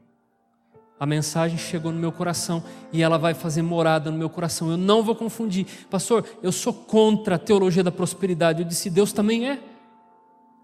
A 0.98 1.04
mensagem 1.04 1.58
chegou 1.58 1.92
no 1.92 1.98
meu 1.98 2.10
coração 2.10 2.64
e 2.90 3.02
ela 3.02 3.18
vai 3.18 3.34
fazer 3.34 3.60
morada 3.60 4.10
no 4.10 4.16
meu 4.16 4.30
coração. 4.30 4.70
Eu 4.70 4.78
não 4.78 5.02
vou 5.02 5.14
confundir. 5.14 5.66
Pastor, 5.90 6.24
eu 6.42 6.52
sou 6.52 6.72
contra 6.72 7.34
a 7.34 7.38
teologia 7.38 7.82
da 7.82 7.92
prosperidade. 7.92 8.62
Eu 8.62 8.68
disse: 8.68 8.88
Deus 8.88 9.12
também 9.12 9.50
é. 9.50 9.58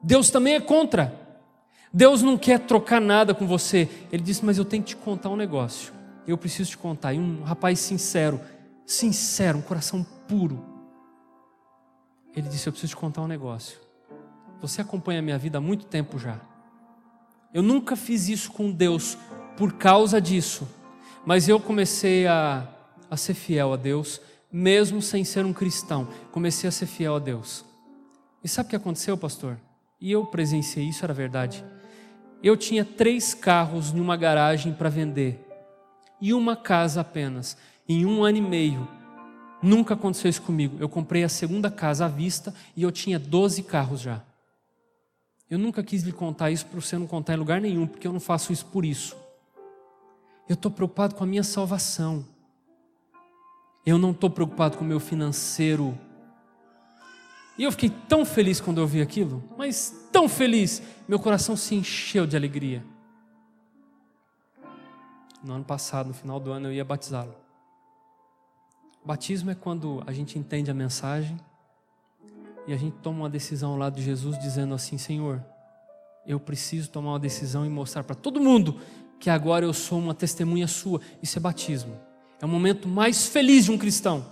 Deus 0.03 0.31
também 0.31 0.55
é 0.55 0.61
contra. 0.61 1.13
Deus 1.93 2.23
não 2.23 2.39
quer 2.39 2.61
trocar 2.61 3.01
nada 3.01 3.35
com 3.35 3.47
você. 3.47 3.89
Ele 4.13 4.23
disse: 4.23 4.45
Mas 4.45 4.57
eu 4.59 4.65
tenho 4.65 4.83
que 4.83 4.91
te 4.91 4.97
contar 4.97 5.29
um 5.29 5.37
negócio. 5.37 5.98
Eu 6.29 6.37
preciso 6.37 6.69
te 6.69 6.77
contar. 6.77 7.15
E 7.15 7.19
um 7.19 7.43
rapaz 7.43 7.79
sincero, 7.79 8.39
sincero, 8.85 9.57
um 9.57 9.63
coração 9.63 10.05
puro. 10.29 10.63
Ele 12.37 12.47
disse: 12.51 12.69
Eu 12.69 12.73
preciso 12.73 12.91
te 12.91 12.97
contar 12.97 13.23
um 13.23 13.27
negócio. 13.27 13.79
Você 14.61 14.83
acompanha 14.83 15.21
a 15.21 15.23
minha 15.23 15.39
vida 15.39 15.57
há 15.57 15.61
muito 15.61 15.87
tempo 15.87 16.19
já. 16.19 16.39
Eu 17.55 17.63
nunca 17.63 17.97
fiz 17.97 18.29
isso 18.29 18.53
com 18.53 18.71
Deus 18.71 19.17
por 19.57 19.73
causa 19.73 20.21
disso. 20.21 20.69
Mas 21.25 21.49
eu 21.49 21.59
comecei 21.59 22.27
a, 22.27 22.69
a 23.11 23.17
ser 23.17 23.33
fiel 23.33 23.73
a 23.73 23.77
Deus, 23.77 24.21
mesmo 24.53 25.01
sem 25.01 25.25
ser 25.25 25.47
um 25.47 25.53
cristão. 25.55 26.09
Comecei 26.31 26.69
a 26.69 26.73
ser 26.73 26.87
fiel 26.87 27.17
a 27.17 27.19
Deus. 27.19 27.65
E 28.45 28.49
sabe 28.49 28.67
o 28.67 28.71
que 28.71 28.77
aconteceu, 28.77 29.17
pastor? 29.17 29.59
E 29.99 30.13
eu 30.13 30.27
presenciei 30.27 30.91
isso, 30.91 31.05
era 31.05 31.15
verdade. 31.15 31.65
Eu 32.43 32.55
tinha 32.55 32.85
três 32.85 33.33
carros 33.33 33.95
em 33.95 33.99
uma 34.01 34.17
garagem 34.17 34.75
para 34.75 34.91
vender 34.91 35.48
e 36.21 36.33
uma 36.35 36.57
casa 36.57 37.01
apenas. 37.01 37.57
Em 37.89 38.05
um 38.05 38.23
ano 38.23 38.39
e 38.39 38.43
meio, 38.43 38.89
nunca 39.63 39.95
aconteceu 39.95 40.29
isso 40.29 40.43
comigo. 40.43 40.77
Eu 40.79 40.89
comprei 40.89 41.25
a 41.25 41.29
segunda 41.29 41.71
casa 41.71 42.05
à 42.05 42.09
vista 42.09 42.55
e 42.77 42.83
eu 42.83 42.93
tinha 42.93 43.19
12 43.19 43.63
carros 43.63 44.01
já. 44.01 44.23
Eu 45.51 45.59
nunca 45.59 45.83
quis 45.83 46.03
lhe 46.03 46.13
contar 46.13 46.51
isso 46.51 46.67
para 46.67 46.81
você 46.81 46.99
não 46.99 47.07
contar 47.07 47.35
em 47.35 47.39
lugar 47.39 47.61
nenhum, 47.61 47.87
porque 47.87 48.07
eu 48.07 48.13
não 48.13 48.21
faço 48.21 48.53
isso 48.53 48.67
por 48.67 48.85
isso. 48.85 49.17
Eu 50.49 50.55
estou 50.55 50.71
preocupado 50.71 51.15
com 51.15 51.25
a 51.25 51.27
minha 51.27 51.43
salvação. 51.43 52.25
Eu 53.85 53.97
não 53.97 54.11
estou 54.11 54.29
preocupado 54.29 54.77
com 54.77 54.85
o 54.85 54.87
meu 54.87 55.01
financeiro. 55.01 55.99
E 57.57 57.65
eu 57.65 57.73
fiquei 57.73 57.91
tão 58.09 58.25
feliz 58.25 58.61
quando 58.61 58.79
eu 58.79 58.87
vi 58.87 59.01
aquilo, 59.01 59.43
mas 59.57 60.07
tão 60.13 60.29
feliz, 60.29 60.83
meu 61.09 61.19
coração 61.19 61.57
se 61.57 61.75
encheu 61.75 62.27
de 62.27 62.37
alegria. 62.37 62.85
No 65.43 65.55
ano 65.55 65.65
passado, 65.65 66.09
no 66.09 66.15
final 66.15 66.41
do 66.41 66.51
ano, 66.51 66.69
eu 66.69 66.73
ia 66.73 66.85
batizá-lo. 66.85 67.35
Batismo 69.05 69.51
é 69.51 69.55
quando 69.55 70.03
a 70.07 70.13
gente 70.13 70.39
entende 70.39 70.71
a 70.71 70.75
mensagem 70.75 71.39
e 72.67 72.73
a 72.73 72.77
gente 72.77 72.97
toma 72.99 73.21
uma 73.21 73.31
decisão 73.31 73.71
ao 73.71 73.77
lado 73.79 73.97
de 73.97 74.03
Jesus, 74.03 74.39
dizendo 74.39 74.75
assim: 74.75 74.99
Senhor, 74.99 75.43
eu 76.27 76.39
preciso 76.39 76.91
tomar 76.91 77.13
uma 77.13 77.19
decisão 77.19 77.65
e 77.65 77.69
mostrar 77.69 78.05
para 78.05 78.15
todo 78.15 78.41
mundo 78.41 78.81
que 79.19 79.31
agora 79.31 79.65
eu 79.65 79.73
sou 79.73 79.99
uma 79.99 80.15
testemunha 80.15 80.67
sua. 80.67 81.01
Isso 81.23 81.39
é 81.39 81.41
batismo. 81.41 81.99
É 82.41 82.45
o 82.45 82.49
momento 82.49 82.87
mais 82.87 83.27
feliz 83.27 83.65
de 83.65 83.73
um 83.73 83.79
cristão, 83.79 84.27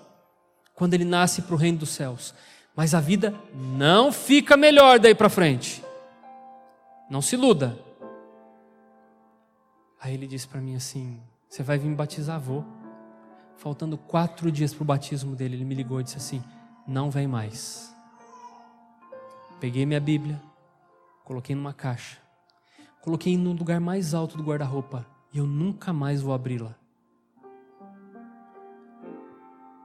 quando 0.74 0.94
ele 0.94 1.04
nasce 1.04 1.42
para 1.42 1.54
o 1.54 1.58
reino 1.58 1.78
dos 1.78 1.90
céus. 1.90 2.34
Mas 2.74 2.94
a 2.94 3.00
vida 3.00 3.34
não 3.54 4.12
fica 4.12 4.56
melhor 4.56 4.98
daí 4.98 5.14
para 5.14 5.30
frente. 5.30 5.82
Não 7.08 7.22
se 7.22 7.34
iluda. 7.34 7.85
Aí 10.06 10.14
ele 10.14 10.28
disse 10.28 10.46
para 10.46 10.60
mim 10.60 10.76
assim: 10.76 11.20
Você 11.48 11.64
vai 11.64 11.78
vir 11.78 11.88
me 11.88 11.96
batizar? 11.96 12.38
Vou. 12.38 12.64
Faltando 13.56 13.98
quatro 13.98 14.52
dias 14.52 14.72
para 14.72 14.84
o 14.84 14.86
batismo 14.86 15.34
dele, 15.34 15.56
ele 15.56 15.64
me 15.64 15.74
ligou 15.74 16.00
e 16.00 16.04
disse 16.04 16.16
assim: 16.16 16.44
Não 16.86 17.10
vem 17.10 17.26
mais. 17.26 17.92
Peguei 19.58 19.84
minha 19.84 19.98
Bíblia, 19.98 20.40
coloquei 21.24 21.56
numa 21.56 21.72
caixa, 21.72 22.18
Coloquei 23.00 23.36
no 23.36 23.50
lugar 23.52 23.80
mais 23.80 24.14
alto 24.14 24.36
do 24.36 24.44
guarda-roupa 24.44 25.04
e 25.32 25.38
eu 25.38 25.46
nunca 25.46 25.92
mais 25.92 26.22
vou 26.22 26.32
abri-la. 26.32 26.76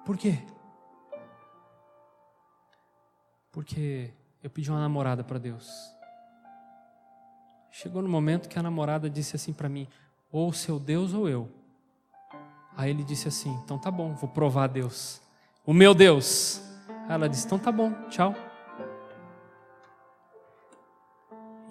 Por 0.06 0.18
quê? 0.18 0.38
Porque 3.52 4.14
eu 4.44 4.52
pedi 4.52 4.70
uma 4.70 4.80
namorada 4.80 5.24
para 5.24 5.40
Deus. 5.40 5.68
Chegou 7.72 8.04
no 8.04 8.10
momento 8.10 8.48
que 8.48 8.60
a 8.60 8.64
namorada 8.64 9.10
disse 9.10 9.36
assim 9.36 9.52
para 9.52 9.68
mim: 9.68 9.88
ou 10.32 10.54
seu 10.54 10.80
Deus 10.80 11.14
ou 11.14 11.28
eu. 11.28 11.50
Aí 12.76 12.90
ele 12.90 13.04
disse 13.04 13.28
assim: 13.28 13.52
então 13.64 13.78
tá 13.78 13.92
bom, 13.92 14.14
vou 14.16 14.30
provar 14.30 14.64
a 14.64 14.68
Deus. 14.68 15.22
O 15.66 15.74
meu 15.74 15.94
Deus. 15.94 16.62
Aí 17.08 17.14
ela 17.14 17.28
disse: 17.28 17.46
então 17.46 17.60
tá 17.60 17.72
bom, 17.72 17.94
tchau. 18.10 18.34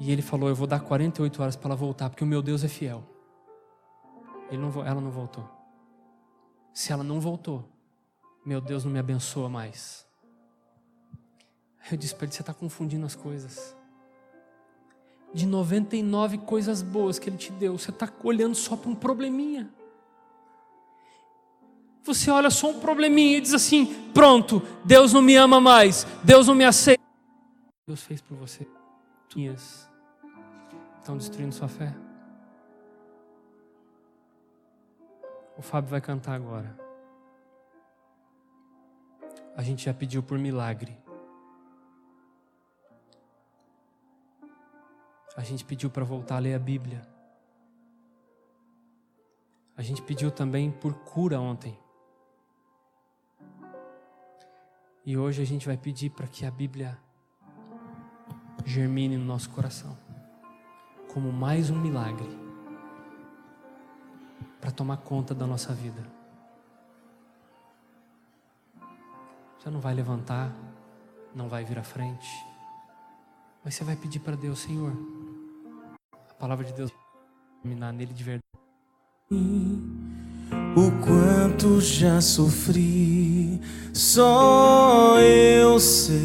E 0.01 0.11
ele 0.11 0.23
falou: 0.23 0.49
Eu 0.49 0.55
vou 0.55 0.67
dar 0.67 0.81
48 0.81 1.43
horas 1.43 1.57
para 1.57 1.69
ela 1.69 1.77
voltar, 1.77 2.09
porque 2.09 2.25
o 2.25 2.27
meu 2.27 2.41
Deus 2.41 2.65
é 2.65 2.69
fiel. 2.69 3.05
Não, 4.51 4.85
ela 4.85 5.01
não 5.01 5.11
voltou. 5.11 5.49
Se 6.73 6.93
ela 6.93 7.05
não 7.05 7.21
voltou, 7.21 7.69
meu 8.45 8.61
Deus 8.61 8.85
não 8.85 8.91
me 8.91 8.99
abençoa 8.99 9.49
mais. 9.49 10.07
Eu 11.91 11.99
disse 11.99 12.15
para 12.15 12.25
ele: 12.25 12.33
Você 12.33 12.41
está 12.41 12.55
confundindo 12.55 13.05
as 13.05 13.15
coisas. 13.15 13.77
De 15.33 15.47
99 15.47 16.39
coisas 16.39 16.83
boas 16.83 17.19
que 17.19 17.31
ele 17.31 17.37
te 17.37 17.53
deu, 17.53 17.79
você 17.79 17.91
está 17.91 18.09
olhando 18.25 18.55
só 18.55 18.77
para 18.77 18.91
um 18.91 18.95
probleminha. 18.95 19.71
Você 22.03 22.31
olha 22.31 22.51
só 22.51 22.71
um 22.71 22.81
probleminha 22.81 23.39
e 23.39 23.41
diz 23.41 23.55
assim: 23.55 23.87
Pronto, 24.13 24.63
Deus 24.85 25.13
não 25.13 25.23
me 25.23 25.37
ama 25.37 25.61
mais, 25.61 26.07
Deus 26.25 26.47
não 26.47 26.55
me 26.55 26.65
aceita. 26.65 27.03
Deus 27.87 28.03
fez 28.03 28.21
por 28.21 28.37
você. 28.37 28.67
Tuas 29.29 29.89
estão 30.99 31.17
destruindo 31.17 31.55
sua 31.55 31.69
fé? 31.69 31.95
O 35.57 35.63
Fábio 35.63 35.91
vai 35.91 36.01
cantar 36.01 36.35
agora. 36.35 36.79
A 39.57 39.63
gente 39.63 39.85
já 39.85 39.93
pediu 39.93 40.23
por 40.23 40.39
milagre. 40.39 40.97
A 45.37 45.43
gente 45.43 45.65
pediu 45.65 45.89
para 45.89 46.05
voltar 46.05 46.37
a 46.37 46.41
ler 46.41 46.55
a 46.55 46.59
Bíblia. 46.59 47.03
A 49.77 49.83
gente 49.83 50.03
pediu 50.03 50.31
também 50.31 50.71
por 50.71 50.95
cura 50.95 51.41
ontem. 51.41 51.79
E 55.07 55.17
hoje 55.17 55.41
a 55.41 55.47
gente 55.47 55.67
vai 55.67 55.77
pedir 55.77 56.11
para 56.11 56.27
que 56.27 56.45
a 56.45 56.51
Bíblia 56.51 56.99
germine 58.65 59.17
no 59.17 59.25
nosso 59.25 59.51
coração 59.51 59.97
como 61.13 61.33
mais 61.33 61.71
um 61.71 61.81
milagre 61.81 62.29
para 64.61 64.71
tomar 64.71 64.99
conta 64.99 65.35
da 65.35 65.47
nossa 65.47 65.73
vida. 65.73 66.07
Você 69.59 69.71
não 69.71 69.81
vai 69.81 69.93
levantar, 69.93 70.55
não 71.35 71.49
vai 71.49 71.65
vir 71.65 71.79
à 71.79 71.83
frente, 71.83 72.29
mas 73.65 73.75
você 73.75 73.83
vai 73.83 73.97
pedir 73.97 74.21
para 74.21 74.37
Deus, 74.37 74.61
Senhor, 74.61 74.93
a 76.41 76.47
palavra 76.49 76.65
de 76.65 76.73
Deus 76.73 76.91
terminar 77.63 77.93
nele 77.93 78.15
de 78.15 78.25
verdade. 78.25 78.41
O 80.75 80.91
quanto 81.05 81.79
já 81.83 82.19
sofri, 82.23 83.61
só 83.93 85.19
eu 85.21 85.79
sei 85.79 86.17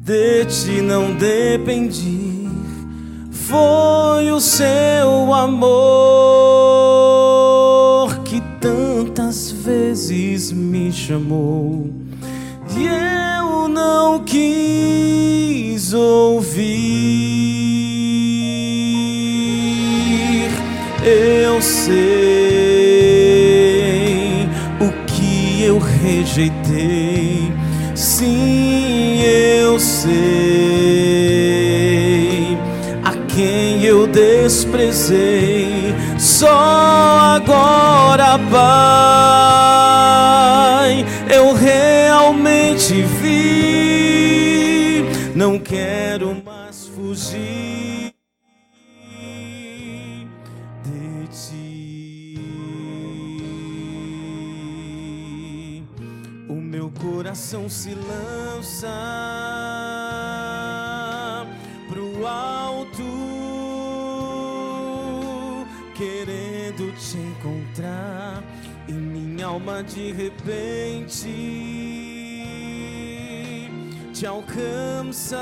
de 0.00 0.46
ti 0.46 0.80
não 0.80 1.14
dependi, 1.14 2.48
foi 3.30 4.32
o 4.32 4.40
seu 4.40 5.34
amor 5.34 5.68
que 8.24 8.40
tantas 8.60 9.50
vezes 9.50 10.50
me 10.50 10.90
chamou 10.90 11.92
não 12.70 13.11
não 14.02 14.18
quis 14.18 15.92
ouvir. 15.92 16.90
Eu 21.04 21.62
sei 21.62 21.92
o 24.80 24.90
que 25.06 25.62
eu 25.62 25.78
rejeitei. 25.78 27.52
Sim, 27.94 29.22
eu 29.22 29.78
sei 29.78 30.10
a 33.04 33.12
quem 33.28 33.84
eu 33.84 34.08
desprezei. 34.08 35.94
Só 36.18 36.48
agora, 37.36 38.36
Pai, 38.50 39.31
se 57.72 57.94
lança 57.94 58.92
pro 61.88 62.26
alto, 62.26 63.02
querendo 65.94 66.94
te 66.98 67.16
encontrar. 67.16 68.44
E 68.86 68.92
minha 68.92 69.46
alma 69.46 69.82
de 69.82 70.12
repente 70.12 71.30
te 74.12 74.26
alcança 74.26 75.38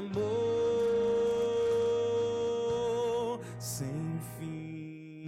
amor 0.00 0.40
sem 3.58 4.20
fim. 4.38 5.26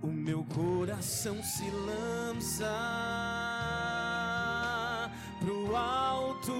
O 0.00 0.06
meu 0.06 0.44
coração 0.44 1.42
se 1.42 1.68
lança 1.70 2.70
pro 5.40 5.76
alto, 5.76 6.54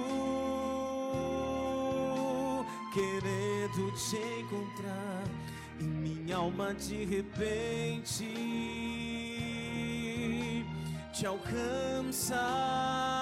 querendo 2.93 3.91
te 3.95 4.17
encontrar. 4.41 5.23
E 5.79 5.83
minha 5.83 6.37
alma 6.37 6.73
de 6.73 7.05
repente 7.05 8.25
te 11.11 11.25
alcança 11.25 13.12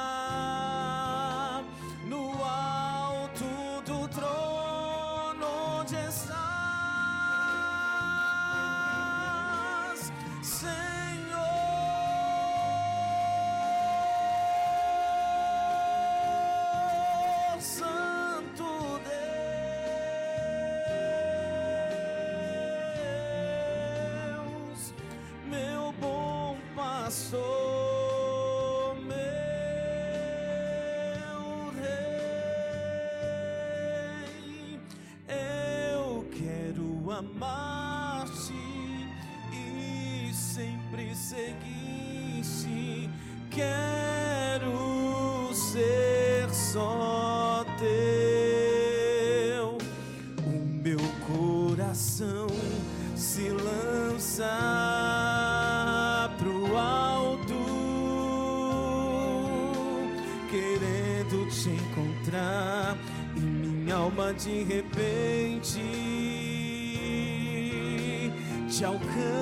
te 68.81 68.85
alcança 68.85 69.40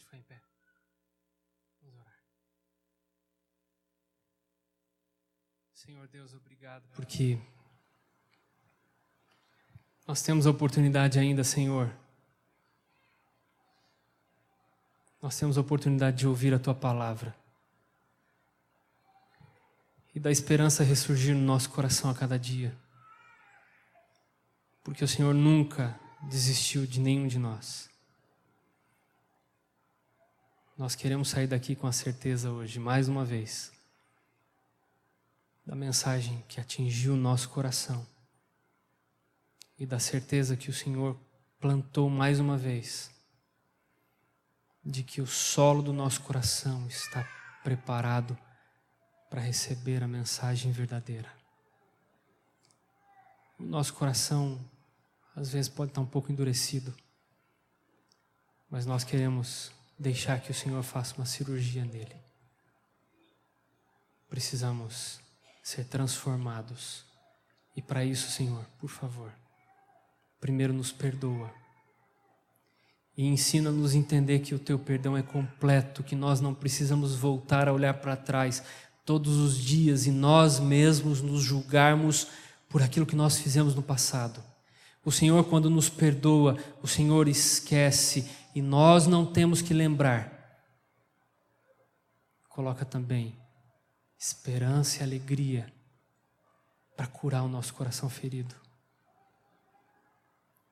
pode 0.00 0.04
ficar 0.04 0.16
em 0.16 0.22
pé. 0.22 0.40
Vamos 1.82 1.98
orar. 1.98 2.18
Senhor 5.74 6.08
Deus, 6.08 6.34
obrigado 6.34 6.88
porque 6.94 7.38
nós 10.06 10.22
temos 10.22 10.46
a 10.46 10.50
oportunidade 10.50 11.18
ainda, 11.18 11.44
Senhor. 11.44 11.94
Nós 15.22 15.38
temos 15.38 15.58
a 15.58 15.60
oportunidade 15.60 16.18
de 16.18 16.26
ouvir 16.26 16.54
a 16.54 16.58
tua 16.58 16.74
palavra 16.74 17.36
e 20.14 20.18
da 20.18 20.30
esperança 20.30 20.82
ressurgir 20.82 21.34
no 21.34 21.42
nosso 21.42 21.70
coração 21.70 22.10
a 22.10 22.14
cada 22.14 22.38
dia. 22.38 22.76
Porque 24.82 25.04
o 25.04 25.08
Senhor 25.08 25.34
nunca 25.34 26.00
desistiu 26.22 26.86
de 26.86 26.98
nenhum 26.98 27.28
de 27.28 27.38
nós. 27.38 27.89
Nós 30.80 30.94
queremos 30.94 31.28
sair 31.28 31.46
daqui 31.46 31.76
com 31.76 31.86
a 31.86 31.92
certeza 31.92 32.50
hoje, 32.50 32.78
mais 32.78 33.06
uma 33.06 33.22
vez, 33.22 33.70
da 35.66 35.74
mensagem 35.74 36.42
que 36.48 36.58
atingiu 36.58 37.12
o 37.12 37.18
nosso 37.18 37.50
coração 37.50 38.06
e 39.78 39.84
da 39.84 39.98
certeza 39.98 40.56
que 40.56 40.70
o 40.70 40.72
Senhor 40.72 41.20
plantou 41.60 42.08
mais 42.08 42.40
uma 42.40 42.56
vez, 42.56 43.10
de 44.82 45.02
que 45.02 45.20
o 45.20 45.26
solo 45.26 45.82
do 45.82 45.92
nosso 45.92 46.22
coração 46.22 46.86
está 46.86 47.28
preparado 47.62 48.34
para 49.28 49.42
receber 49.42 50.02
a 50.02 50.08
mensagem 50.08 50.72
verdadeira. 50.72 51.30
O 53.58 53.64
nosso 53.64 53.92
coração, 53.92 54.58
às 55.36 55.50
vezes, 55.50 55.68
pode 55.68 55.90
estar 55.90 56.00
um 56.00 56.06
pouco 56.06 56.32
endurecido, 56.32 56.96
mas 58.70 58.86
nós 58.86 59.04
queremos 59.04 59.78
deixar 60.00 60.40
que 60.40 60.50
o 60.50 60.54
Senhor 60.54 60.82
faça 60.82 61.14
uma 61.16 61.26
cirurgia 61.26 61.84
nele. 61.84 62.16
Precisamos 64.30 65.20
ser 65.62 65.84
transformados. 65.84 67.04
E 67.76 67.82
para 67.82 68.02
isso, 68.02 68.30
Senhor, 68.30 68.64
por 68.78 68.88
favor, 68.88 69.30
primeiro 70.40 70.72
nos 70.72 70.90
perdoa. 70.90 71.52
E 73.14 73.26
ensina-nos 73.26 73.92
a 73.92 73.98
entender 73.98 74.38
que 74.38 74.54
o 74.54 74.58
teu 74.58 74.78
perdão 74.78 75.16
é 75.16 75.22
completo, 75.22 76.02
que 76.02 76.16
nós 76.16 76.40
não 76.40 76.54
precisamos 76.54 77.14
voltar 77.14 77.68
a 77.68 77.72
olhar 77.72 77.94
para 77.94 78.16
trás 78.16 78.62
todos 79.04 79.36
os 79.36 79.58
dias 79.58 80.06
e 80.06 80.10
nós 80.10 80.58
mesmos 80.58 81.20
nos 81.20 81.42
julgarmos 81.42 82.28
por 82.70 82.82
aquilo 82.82 83.04
que 83.04 83.16
nós 83.16 83.38
fizemos 83.38 83.74
no 83.74 83.82
passado. 83.82 84.42
O 85.04 85.10
Senhor, 85.10 85.44
quando 85.44 85.70
nos 85.70 85.88
perdoa, 85.88 86.56
o 86.82 86.86
Senhor 86.86 87.26
esquece 87.26 88.30
e 88.54 88.60
nós 88.60 89.06
não 89.06 89.24
temos 89.24 89.62
que 89.62 89.72
lembrar. 89.72 90.38
Coloca 92.48 92.84
também 92.84 93.38
esperança 94.18 95.00
e 95.00 95.02
alegria 95.02 95.72
para 96.94 97.06
curar 97.06 97.42
o 97.42 97.48
nosso 97.48 97.72
coração 97.72 98.10
ferido. 98.10 98.54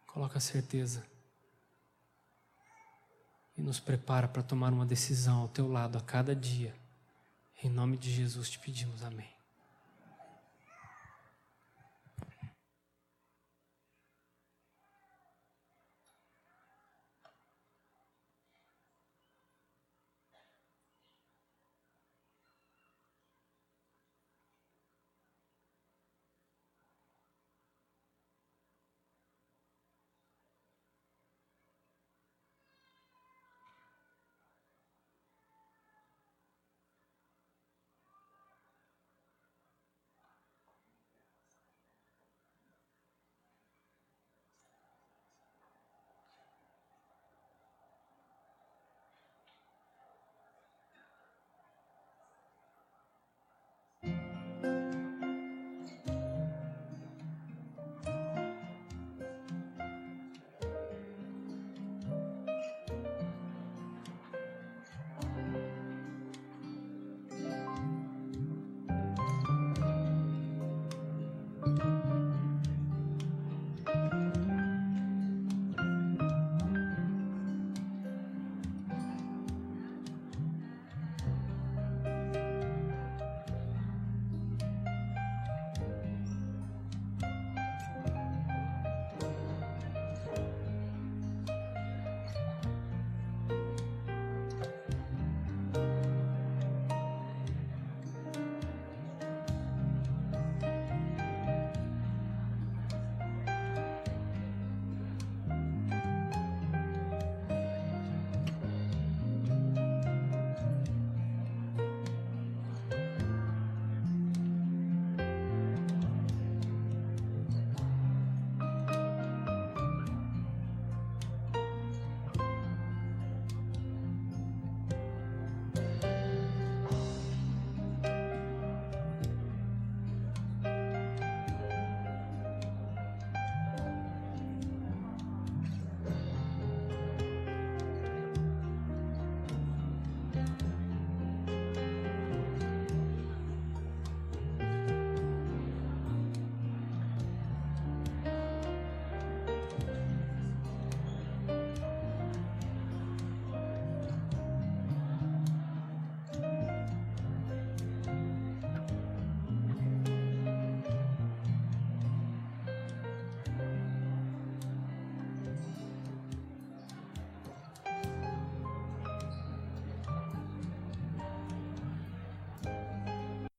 Coloca 0.07 0.39
certeza 0.41 1.03
e 3.57 3.63
nos 3.63 3.81
prepara 3.81 4.29
para 4.29 4.43
tomar 4.43 4.73
uma 4.73 4.85
decisão 4.85 5.41
ao 5.41 5.49
teu 5.49 5.67
lado 5.71 5.97
a 5.97 6.01
cada 6.03 6.37
dia. 6.37 6.75
Em 7.63 7.71
nome 7.71 7.97
de 7.97 8.13
Jesus 8.13 8.51
te 8.51 8.59
pedimos, 8.59 9.03
amém. 9.03 9.38